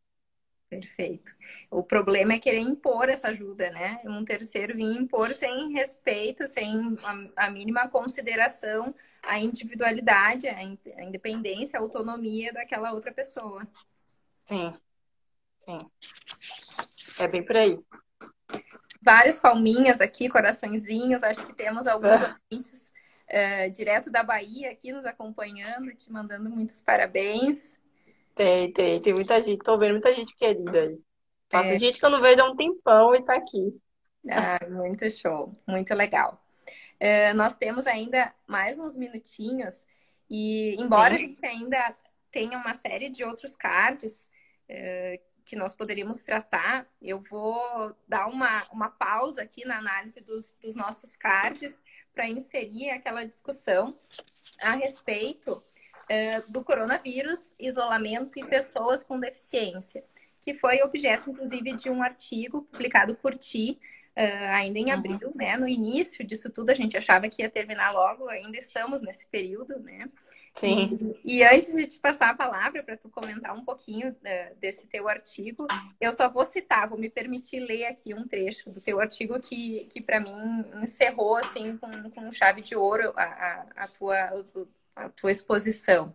Perfeito. 0.70 1.32
O 1.68 1.82
problema 1.82 2.34
é 2.34 2.38
querer 2.38 2.61
impor 2.61 3.09
essa 3.09 3.30
ajuda, 3.30 3.70
né? 3.70 4.00
Um 4.05 4.24
terceiro 4.24 4.76
vir 4.76 4.96
impor 4.96 5.32
sem 5.32 5.72
respeito, 5.72 6.46
sem 6.46 6.96
a, 7.03 7.46
a 7.46 7.50
mínima 7.50 7.88
consideração 7.88 8.94
à 9.20 9.36
individualidade, 9.36 10.46
à 10.46 10.62
independência, 10.62 11.76
à 11.76 11.82
autonomia 11.82 12.53
daquela 12.53 12.92
outra 12.92 13.11
pessoa. 13.11 13.66
Sim. 14.46 14.72
Sim. 15.59 15.78
É 17.18 17.26
bem 17.26 17.44
por 17.44 17.57
aí. 17.57 17.76
Várias 19.03 19.40
palminhas 19.40 20.00
aqui, 20.00 20.28
coraçõezinhos. 20.28 21.22
Acho 21.22 21.46
que 21.46 21.55
temos 21.55 21.86
alguns 21.86 22.22
é. 22.22 22.36
ouvintes 22.50 22.92
é, 23.28 23.68
direto 23.68 24.11
da 24.11 24.22
Bahia 24.22 24.70
aqui 24.70 24.92
nos 24.92 25.05
acompanhando, 25.05 25.94
te 25.94 26.11
mandando 26.12 26.48
muitos 26.48 26.80
parabéns. 26.80 27.80
Tem, 28.34 28.72
tem. 28.72 29.00
Tem 29.00 29.12
muita 29.12 29.40
gente. 29.40 29.59
Tô 29.59 29.76
vendo 29.76 29.92
muita 29.92 30.14
gente 30.14 30.36
querida 30.36 30.82
aí. 30.82 30.98
Passa 31.48 31.74
é. 31.74 31.78
gente 31.78 31.98
que 31.98 32.07
eu 32.07 32.11
não 32.11 32.20
vejo 32.20 32.40
há 32.40 32.50
um 32.50 32.57
tempão 32.57 33.14
e 33.14 33.22
tá 33.22 33.34
aqui. 33.34 33.76
Ah, 34.30 34.59
muito 34.70 35.11
show. 35.11 35.53
Muito 35.66 35.92
legal. 35.94 36.40
É, 36.98 37.34
nós 37.34 37.57
temos 37.57 37.86
ainda 37.86 38.32
mais 38.46 38.78
uns 38.78 38.96
minutinhos. 38.96 39.84
E 40.30 40.76
embora 40.78 41.16
Sim. 41.16 41.24
a 41.24 41.26
gente 41.26 41.46
ainda 41.46 41.96
tem 42.30 42.57
uma 42.57 42.72
série 42.72 43.11
de 43.11 43.24
outros 43.24 43.55
cards 43.57 44.30
uh, 44.70 45.32
que 45.45 45.57
nós 45.57 45.74
poderíamos 45.74 46.22
tratar. 46.22 46.86
Eu 47.01 47.20
vou 47.20 47.95
dar 48.09 48.26
uma, 48.26 48.66
uma 48.70 48.88
pausa 48.88 49.43
aqui 49.43 49.64
na 49.64 49.78
análise 49.78 50.20
dos, 50.20 50.55
dos 50.61 50.74
nossos 50.74 51.16
cards 51.16 51.74
para 52.14 52.28
inserir 52.28 52.90
aquela 52.90 53.24
discussão 53.24 53.97
a 54.61 54.74
respeito 54.74 55.53
uh, 55.53 56.53
do 56.53 56.62
coronavírus, 56.64 57.55
isolamento 57.59 58.38
e 58.38 58.45
pessoas 58.45 59.03
com 59.03 59.18
deficiência, 59.18 60.05
que 60.40 60.55
foi 60.55 60.82
objeto, 60.82 61.30
inclusive, 61.30 61.76
de 61.76 61.90
um 61.90 62.03
artigo 62.03 62.62
publicado 62.62 63.14
por 63.16 63.36
ti 63.36 63.78
uh, 64.16 64.51
ainda 64.53 64.78
em 64.78 64.90
abril, 64.90 65.18
uhum. 65.22 65.32
né? 65.34 65.57
No 65.57 65.68
início 65.68 66.24
disso 66.24 66.51
tudo, 66.51 66.70
a 66.70 66.74
gente 66.74 66.97
achava 66.97 67.28
que 67.28 67.43
ia 67.43 67.51
terminar 67.51 67.93
logo, 67.93 68.28
ainda 68.28 68.59
estamos 68.59 69.01
nesse 69.01 69.28
período, 69.28 69.78
né? 69.80 70.09
Sim. 70.55 71.16
E, 71.24 71.42
antes 71.42 71.74
de 71.74 71.86
te 71.86 71.98
passar 71.98 72.30
a 72.30 72.34
palavra 72.34 72.82
para 72.82 72.96
tu 72.96 73.09
comentar 73.09 73.57
um 73.57 73.64
pouquinho 73.64 74.11
uh, 74.11 74.57
desse 74.61 74.86
teu 74.86 75.09
artigo, 75.09 75.66
eu 76.00 76.12
só 76.12 76.28
vou 76.28 76.44
citar, 76.44 76.88
vou 76.88 76.98
me 76.98 77.09
permitir 77.09 77.61
ler 77.61 77.86
aqui 77.86 78.14
um 78.14 78.26
trecho 78.26 78.70
do 78.70 78.80
teu 78.80 79.00
artigo 79.00 79.40
que, 79.40 79.86
que 79.90 80.00
para 80.00 80.20
mim 80.20 80.64
encerrou 80.82 81.36
assim 81.36 81.76
com, 81.78 82.11
com 82.11 82.30
chave 82.30 82.61
de 82.61 82.76
ouro 82.76 83.12
a, 83.16 83.24
a, 83.24 83.66
a 83.76 83.88
tua 83.88 84.44
a 84.94 85.09
tua 85.09 85.30
exposição. 85.30 86.14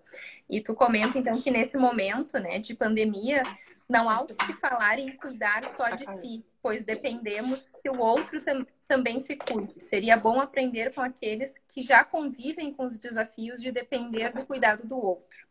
E 0.49 0.61
tu 0.61 0.75
comenta 0.75 1.17
então 1.17 1.41
que 1.41 1.51
nesse 1.51 1.77
momento, 1.77 2.39
né, 2.39 2.59
de 2.59 2.75
pandemia, 2.75 3.43
não 3.87 4.09
há 4.09 4.21
o 4.21 4.25
que 4.25 4.33
se 4.33 4.53
falar 4.55 4.99
em 4.99 5.15
cuidar 5.15 5.63
só 5.65 5.89
de 5.89 6.05
si, 6.19 6.45
pois 6.61 6.83
dependemos 6.83 7.71
que 7.81 7.89
o 7.89 7.99
outro 7.99 8.43
tam 8.43 8.65
também 8.85 9.19
se 9.19 9.35
cuide. 9.35 9.81
Seria 9.81 10.15
bom 10.15 10.39
aprender 10.39 10.93
com 10.93 11.01
aqueles 11.01 11.61
que 11.67 11.81
já 11.81 12.03
convivem 12.05 12.73
com 12.73 12.85
os 12.85 12.97
desafios 12.97 13.61
de 13.61 13.71
depender 13.71 14.31
do 14.31 14.45
cuidado 14.45 14.87
do 14.87 14.97
outro. 14.97 15.45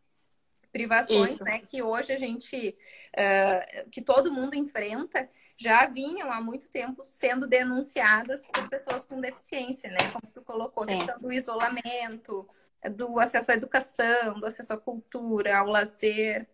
Privações, 0.73 1.39
né, 1.41 1.61
que 1.71 1.83
hoje 1.83 2.13
a 2.13 2.19
gente, 2.19 2.77
uh, 3.15 3.91
que 3.91 4.03
todo 4.03 4.33
mundo 4.33 4.55
enfrenta, 4.55 5.29
já 5.57 5.87
vinham 5.87 6.31
há 6.31 6.41
muito 6.41 6.71
tempo 6.71 7.03
sendo 7.05 7.47
denunciadas 7.47 8.47
por 8.47 8.69
pessoas 8.69 9.05
com 9.07 9.21
deficiência, 9.21 9.91
né? 9.91 10.11
Como 10.13 10.33
tu 10.33 10.43
colocou, 10.43 10.85
a 10.85 10.87
questão 10.87 11.19
do 11.19 11.33
isolamento, 11.33 12.47
do 12.95 13.19
acesso 13.19 13.53
à 13.53 13.55
educação, 13.55 14.39
do 14.39 14.45
acesso 14.45 14.75
à 14.75 14.77
cultura, 14.77 15.57
ao 15.57 15.67
lazer. 15.67 16.47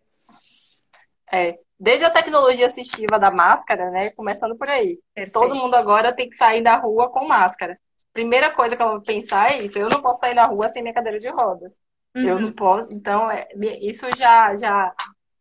É, 1.33 1.59
desde 1.83 2.05
a 2.05 2.11
tecnologia 2.11 2.67
assistiva 2.67 3.19
da 3.19 3.29
máscara, 3.29 3.91
né? 3.91 4.11
Começando 4.11 4.57
por 4.57 4.69
aí. 4.69 5.01
Perfeito. 5.13 5.33
Todo 5.33 5.57
mundo 5.57 5.75
agora 5.75 6.15
tem 6.15 6.29
que 6.29 6.37
sair 6.37 6.63
da 6.63 6.77
rua 6.77 7.11
com 7.11 7.27
máscara. 7.27 7.77
Primeira 8.13 8.53
coisa 8.53 8.77
que 8.77 8.83
eu 8.83 8.89
vou 8.89 9.01
pensar 9.03 9.51
é 9.51 9.63
isso. 9.65 9.81
Eu 9.81 9.89
não 9.89 10.01
posso 10.01 10.21
sair 10.21 10.33
na 10.33 10.47
rua 10.47 10.69
sem 10.69 10.81
minha 10.81 10.95
cadeira 10.95 11.19
de 11.19 11.29
rodas. 11.29 11.81
Uhum. 12.15 12.23
Eu 12.23 12.39
não 12.39 12.53
posso. 12.53 12.93
Então, 12.93 13.29
é, 13.29 13.49
isso 13.81 14.07
já, 14.17 14.55
já, 14.55 14.95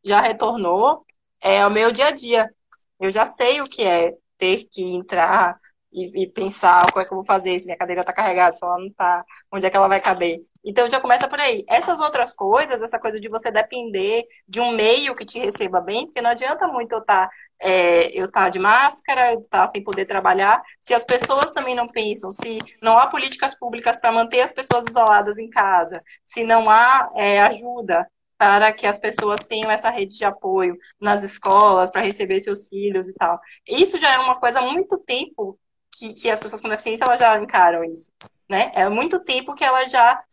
já 0.04 0.20
retornou 0.20 1.06
é, 1.40 1.62
ao 1.62 1.70
meu 1.70 1.92
dia 1.92 2.08
a 2.08 2.12
dia. 2.12 2.50
Eu 3.00 3.12
já 3.12 3.28
sei 3.28 3.62
o 3.62 3.70
que 3.70 3.84
é 3.84 4.16
ter 4.36 4.64
que 4.64 4.96
entrar 4.96 5.60
e, 5.94 6.24
e 6.24 6.28
pensar 6.28 6.92
como 6.92 7.04
é 7.04 7.08
que 7.08 7.14
eu 7.14 7.18
vou 7.18 7.26
fazer 7.26 7.60
se 7.60 7.68
minha 7.68 7.78
cadeira 7.78 8.02
está 8.02 8.14
carregada, 8.14 8.54
se 8.54 8.66
ela 8.66 8.80
não 8.80 8.88
está, 8.88 9.24
onde 9.52 9.68
é 9.68 9.70
que 9.70 9.78
ela 9.78 9.88
vai 9.88 10.02
caber. 10.02 10.40
Então 10.64 10.88
já 10.88 11.00
começa 11.00 11.28
por 11.28 11.40
aí. 11.40 11.64
Essas 11.68 12.00
outras 12.00 12.34
coisas, 12.34 12.82
essa 12.82 13.00
coisa 13.00 13.20
de 13.20 13.28
você 13.28 13.50
depender 13.52 14.26
de 14.48 14.60
um 14.60 14.72
meio 14.72 15.16
que 15.16 15.26
te 15.26 15.40
receba 15.40 15.82
bem, 15.82 16.06
porque 16.06 16.22
não 16.22 16.30
adianta 16.30 16.68
muito 16.68 16.94
eu 16.94 17.00
estar 17.00 17.28
tá, 17.28 17.34
é, 17.60 18.08
eu 18.18 18.30
tá 18.32 18.50
de 18.50 18.60
máscara, 18.60 19.34
estar 19.34 19.62
tá 19.62 19.68
sem 19.68 19.84
poder 19.84 20.06
trabalhar, 20.06 20.62
se 20.82 20.94
as 20.94 21.04
pessoas 21.04 21.52
também 21.52 21.76
não 21.76 21.88
pensam, 21.88 22.32
se 22.32 22.60
não 22.82 22.98
há 22.98 23.08
políticas 23.08 23.56
públicas 23.56 24.00
para 24.00 24.12
manter 24.12 24.42
as 24.42 24.52
pessoas 24.52 24.86
isoladas 24.88 25.38
em 25.40 25.50
casa, 25.50 26.04
se 26.26 26.44
não 26.44 26.70
há 26.70 27.10
é, 27.16 27.42
ajuda 27.42 28.08
para 28.38 28.74
que 28.74 28.88
as 28.88 28.98
pessoas 28.98 29.42
tenham 29.44 29.70
essa 29.70 29.92
rede 29.92 30.18
de 30.18 30.26
apoio 30.26 30.76
nas 31.00 31.22
escolas 31.22 31.92
para 31.92 32.02
receber 32.02 32.40
seus 32.40 32.68
filhos 32.68 33.08
e 33.08 33.14
tal. 33.14 33.40
Isso 33.68 34.00
já 34.00 34.14
é 34.14 34.18
uma 34.18 34.34
coisa 34.40 34.60
há 34.60 34.64
muito 34.64 34.98
tempo 34.98 35.60
que, 35.92 36.14
que 36.16 36.30
as 36.30 36.40
pessoas 36.40 36.62
com 36.62 36.70
deficiência 36.70 37.04
elas 37.04 37.20
já 37.20 37.38
encaram 37.38 37.84
isso, 37.84 38.12
né? 38.50 38.72
É 38.74 38.88
muito 38.90 39.20
tempo 39.20 39.54
que 39.54 39.64
elas 39.64 39.92
já 39.92 40.24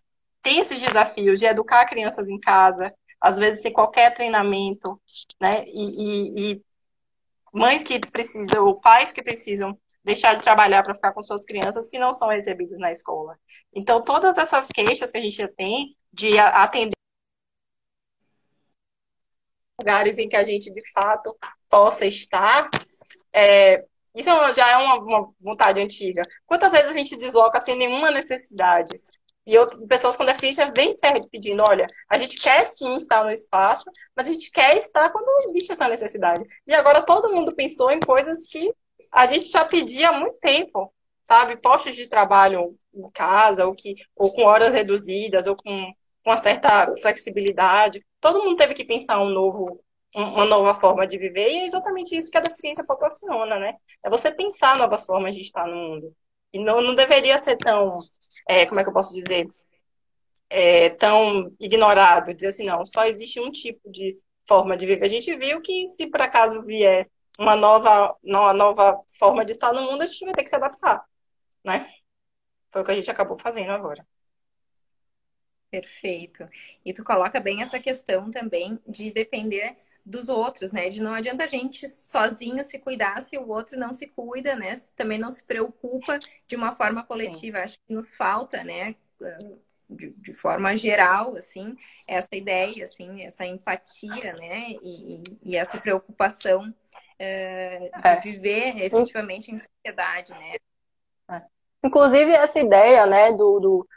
tem 0.43 0.61
esses 0.61 0.81
desafios 0.81 1.39
de 1.39 1.47
educar 1.47 1.85
crianças 1.87 2.29
em 2.29 2.39
casa, 2.39 2.95
às 3.21 3.37
vezes 3.37 3.63
sem 3.63 3.73
qualquer 3.73 4.13
treinamento, 4.13 5.01
né? 5.41 5.65
E, 5.67 6.51
e, 6.51 6.53
e 6.53 6.63
mães 7.53 7.83
que 7.83 7.99
precisam, 7.99 8.67
ou 8.67 8.81
pais 8.81 9.13
que 9.13 9.23
precisam 9.23 9.79
deixar 10.05 10.35
de 10.35 10.43
trabalhar 10.43 10.83
para 10.83 10.95
ficar 10.95 11.13
com 11.13 11.23
suas 11.23 11.45
crianças 11.45 11.89
que 11.89 11.99
não 11.99 12.13
são 12.13 12.29
recebidas 12.29 12.79
na 12.79 12.91
escola. 12.91 13.39
Então, 13.75 14.03
todas 14.03 14.39
essas 14.39 14.69
queixas 14.69 15.11
que 15.11 15.19
a 15.19 15.21
gente 15.21 15.47
tem 15.49 15.97
de 16.13 16.39
atender 16.39 16.93
lugares 19.79 20.19
em 20.19 20.29
que 20.29 20.37
a 20.37 20.43
gente 20.43 20.73
de 20.73 20.91
fato 20.93 21.37
possa 21.69 22.05
estar, 22.07 22.69
é, 23.33 23.85
isso 24.15 24.31
já 24.55 24.71
é 24.71 24.77
uma, 24.77 24.95
uma, 24.97 25.35
vontade 25.41 25.81
antiga. 25.81 26.23
Quantas 26.47 26.73
vezes 26.73 26.89
a 26.89 26.93
gente 26.93 27.17
desloca 27.17 27.61
sem 27.61 27.77
nenhuma 27.77 28.11
necessidade? 28.11 28.99
E 29.49 29.87
pessoas 29.87 30.15
com 30.15 30.27
deficiência 30.27 30.71
vêm 30.71 30.95
pedindo, 31.31 31.65
olha, 31.67 31.87
a 32.07 32.19
gente 32.19 32.37
quer 32.39 32.67
sim 32.67 32.95
estar 32.97 33.25
no 33.25 33.31
espaço, 33.31 33.91
mas 34.15 34.29
a 34.29 34.33
gente 34.33 34.51
quer 34.51 34.77
estar 34.77 35.09
quando 35.09 35.49
existe 35.49 35.73
essa 35.73 35.89
necessidade. 35.89 36.45
E 36.67 36.75
agora 36.75 37.01
todo 37.01 37.33
mundo 37.33 37.55
pensou 37.55 37.91
em 37.91 37.99
coisas 37.99 38.47
que 38.47 38.71
a 39.11 39.27
gente 39.27 39.51
já 39.51 39.65
pedia 39.65 40.11
há 40.11 40.13
muito 40.13 40.37
tempo, 40.39 40.93
sabe? 41.25 41.57
Postos 41.57 41.97
de 41.97 42.07
trabalho 42.07 42.77
em 42.95 43.11
casa, 43.11 43.65
ou, 43.65 43.75
que, 43.75 43.95
ou 44.15 44.31
com 44.31 44.43
horas 44.43 44.75
reduzidas, 44.75 45.47
ou 45.47 45.57
com, 45.57 45.95
com 46.23 46.31
uma 46.31 46.37
certa 46.37 46.95
flexibilidade. 47.01 48.05
Todo 48.21 48.45
mundo 48.45 48.59
teve 48.59 48.75
que 48.75 48.85
pensar 48.85 49.19
um 49.19 49.31
novo, 49.31 49.65
uma 50.15 50.45
nova 50.45 50.75
forma 50.75 51.07
de 51.07 51.17
viver, 51.17 51.49
e 51.49 51.57
é 51.61 51.65
exatamente 51.65 52.15
isso 52.15 52.31
que 52.31 52.37
a 52.37 52.43
deficiência 52.43 52.85
proporciona, 52.85 53.59
né? 53.59 53.77
É 54.05 54.11
você 54.11 54.31
pensar 54.31 54.77
novas 54.77 55.07
formas 55.07 55.35
de 55.35 55.41
estar 55.41 55.67
no 55.67 55.75
mundo. 55.75 56.15
E 56.53 56.59
não, 56.59 56.83
não 56.83 56.95
deveria 56.95 57.39
ser 57.39 57.57
tão 57.57 57.95
é, 58.49 58.67
como 58.67 58.81
é 58.81 58.83
que 58.83 58.89
eu 58.89 58.95
posso 58.95 59.13
dizer, 59.15 59.47
é, 60.51 60.91
tão 60.91 61.55
ignorado, 61.61 62.35
dizer 62.35 62.49
assim, 62.49 62.67
não, 62.67 62.85
só 62.87 63.05
existe 63.05 63.39
um 63.39 63.51
tipo 63.53 63.91
de 63.91 64.17
forma 64.47 64.77
de 64.77 64.87
viver. 64.87 65.05
A 65.05 65.09
gente 65.09 65.37
viu 65.37 65.61
que 65.61 65.87
se 65.89 66.07
por 66.07 66.23
acaso 66.23 66.63
vier 66.63 67.07
uma 67.39 67.55
nova, 67.55 68.17
uma 68.23 68.55
nova 68.55 68.99
forma 69.19 69.45
de 69.45 69.53
estar 69.53 69.73
no 69.73 69.83
mundo, 69.83 70.03
a 70.03 70.07
gente 70.07 70.25
vai 70.25 70.33
ter 70.33 70.43
que 70.43 70.51
se 70.51 70.57
adaptar, 70.57 71.05
né? 71.65 71.93
Foi 72.73 72.83
o 72.83 72.85
que 72.85 72.91
a 72.91 72.95
gente 72.95 73.11
acabou 73.11 73.39
fazendo 73.39 73.71
agora. 73.71 74.07
Perfeito. 75.71 76.49
E 76.85 76.95
tu 76.95 77.05
coloca 77.05 77.39
bem 77.39 77.61
essa 77.61 77.79
questão 77.79 78.31
também 78.31 78.79
de 78.87 79.13
depender 79.13 79.77
dos 80.09 80.29
outros, 80.29 80.73
né? 80.73 80.89
De 80.89 81.03
não 81.03 81.13
adianta 81.13 81.45
a 81.45 81.47
gente 81.47 81.87
sozinho 81.87 82.65
se 82.65 82.79
cuidar 82.79 83.21
se 83.21 83.37
o 83.37 83.49
outro 83.49 83.79
não 83.79 83.93
se 83.93 84.09
cuida, 84.09 84.57
né? 84.57 84.73
Também 84.97 85.19
não 85.19 85.31
se 85.31 85.45
preocupa 85.45 86.19
de 86.47 86.57
uma 86.57 86.73
forma 86.73 87.05
coletiva. 87.05 87.59
Sim. 87.59 87.65
Acho 87.65 87.79
que 87.87 87.93
nos 87.93 88.15
falta, 88.17 88.65
né? 88.65 88.95
De, 89.89 90.11
de, 90.11 90.33
forma 90.33 90.77
geral, 90.77 91.37
assim, 91.37 91.77
essa 92.07 92.35
ideia, 92.35 92.85
assim, 92.85 93.23
essa 93.23 93.45
empatia, 93.45 94.33
né? 94.35 94.71
E, 94.83 95.23
e 95.43 95.57
essa 95.57 95.79
preocupação 95.79 96.69
de 96.69 96.75
é. 97.21 98.21
viver 98.23 98.81
efetivamente 98.83 99.51
em 99.51 99.59
sociedade, 99.59 100.33
né? 100.33 100.57
É. 101.31 101.43
Inclusive 101.85 102.33
essa 102.33 102.59
ideia, 102.59 103.07
né, 103.07 103.33
do, 103.33 103.61
do, 103.61 103.89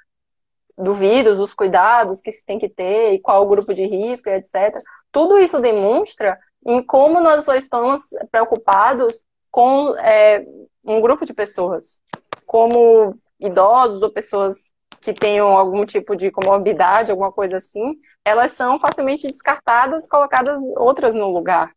do 0.78 0.94
vírus, 0.94 1.40
os 1.40 1.54
cuidados 1.54 2.22
que 2.22 2.32
se 2.32 2.46
tem 2.46 2.58
que 2.58 2.70
ter, 2.70 3.14
e 3.14 3.20
qual 3.20 3.44
o 3.44 3.48
grupo 3.48 3.74
de 3.74 3.86
risco, 3.86 4.30
etc 4.30 4.78
tudo 5.12 5.38
isso 5.38 5.60
demonstra 5.60 6.40
em 6.66 6.82
como 6.82 7.20
nós 7.20 7.44
só 7.44 7.56
estamos 7.56 8.10
preocupados 8.32 9.26
com 9.50 9.96
é, 9.98 10.46
um 10.84 11.02
grupo 11.02 11.26
de 11.26 11.34
pessoas, 11.34 12.00
como 12.46 13.16
idosos 13.40 14.02
ou 14.02 14.12
pessoas 14.12 14.72
que 15.02 15.14
tenham 15.14 15.58
algum 15.58 15.84
tipo 15.86 16.16
de 16.16 16.30
comorbidade, 16.30 17.12
alguma 17.12 17.32
coisa 17.32 17.58
assim, 17.58 17.98
elas 18.24 18.52
são 18.52 18.80
facilmente 18.80 19.28
descartadas, 19.28 20.08
colocadas 20.08 20.62
outras 20.78 21.16
no 21.16 21.32
lugar, 21.32 21.72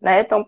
né? 0.00 0.20
Então, 0.20 0.46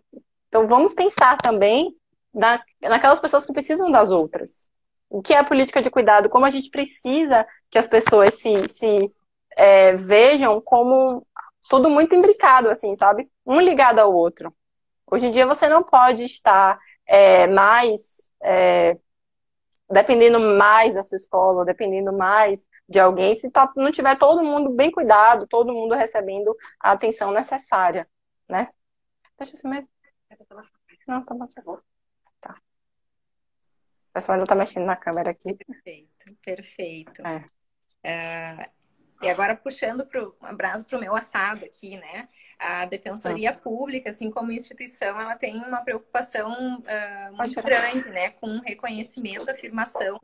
então 0.48 0.66
vamos 0.66 0.94
pensar 0.94 1.36
também 1.36 1.94
na, 2.32 2.62
naquelas 2.80 3.20
pessoas 3.20 3.44
que 3.44 3.52
precisam 3.52 3.90
das 3.90 4.10
outras. 4.10 4.70
O 5.10 5.20
que 5.22 5.34
é 5.34 5.38
a 5.38 5.44
política 5.44 5.82
de 5.82 5.90
cuidado? 5.90 6.30
Como 6.30 6.46
a 6.46 6.50
gente 6.50 6.70
precisa 6.70 7.46
que 7.70 7.78
as 7.78 7.86
pessoas 7.86 8.34
se, 8.34 8.68
se 8.68 9.12
é, 9.56 9.92
vejam 9.92 10.60
como 10.60 11.26
tudo 11.68 11.90
muito 11.90 12.14
imbricado, 12.14 12.68
assim, 12.68 12.94
sabe? 12.94 13.30
Um 13.46 13.60
ligado 13.60 13.98
ao 13.98 14.12
outro. 14.12 14.54
Hoje 15.10 15.26
em 15.26 15.30
dia 15.30 15.46
você 15.46 15.68
não 15.68 15.82
pode 15.82 16.24
estar 16.24 16.78
é, 17.06 17.46
mais 17.46 18.30
é, 18.42 18.96
dependendo 19.90 20.40
mais 20.40 20.94
da 20.94 21.02
sua 21.02 21.16
escola, 21.16 21.64
dependendo 21.64 22.12
mais 22.12 22.66
de 22.88 22.98
alguém, 22.98 23.34
se 23.34 23.50
tá, 23.50 23.70
não 23.76 23.92
tiver 23.92 24.16
todo 24.16 24.42
mundo 24.42 24.70
bem 24.70 24.90
cuidado, 24.90 25.46
todo 25.46 25.72
mundo 25.72 25.94
recebendo 25.94 26.56
a 26.80 26.92
atenção 26.92 27.30
necessária, 27.30 28.08
né? 28.48 28.68
Deixa 29.38 29.56
eu 29.62 29.70
mesmo. 29.70 29.90
Não, 31.06 31.24
tá 31.24 31.34
bom, 31.34 31.78
tá. 32.40 32.54
O 34.08 34.12
pessoal 34.14 34.36
ainda 34.36 34.46
tá 34.46 34.54
mexendo 34.54 34.86
na 34.86 34.96
câmera 34.96 35.30
aqui. 35.30 35.54
Perfeito, 35.54 36.36
perfeito. 36.42 37.22
É. 37.26 37.44
Uh, 38.06 38.83
E 39.22 39.28
agora 39.28 39.56
puxando 39.56 40.06
pro, 40.06 40.36
um 40.42 40.46
abraço 40.46 40.84
para 40.84 40.98
o 40.98 41.00
meu 41.00 41.14
assado 41.14 41.64
aqui, 41.64 41.96
né? 41.96 42.28
A 42.58 42.84
Defensoria 42.84 43.52
Pública, 43.52 44.10
assim 44.10 44.30
como 44.30 44.52
instituição, 44.52 45.18
ela 45.20 45.36
tem 45.36 45.56
uma 45.56 45.82
preocupação 45.82 46.78
uh, 46.78 47.36
muito 47.36 47.62
grande, 47.62 48.08
né? 48.10 48.30
Com 48.30 48.58
reconhecimento, 48.58 49.50
afirmação 49.50 50.20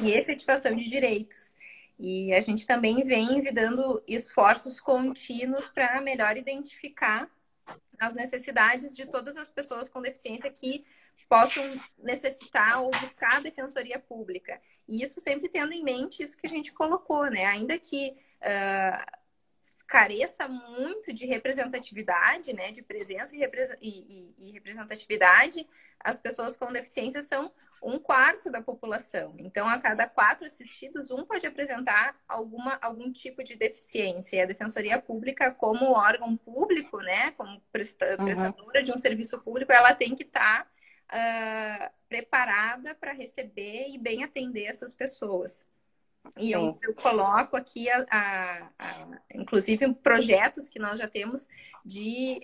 e 0.00 0.12
efetivação 0.12 0.74
de 0.74 0.88
direitos. 0.88 1.54
E 1.98 2.32
a 2.32 2.40
gente 2.40 2.66
também 2.66 3.04
vem 3.04 3.42
dando 3.52 4.02
esforços 4.06 4.80
contínuos 4.80 5.68
para 5.68 6.00
melhor 6.00 6.36
identificar 6.36 7.30
as 7.98 8.14
necessidades 8.14 8.96
de 8.96 9.06
todas 9.06 9.36
as 9.36 9.48
pessoas 9.48 9.88
com 9.88 10.02
deficiência 10.02 10.50
que 10.50 10.84
possam 11.28 11.64
necessitar 11.98 12.82
ou 12.82 12.90
buscar 13.00 13.36
a 13.36 13.40
defensoria 13.40 13.98
pública. 13.98 14.60
E 14.86 15.02
isso 15.02 15.20
sempre 15.20 15.48
tendo 15.48 15.72
em 15.72 15.82
mente 15.82 16.22
isso 16.22 16.36
que 16.36 16.46
a 16.46 16.50
gente 16.50 16.72
colocou, 16.72 17.26
né? 17.30 17.46
Ainda 17.46 17.78
que 17.78 18.16
uh, 18.40 19.22
careça 19.86 20.48
muito 20.48 21.12
de 21.12 21.26
representatividade, 21.26 22.52
né? 22.52 22.72
De 22.72 22.82
presença 22.82 23.34
e, 23.34 23.42
e, 23.80 24.34
e 24.38 24.52
representatividade, 24.52 25.66
as 26.00 26.20
pessoas 26.20 26.56
com 26.56 26.72
deficiência 26.72 27.22
são 27.22 27.52
um 27.84 27.98
quarto 27.98 28.50
da 28.50 28.62
população. 28.62 29.34
Então, 29.38 29.68
a 29.68 29.78
cada 29.78 30.08
quatro 30.08 30.46
assistidos, 30.46 31.10
um 31.10 31.24
pode 31.24 31.46
apresentar 31.46 32.16
alguma, 32.26 32.78
algum 32.80 33.12
tipo 33.12 33.44
de 33.44 33.56
deficiência. 33.56 34.36
E 34.36 34.40
a 34.40 34.46
Defensoria 34.46 34.98
Pública, 34.98 35.52
como 35.52 35.92
órgão 35.92 36.34
público, 36.34 36.98
né, 36.98 37.32
como 37.32 37.60
prestadora 37.70 38.78
uhum. 38.78 38.84
de 38.84 38.90
um 38.90 38.98
serviço 38.98 39.38
público, 39.42 39.70
ela 39.70 39.94
tem 39.94 40.14
que 40.16 40.22
estar 40.22 40.64
tá, 40.64 40.70
uh, 41.12 41.90
preparada 42.08 42.94
para 42.94 43.12
receber 43.12 43.88
e 43.88 43.98
bem 43.98 44.24
atender 44.24 44.64
essas 44.64 44.94
pessoas. 44.94 45.66
E 46.38 46.52
eu, 46.52 46.78
eu, 46.82 46.94
coloco 46.94 47.56
aqui, 47.56 47.88
a, 47.90 48.06
a, 48.10 48.70
a, 48.78 49.20
inclusive, 49.34 49.92
projetos 49.94 50.68
que 50.68 50.78
nós 50.78 50.98
já 50.98 51.06
temos 51.06 51.48
de 51.84 52.40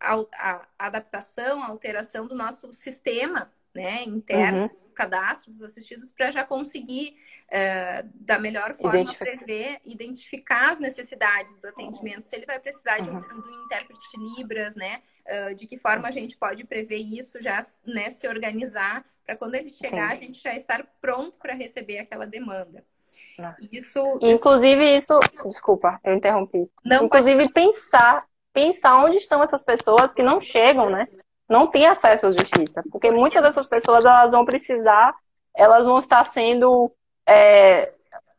a, 0.00 0.24
a 0.36 0.68
adaptação, 0.78 1.62
alteração 1.62 2.26
do 2.26 2.34
nosso 2.34 2.72
sistema 2.72 3.52
né, 3.74 4.02
interno, 4.02 4.64
uhum. 4.64 4.83
Cadastro 4.94 5.50
dos 5.50 5.62
assistidos, 5.62 6.12
para 6.12 6.30
já 6.30 6.44
conseguir, 6.44 7.16
uh, 7.48 8.08
da 8.14 8.38
melhor 8.38 8.74
forma, 8.74 9.00
Identific... 9.00 9.18
prever, 9.18 9.80
identificar 9.84 10.70
as 10.70 10.78
necessidades 10.78 11.60
do 11.60 11.68
atendimento, 11.68 12.24
se 12.24 12.34
ele 12.36 12.46
vai 12.46 12.58
precisar 12.58 13.00
de 13.00 13.10
um, 13.10 13.14
uhum. 13.14 13.40
do 13.40 13.64
intérprete 13.64 14.00
de 14.12 14.36
Libras, 14.36 14.76
né, 14.76 15.02
uh, 15.26 15.54
de 15.54 15.66
que 15.66 15.78
forma 15.78 16.08
a 16.08 16.10
gente 16.10 16.36
pode 16.36 16.64
prever 16.64 16.98
isso, 16.98 17.42
já 17.42 17.58
né, 17.86 18.10
se 18.10 18.26
organizar, 18.28 19.04
para 19.26 19.36
quando 19.36 19.54
ele 19.54 19.70
chegar, 19.70 20.10
Sim. 20.10 20.16
a 20.18 20.20
gente 20.20 20.42
já 20.42 20.54
estar 20.54 20.86
pronto 21.00 21.38
para 21.38 21.54
receber 21.54 21.98
aquela 21.98 22.26
demanda. 22.26 22.84
Ah. 23.38 23.56
Isso, 23.72 24.00
Inclusive 24.20 24.96
isso, 24.96 25.18
desculpa, 25.46 26.00
eu 26.04 26.14
interrompi. 26.14 26.68
Não, 26.84 27.04
Inclusive 27.04 27.42
pode... 27.42 27.52
pensar, 27.52 28.26
pensar 28.52 28.96
onde 29.02 29.16
estão 29.16 29.42
essas 29.42 29.64
pessoas 29.64 30.12
que 30.12 30.22
não 30.22 30.40
chegam, 30.40 30.90
né? 30.90 31.06
Não 31.48 31.66
tem 31.66 31.86
acesso 31.86 32.26
à 32.26 32.30
justiça, 32.30 32.82
porque 32.90 33.10
muitas 33.10 33.42
dessas 33.42 33.66
pessoas 33.68 34.04
elas 34.04 34.32
vão 34.32 34.44
precisar, 34.44 35.14
elas 35.54 35.84
vão 35.84 35.98
estar 35.98 36.24
sendo, 36.24 36.90
é, 37.26 37.92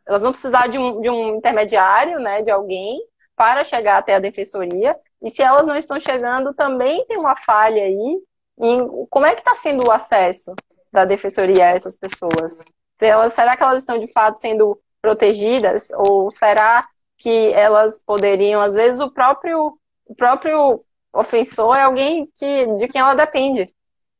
elas 0.05 0.21
vão 0.21 0.31
precisar 0.31 0.67
de 0.67 0.77
um, 0.77 1.01
de 1.01 1.09
um 1.09 1.35
intermediário, 1.35 2.19
né, 2.19 2.41
de 2.41 2.51
alguém 2.51 2.99
para 3.35 3.63
chegar 3.63 3.97
até 3.97 4.15
a 4.15 4.19
defensoria. 4.19 4.95
E 5.21 5.29
se 5.29 5.41
elas 5.41 5.67
não 5.67 5.75
estão 5.75 5.99
chegando, 5.99 6.53
também 6.53 7.05
tem 7.05 7.17
uma 7.17 7.35
falha 7.35 7.83
aí 7.83 8.21
em 8.59 9.05
como 9.09 9.25
é 9.25 9.33
que 9.33 9.41
está 9.41 9.55
sendo 9.55 9.87
o 9.87 9.91
acesso 9.91 10.53
da 10.91 11.03
defensoria 11.03 11.65
a 11.65 11.69
essas 11.69 11.97
pessoas. 11.97 12.63
Elas, 13.01 13.33
será 13.33 13.57
que 13.57 13.63
elas 13.63 13.79
estão 13.79 13.97
de 13.97 14.11
fato 14.11 14.39
sendo 14.39 14.79
protegidas 15.01 15.89
ou 15.91 16.31
será 16.31 16.81
que 17.17 17.51
elas 17.53 18.01
poderiam, 18.01 18.61
às 18.61 18.75
vezes 18.75 18.99
o 18.99 19.11
próprio 19.11 19.77
o 20.07 20.15
próprio 20.15 20.84
ofensor 21.15 21.75
é 21.77 21.81
alguém 21.81 22.29
que, 22.35 22.67
de 22.77 22.87
quem 22.87 23.01
ela 23.01 23.15
depende, 23.15 23.73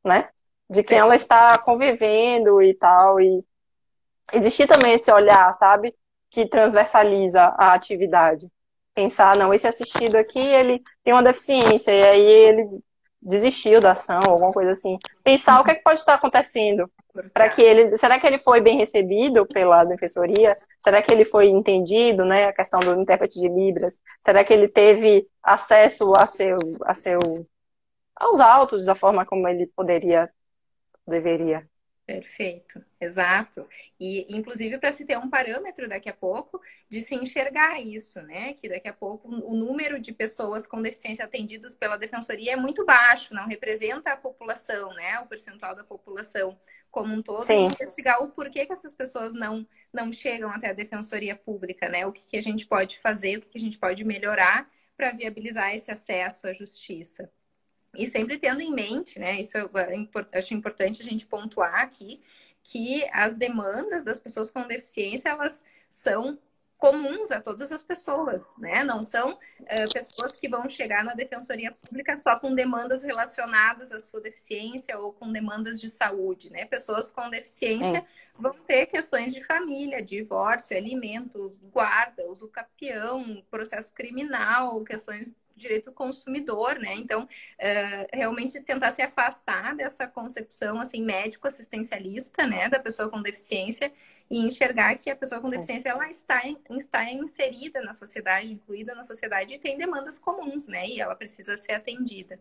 né? 0.03 0.29
De 0.69 0.83
quem 0.83 0.97
ela 0.97 1.15
está 1.15 1.57
convivendo 1.57 2.61
e 2.61 2.73
tal. 2.73 3.19
E 3.19 3.43
existir 4.33 4.67
também 4.67 4.93
esse 4.93 5.11
olhar, 5.11 5.51
sabe? 5.53 5.95
Que 6.29 6.47
transversaliza 6.47 7.53
a 7.57 7.73
atividade. 7.73 8.49
Pensar, 8.93 9.35
não, 9.35 9.53
esse 9.53 9.67
assistido 9.67 10.15
aqui, 10.15 10.39
ele 10.39 10.81
tem 11.03 11.13
uma 11.13 11.23
deficiência, 11.23 11.91
e 11.91 12.05
aí 12.05 12.31
ele 12.31 12.67
desistiu 13.25 13.81
da 13.81 13.91
ação, 13.91 14.21
alguma 14.27 14.53
coisa 14.53 14.71
assim. 14.71 14.99
Pensar 15.23 15.59
o 15.59 15.63
que, 15.63 15.71
é 15.71 15.75
que 15.75 15.83
pode 15.83 15.99
estar 15.99 16.13
acontecendo 16.13 16.89
para 17.33 17.49
que 17.49 17.61
ele, 17.61 17.97
será 17.97 18.19
que 18.19 18.27
ele 18.27 18.37
foi 18.37 18.61
bem 18.61 18.77
recebido 18.77 19.45
pela 19.47 19.83
defensoria? 19.83 20.55
Será 20.79 21.01
que 21.01 21.11
ele 21.11 21.25
foi 21.25 21.47
entendido, 21.47 22.23
né, 22.23 22.45
a 22.45 22.53
questão 22.53 22.79
do 22.79 23.01
intérprete 23.01 23.39
de 23.39 23.49
libras? 23.49 23.99
Será 24.21 24.43
que 24.43 24.53
ele 24.53 24.67
teve 24.67 25.27
acesso 25.41 26.13
a 26.15 26.27
seu, 26.27 26.57
a 26.85 26.93
seu, 26.93 27.19
aos 28.15 28.39
autos 28.39 28.85
da 28.85 28.93
forma 28.93 29.25
como 29.25 29.47
ele 29.47 29.65
poderia, 29.75 30.31
deveria? 31.07 31.67
Perfeito, 32.05 32.85
exato. 33.01 33.67
E 33.99 34.27
inclusive 34.29 34.77
para 34.77 34.91
se 34.91 35.05
ter 35.05 35.17
um 35.17 35.27
parâmetro 35.27 35.89
daqui 35.89 36.07
a 36.07 36.13
pouco 36.13 36.61
de 36.87 37.01
se 37.01 37.15
enxergar 37.15 37.81
isso, 37.81 38.21
né? 38.21 38.53
Que 38.53 38.69
daqui 38.69 38.87
a 38.87 38.93
pouco 38.93 39.27
o 39.27 39.55
número 39.55 39.99
de 39.99 40.13
pessoas 40.13 40.67
com 40.67 40.83
deficiência 40.83 41.25
atendidas 41.25 41.75
pela 41.75 41.97
defensoria 41.97 42.53
é 42.53 42.55
muito 42.55 42.85
baixo, 42.85 43.33
não 43.33 43.47
representa 43.47 44.11
a 44.11 44.17
população, 44.17 44.93
né? 44.93 45.19
O 45.21 45.25
percentual 45.25 45.73
da 45.73 45.83
população 45.83 46.55
como 46.91 47.11
um 47.11 47.23
todo 47.23 47.41
Sim. 47.41 47.69
e 47.69 47.73
investigar 47.73 48.21
o 48.23 48.29
porquê 48.29 48.67
que 48.67 48.71
essas 48.71 48.93
pessoas 48.93 49.33
não 49.33 49.67
não 49.91 50.11
chegam 50.11 50.51
até 50.51 50.69
a 50.69 50.73
defensoria 50.73 51.35
pública, 51.35 51.89
né? 51.89 52.05
O 52.05 52.11
que, 52.11 52.27
que 52.27 52.37
a 52.37 52.41
gente 52.41 52.67
pode 52.67 52.99
fazer, 52.99 53.37
o 53.37 53.41
que, 53.41 53.49
que 53.49 53.57
a 53.57 53.61
gente 53.61 53.79
pode 53.79 54.03
melhorar 54.03 54.69
para 54.95 55.11
viabilizar 55.11 55.73
esse 55.73 55.91
acesso 55.91 56.47
à 56.47 56.53
justiça. 56.53 57.31
E 57.97 58.07
sempre 58.07 58.37
tendo 58.37 58.61
em 58.61 58.71
mente, 58.71 59.19
né? 59.19 59.39
Isso 59.39 59.57
eu 59.57 59.69
é 59.75 60.37
acho 60.37 60.53
importante 60.53 61.01
a 61.01 61.05
gente 61.05 61.25
pontuar 61.25 61.75
aqui, 61.75 62.21
que 62.63 63.07
as 63.11 63.37
demandas 63.37 64.03
das 64.03 64.19
pessoas 64.19 64.51
com 64.51 64.67
deficiência, 64.67 65.29
elas 65.29 65.65
são 65.89 66.39
comuns 66.77 67.31
a 67.31 67.41
todas 67.41 67.71
as 67.71 67.81
pessoas, 67.81 68.55
né? 68.57 68.83
Não 68.83 69.01
são 69.01 69.31
uh, 69.33 69.93
pessoas 69.93 70.39
que 70.39 70.49
vão 70.49 70.69
chegar 70.69 71.03
na 71.03 71.13
defensoria 71.13 71.71
pública 71.71 72.15
só 72.17 72.37
com 72.37 72.53
demandas 72.53 73.01
relacionadas 73.01 73.91
à 73.91 73.99
sua 73.99 74.21
deficiência 74.21 74.97
ou 74.99 75.13
com 75.13 75.31
demandas 75.31 75.79
de 75.79 75.89
saúde, 75.89 76.51
né? 76.51 76.65
Pessoas 76.65 77.11
com 77.11 77.29
deficiência 77.29 78.01
Sim. 78.01 78.07
vão 78.37 78.53
ter 78.67 78.87
questões 78.87 79.33
de 79.33 79.43
família, 79.43 80.03
divórcio, 80.03 80.77
alimento, 80.77 81.57
guarda, 81.71 82.25
uso 82.27 82.49
capião, 82.49 83.43
processo 83.49 83.93
criminal, 83.93 84.83
questões 84.83 85.33
direito 85.55 85.85
do 85.85 85.93
consumidor, 85.93 86.75
né? 86.75 86.93
Então, 86.95 87.23
uh, 87.23 88.07
realmente 88.11 88.61
tentar 88.61 88.91
se 88.91 89.01
afastar 89.01 89.75
dessa 89.75 90.07
concepção 90.07 90.79
assim 90.79 91.03
médico-assistencialista, 91.03 92.45
né, 92.45 92.69
da 92.69 92.79
pessoa 92.79 93.09
com 93.09 93.21
deficiência 93.21 93.91
e 94.29 94.39
enxergar 94.39 94.95
que 94.95 95.09
a 95.09 95.15
pessoa 95.15 95.39
com 95.39 95.49
deficiência 95.49 95.89
ela 95.89 96.09
está, 96.09 96.41
está 96.71 97.11
inserida 97.11 97.81
na 97.81 97.93
sociedade, 97.93 98.51
incluída 98.51 98.93
na 98.95 99.03
sociedade 99.03 99.53
e 99.53 99.59
tem 99.59 99.77
demandas 99.77 100.19
comuns, 100.19 100.67
né? 100.67 100.87
E 100.87 100.99
ela 100.99 101.15
precisa 101.15 101.55
ser 101.55 101.73
atendida. 101.73 102.39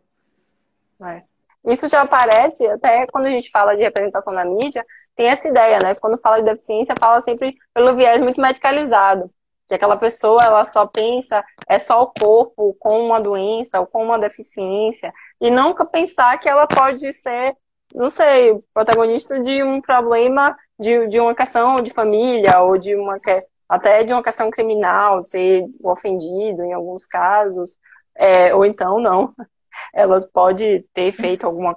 É. 1.03 1.23
Isso 1.67 1.89
já 1.89 2.03
aparece, 2.03 2.67
até 2.67 3.07
quando 3.07 3.27
a 3.27 3.31
gente 3.31 3.51
fala 3.51 3.75
de 3.75 3.83
representação 3.83 4.33
na 4.33 4.45
mídia, 4.45 4.85
tem 5.17 5.29
essa 5.29 5.49
ideia, 5.49 5.79
né? 5.79 5.95
Quando 5.95 6.19
fala 6.19 6.39
de 6.39 6.45
deficiência, 6.45 6.95
fala 6.99 7.21
sempre 7.23 7.57
pelo 7.73 7.95
viés 7.95 8.21
muito 8.21 8.41
medicalizado 8.41 9.31
que 9.67 9.75
aquela 9.75 9.97
pessoa 9.97 10.43
ela 10.45 10.65
só 10.65 10.87
pensa 10.87 11.45
é 11.69 11.79
só 11.79 12.03
o 12.03 12.12
corpo 12.12 12.77
com 12.79 13.01
uma 13.01 13.21
doença 13.21 13.81
ou 13.81 13.87
com 13.87 14.05
uma 14.05 14.19
deficiência 14.19 15.12
e 15.41 15.51
nunca 15.51 15.85
pensar 15.85 16.39
que 16.39 16.49
ela 16.49 16.67
pode 16.67 17.12
ser 17.12 17.57
não 17.95 18.09
sei 18.09 18.61
protagonista 18.73 19.41
de 19.41 19.62
um 19.62 19.81
problema 19.81 20.57
de, 20.79 21.07
de 21.09 21.21
uma 21.21 21.35
questão 21.35 21.81
de 21.81 21.93
família 21.93 22.61
ou 22.61 22.79
de 22.79 22.95
uma 22.95 23.19
até 23.69 24.05
de 24.05 24.12
uma 24.12 24.23
questão 24.23 24.51
criminal 24.51 25.23
ser 25.23 25.65
ofendido 25.83 26.62
em 26.62 26.73
alguns 26.73 27.07
casos 27.07 27.79
é, 28.17 28.55
ou 28.55 28.65
então 28.65 29.01
não. 29.01 29.35
Elas 29.93 30.25
pode 30.25 30.85
ter 30.93 31.12
feito 31.12 31.45
alguma 31.45 31.77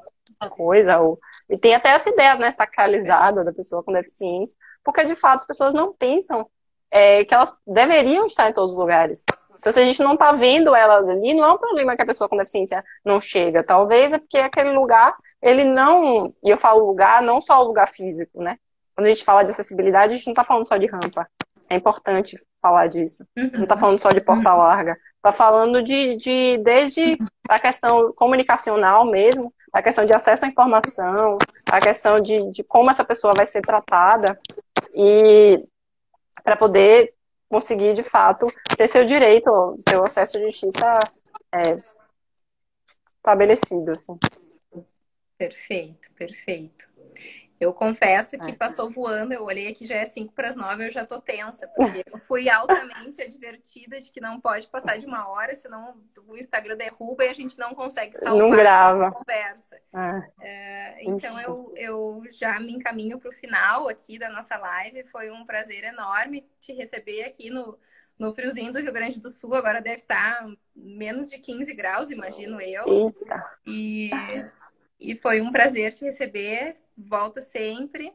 coisa 0.52 1.00
ou 1.00 1.20
e 1.50 1.58
tem 1.58 1.74
até 1.74 1.90
essa 1.90 2.10
ideia 2.10 2.36
né 2.36 2.52
sacralizada 2.52 3.44
da 3.44 3.54
pessoa 3.54 3.82
com 3.82 3.92
deficiência 3.92 4.56
porque 4.84 5.04
de 5.04 5.16
fato 5.16 5.38
as 5.38 5.48
pessoas 5.48 5.74
não 5.74 5.94
pensam 5.94 6.48
é, 6.92 7.26
que 7.26 7.34
elas 7.34 7.56
deveriam 7.66 8.28
estar 8.28 8.50
em 8.50 8.54
todos 8.54 8.74
os 8.74 8.78
lugares. 8.78 9.24
Então, 9.58 9.74
se 9.74 9.80
a 9.80 9.84
gente 9.84 10.02
não 10.04 10.14
está 10.14 10.32
vendo 10.32 10.76
elas 10.76 11.08
ali, 11.10 11.34
não 11.34 11.44
é 11.44 11.52
um 11.52 11.58
problema 11.58 11.96
que 11.96 12.02
a 12.02 12.06
pessoa 12.06 12.30
com 12.30 12.38
deficiência 12.38 12.84
não 13.04 13.20
chega. 13.20 13.64
Talvez 13.64 14.14
é 14.14 14.18
porque 14.18 14.38
aquele 14.38 14.72
lugar, 14.72 15.16
ele 15.42 15.64
não. 15.64 16.34
E 16.44 16.50
eu 16.50 16.58
falo 16.58 16.86
lugar, 16.86 17.22
não 17.22 17.42
só 17.42 17.62
o 17.62 17.68
lugar 17.68 17.88
físico, 17.88 18.42
né? 18.42 18.58
Quando 18.96 19.08
a 19.08 19.10
gente 19.10 19.24
fala 19.24 19.44
de 19.44 19.52
acessibilidade, 19.52 20.14
a 20.14 20.18
gente 20.18 20.28
não 20.28 20.34
está 20.34 20.44
falando 20.44 20.68
só 20.68 20.78
de 20.78 20.86
rampa. 20.86 21.28
É 21.70 21.76
importante 21.76 22.38
falar 22.62 22.88
disso. 22.88 23.26
Não 23.36 23.64
está 23.64 23.76
falando 23.76 24.00
só 24.00 24.10
de 24.10 24.22
porta 24.22 24.52
uhum. 24.52 24.58
larga. 24.58 24.98
Está 25.18 25.32
falando 25.32 25.84
de, 25.84 26.16
de 26.16 26.58
desde 26.64 27.18
a 27.50 27.60
questão 27.60 28.14
comunicacional 28.14 29.06
mesmo, 29.06 29.54
a 29.74 29.82
questão 29.82 30.06
de 30.06 30.14
acesso 30.14 30.46
à 30.46 30.48
informação, 30.48 31.38
a 31.70 31.80
questão 31.80 32.16
de, 32.18 32.50
de 32.52 32.64
como 32.64 32.90
essa 32.90 33.04
pessoa 33.04 33.34
vai 33.34 33.46
ser 33.46 33.62
tratada. 33.62 34.40
E 34.96 35.62
para 36.48 36.56
poder 36.56 37.14
conseguir, 37.50 37.93
de 37.93 38.04
fato, 38.04 38.48
ter 38.78 38.88
seu 38.88 39.04
direito, 39.04 39.76
seu 39.78 40.06
acesso 40.06 40.38
à 40.38 40.39
justiça 40.39 41.00
é, 41.54 41.76
estabelecido. 43.18 43.91
Assim. 43.91 44.18
Perfeito, 45.38 46.10
perfeito. 46.14 46.88
Eu 47.60 47.74
confesso 47.74 48.38
que 48.38 48.51
é. 48.51 48.55
passou 48.55 48.89
voando, 48.89 49.34
eu 49.34 49.43
olhei 49.43 49.68
aqui, 49.68 49.86
já 49.86 49.95
é 49.95 50.05
5 50.05 50.32
para 50.34 50.49
as 50.49 50.55
9, 50.55 50.86
eu 50.86 50.91
já 50.91 51.05
tô 51.05 51.20
tensa, 51.20 51.68
porque 51.76 52.03
eu 52.05 52.20
fui 52.28 52.49
altamente 52.49 53.22
advertida 53.22 53.99
de 53.99 54.12
que 54.12 54.22
não 54.22 54.39
pode 54.39 54.68
passar 54.68 54.99
de 54.99 55.05
uma 55.08 55.28
hora, 55.28 55.55
senão 55.55 55.95
o 56.28 56.38
Instagram 56.38 56.78
derruba 56.78 57.26
e 57.26 57.30
a 57.30 57.34
gente 57.34 57.58
não 57.58 57.74
consegue 57.74 58.16
salvar 58.16 58.38
não 58.38 58.49
grava. 58.51 59.08
a 59.08 59.12
conversa. 59.12 59.76
É. 59.93 60.32
É, 60.41 61.03
então 61.03 61.41
eu, 61.41 61.74
eu 61.76 62.24
já 62.30 62.60
me 62.60 62.74
encaminho 62.74 63.20
para 63.20 63.30
o 63.30 63.34
final 63.34 63.88
aqui 63.89 64.20
da 64.20 64.30
nossa 64.30 64.55
live. 64.58 65.03
Foi 65.05 65.32
um 65.32 65.45
prazer 65.45 65.84
enorme 65.84 66.47
te 66.60 66.74
receber 66.74 67.24
aqui 67.24 67.49
no, 67.49 67.78
no 68.20 68.34
friozinho 68.34 68.72
do 68.72 68.80
Rio 68.80 68.93
Grande 68.93 69.20
do 69.20 69.30
Sul. 69.30 69.55
Agora 69.55 69.82
deve 69.82 69.97
estar 69.97 70.45
menos 70.76 71.30
de 71.30 71.38
15 71.38 71.74
graus, 71.74 72.12
imagino 72.12 72.62
eu. 72.62 72.86
Eita. 72.88 73.58
E 73.66 74.10
e 75.00 75.16
foi 75.16 75.41
um 75.41 75.52
prazer 75.52 75.93
te 75.93 76.06
receber. 76.06 76.74
Volta 76.98 77.41
sempre. 77.41 78.14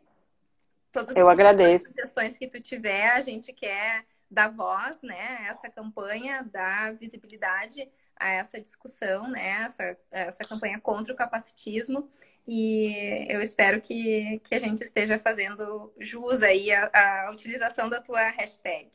Todas 0.90 1.16
Eu 1.16 1.28
agradeço. 1.28 1.86
as 1.86 1.94
sugestões 1.94 2.36
que 2.36 2.48
tu 2.48 2.60
tiver, 2.60 3.10
a 3.10 3.20
gente 3.20 3.52
quer 3.52 4.04
dar 4.30 4.48
voz, 4.48 5.02
né? 5.02 5.46
Essa 5.48 5.68
campanha, 5.70 6.46
dar 6.50 6.94
visibilidade 6.94 7.88
a 8.16 8.30
essa 8.30 8.60
discussão, 8.60 9.28
né? 9.28 9.62
Essa, 9.64 9.96
essa 10.10 10.44
campanha 10.44 10.80
contra 10.80 11.12
o 11.12 11.16
capacitismo. 11.16 12.08
E 12.46 13.26
eu 13.28 13.40
espero 13.40 13.80
que, 13.80 14.40
que 14.44 14.54
a 14.54 14.58
gente 14.58 14.82
esteja 14.82 15.18
fazendo 15.18 15.92
jus 15.98 16.42
aí 16.42 16.72
a, 16.72 17.26
a 17.26 17.30
utilização 17.30 17.88
da 17.88 18.00
tua 18.00 18.28
hashtag. 18.28 18.90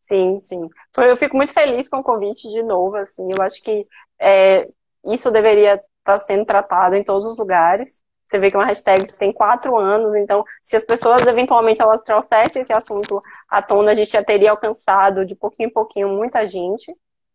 Sim, 0.00 0.40
sim. 0.40 0.68
Eu 0.96 1.16
fico 1.16 1.36
muito 1.36 1.52
feliz 1.52 1.88
com 1.88 1.98
o 1.98 2.02
convite 2.02 2.48
de 2.48 2.62
novo, 2.62 2.96
assim. 2.96 3.28
Eu 3.30 3.42
acho 3.42 3.62
que 3.62 3.86
é, 4.18 4.68
isso 5.04 5.30
deveria 5.30 5.82
está 6.08 6.18
sendo 6.18 6.44
tratado 6.44 6.96
em 6.96 7.02
todos 7.02 7.26
os 7.26 7.38
lugares. 7.38 8.02
Você 8.26 8.38
vê 8.38 8.50
que 8.50 8.56
é 8.56 8.60
uma 8.60 8.66
hashtag 8.66 9.04
que 9.04 9.18
tem 9.18 9.32
quatro 9.32 9.76
anos, 9.78 10.14
então, 10.14 10.44
se 10.62 10.76
as 10.76 10.84
pessoas 10.84 11.26
eventualmente 11.26 11.80
elas 11.80 12.02
trouxessem 12.02 12.60
esse 12.60 12.72
assunto 12.72 13.22
à 13.48 13.62
tona, 13.62 13.92
a 13.92 13.94
gente 13.94 14.10
já 14.10 14.22
teria 14.22 14.50
alcançado 14.50 15.24
de 15.24 15.34
pouquinho 15.34 15.68
em 15.68 15.72
pouquinho 15.72 16.08
muita 16.10 16.44
gente, 16.46 16.94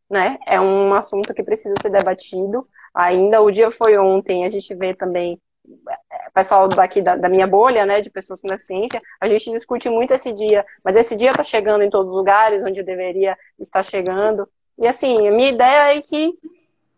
né? 0.10 0.38
É 0.46 0.60
um 0.62 0.94
assunto 0.94 1.34
que 1.34 1.42
precisa 1.44 1.74
ser 1.82 1.90
debatido. 1.90 2.68
Ainda 2.94 3.42
o 3.42 3.50
dia 3.50 3.72
foi 3.72 3.98
ontem, 3.98 4.46
a 4.46 4.50
gente 4.50 4.74
vê 4.76 4.94
também 4.94 5.42
é, 5.90 6.30
pessoal 6.32 6.68
daqui 6.68 7.02
da, 7.02 7.16
da, 7.16 7.30
minha 7.30 7.48
bolha, 7.48 7.86
né, 7.86 8.02
de 8.02 8.12
pessoas 8.12 8.42
com 8.42 8.50
deficiência, 8.50 9.02
a 9.20 9.28
gente 9.28 9.50
discute 9.50 9.90
muito 9.90 10.14
esse 10.14 10.34
dia, 10.34 10.66
mas 10.84 10.96
esse 10.96 11.16
dia 11.16 11.32
está 11.32 11.44
chegando 11.44 11.84
em 11.84 11.90
todos 11.90 12.12
os 12.12 12.18
lugares 12.18 12.64
onde 12.64 12.84
deveria 12.84 13.36
estar 13.58 13.82
chegando. 13.82 14.48
E 14.78 14.86
assim, 14.86 15.28
a 15.28 15.32
minha 15.32 15.50
ideia 15.50 15.98
é 15.98 16.02
que 16.02 16.38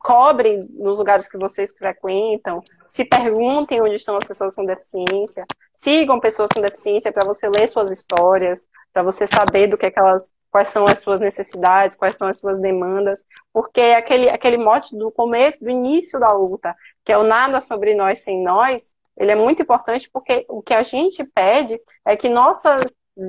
cobrem 0.06 0.60
nos 0.70 1.00
lugares 1.00 1.28
que 1.28 1.36
vocês 1.36 1.76
frequentam, 1.76 2.62
se 2.88 3.04
perguntem 3.04 3.82
onde 3.82 3.96
estão 3.96 4.16
as 4.16 4.24
pessoas 4.24 4.54
com 4.54 4.64
deficiência, 4.64 5.44
sigam 5.74 6.20
pessoas 6.20 6.52
com 6.54 6.62
deficiência 6.62 7.12
para 7.12 7.26
você 7.26 7.50
ler 7.50 7.68
suas 7.68 7.92
histórias, 7.92 8.68
para 8.94 9.02
você 9.02 9.26
saber 9.26 9.66
do 9.66 9.76
que, 9.76 9.88
é 9.88 9.90
que 9.90 9.98
elas, 9.98 10.32
quais 10.52 10.68
são 10.68 10.86
as 10.86 11.00
suas 11.00 11.22
necessidades, 11.22 11.98
quais 11.98 12.18
são 12.18 12.28
as 12.28 12.38
suas 12.38 12.60
demandas, 12.60 13.26
porque 13.52 13.82
aquele, 13.82 14.30
aquele 14.30 14.58
mote 14.58 14.96
do 14.96 15.10
começo, 15.10 15.64
do 15.64 15.72
início 15.72 16.20
da 16.20 16.32
luta, 16.32 16.76
que 17.04 17.12
é 17.12 17.18
o 17.18 17.24
nada 17.24 17.60
sobre 17.60 17.96
nós 17.96 18.20
sem 18.20 18.44
nós, 18.44 18.94
ele 19.18 19.32
é 19.32 19.36
muito 19.36 19.64
importante 19.64 20.08
porque 20.14 20.46
o 20.48 20.62
que 20.62 20.76
a 20.76 20.84
gente 20.84 21.24
pede 21.24 21.82
é 22.06 22.16
que 22.16 22.30
nossas 22.30 22.84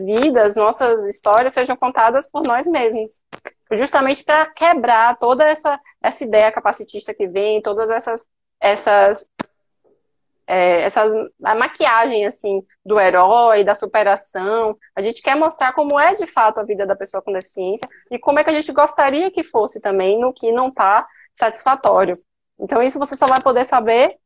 vidas, 0.05 0.55
nossas 0.55 1.09
histórias 1.09 1.55
sejam 1.55 1.75
contadas 1.75 2.31
por 2.31 2.43
nós 2.43 2.67
mesmos 2.67 3.23
justamente 3.73 4.23
para 4.25 4.47
quebrar 4.47 5.19
toda 5.19 5.45
essa, 5.45 5.81
essa 6.03 6.25
ideia 6.25 6.53
capacitista 6.53 7.15
que 7.15 7.27
vem, 7.27 7.63
todas 7.63 7.91
essas 7.91 8.27
essas 8.61 9.29
é, 10.47 10.83
essas 10.83 11.13
a 11.43 11.55
maquiagem 11.55 12.25
assim 12.27 12.63
do 12.85 13.01
herói, 13.01 13.65
da 13.65 13.75
superação. 13.75 14.77
A 14.95 15.01
gente 15.01 15.23
quer 15.23 15.35
mostrar 15.37 15.73
como 15.73 15.99
é 15.99 16.13
de 16.15 16.27
fato 16.27 16.61
a 16.61 16.65
vida 16.65 16.87
da 16.87 16.95
pessoa 16.95 17.23
com 17.23 17.33
deficiência 17.33 17.89
e 18.11 18.19
como 18.19 18.39
é 18.39 18.45
que 18.45 18.51
a 18.51 18.53
gente 18.53 18.73
gostaria 18.73 19.31
que 19.31 19.43
fosse 19.43 19.81
também 19.81 20.19
no 20.19 20.33
que 20.33 20.53
não 20.53 20.69
está 20.69 21.07
satisfatório. 21.35 22.19
Então 22.59 22.83
isso 22.83 22.99
você 22.99 23.17
só 23.17 23.27
vai 23.27 23.43
poder 23.43 23.65
saber 23.65 24.17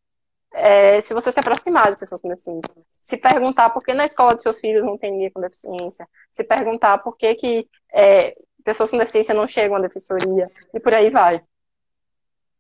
é, 0.53 1.01
se 1.01 1.15
você 1.15 1.31
se 1.31 1.41
aproximar 1.41 1.93
de 1.93 1.99
pessoas 1.99 2.21
com 2.21 2.29
deficiência. 2.29 2.71
Se 3.01 3.17
perguntar 3.17 3.71
por 3.71 3.83
que 3.83 3.95
na 3.95 4.05
escola 4.05 4.35
dos 4.35 4.43
seus 4.43 4.61
filhos 4.61 4.85
não 4.85 4.99
tem 4.99 5.13
ninguém 5.13 5.31
com 5.31 5.41
deficiência. 5.41 6.09
Se 6.31 6.45
perguntar 6.45 6.99
por 6.99 7.17
que, 7.17 7.35
que 7.35 7.69
é, 7.93 8.35
pessoas 8.65 8.91
com 8.91 8.99
deficiência 8.99 9.35
não 9.35 9.47
chegam 9.47 9.77
à 9.77 9.81
defensoria 9.81 10.51
e 10.73 10.81
por 10.81 10.95
aí 10.95 11.11
vai. 11.11 11.43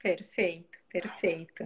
Perfeito, 0.02 0.78
perfeito. 0.88 1.64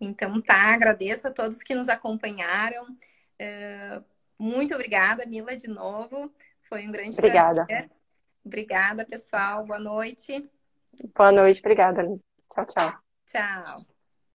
Então 0.00 0.40
tá, 0.40 0.74
agradeço 0.74 1.28
a 1.28 1.32
todos 1.32 1.62
que 1.62 1.74
nos 1.74 1.88
acompanharam. 1.88 2.84
Uh, 2.84 4.04
muito 4.38 4.74
obrigada, 4.74 5.26
Mila, 5.26 5.56
de 5.56 5.68
novo. 5.68 6.32
Foi 6.68 6.86
um 6.86 6.92
grande 6.92 7.16
obrigada. 7.16 7.66
prazer. 7.66 7.90
Obrigada, 8.44 9.04
pessoal. 9.04 9.66
Boa 9.66 9.78
noite. 9.78 10.48
Boa 11.16 11.32
noite, 11.32 11.60
obrigada. 11.60 12.04
Tchau, 12.52 12.66
tchau. 12.66 12.98
Tchau. 13.26 13.93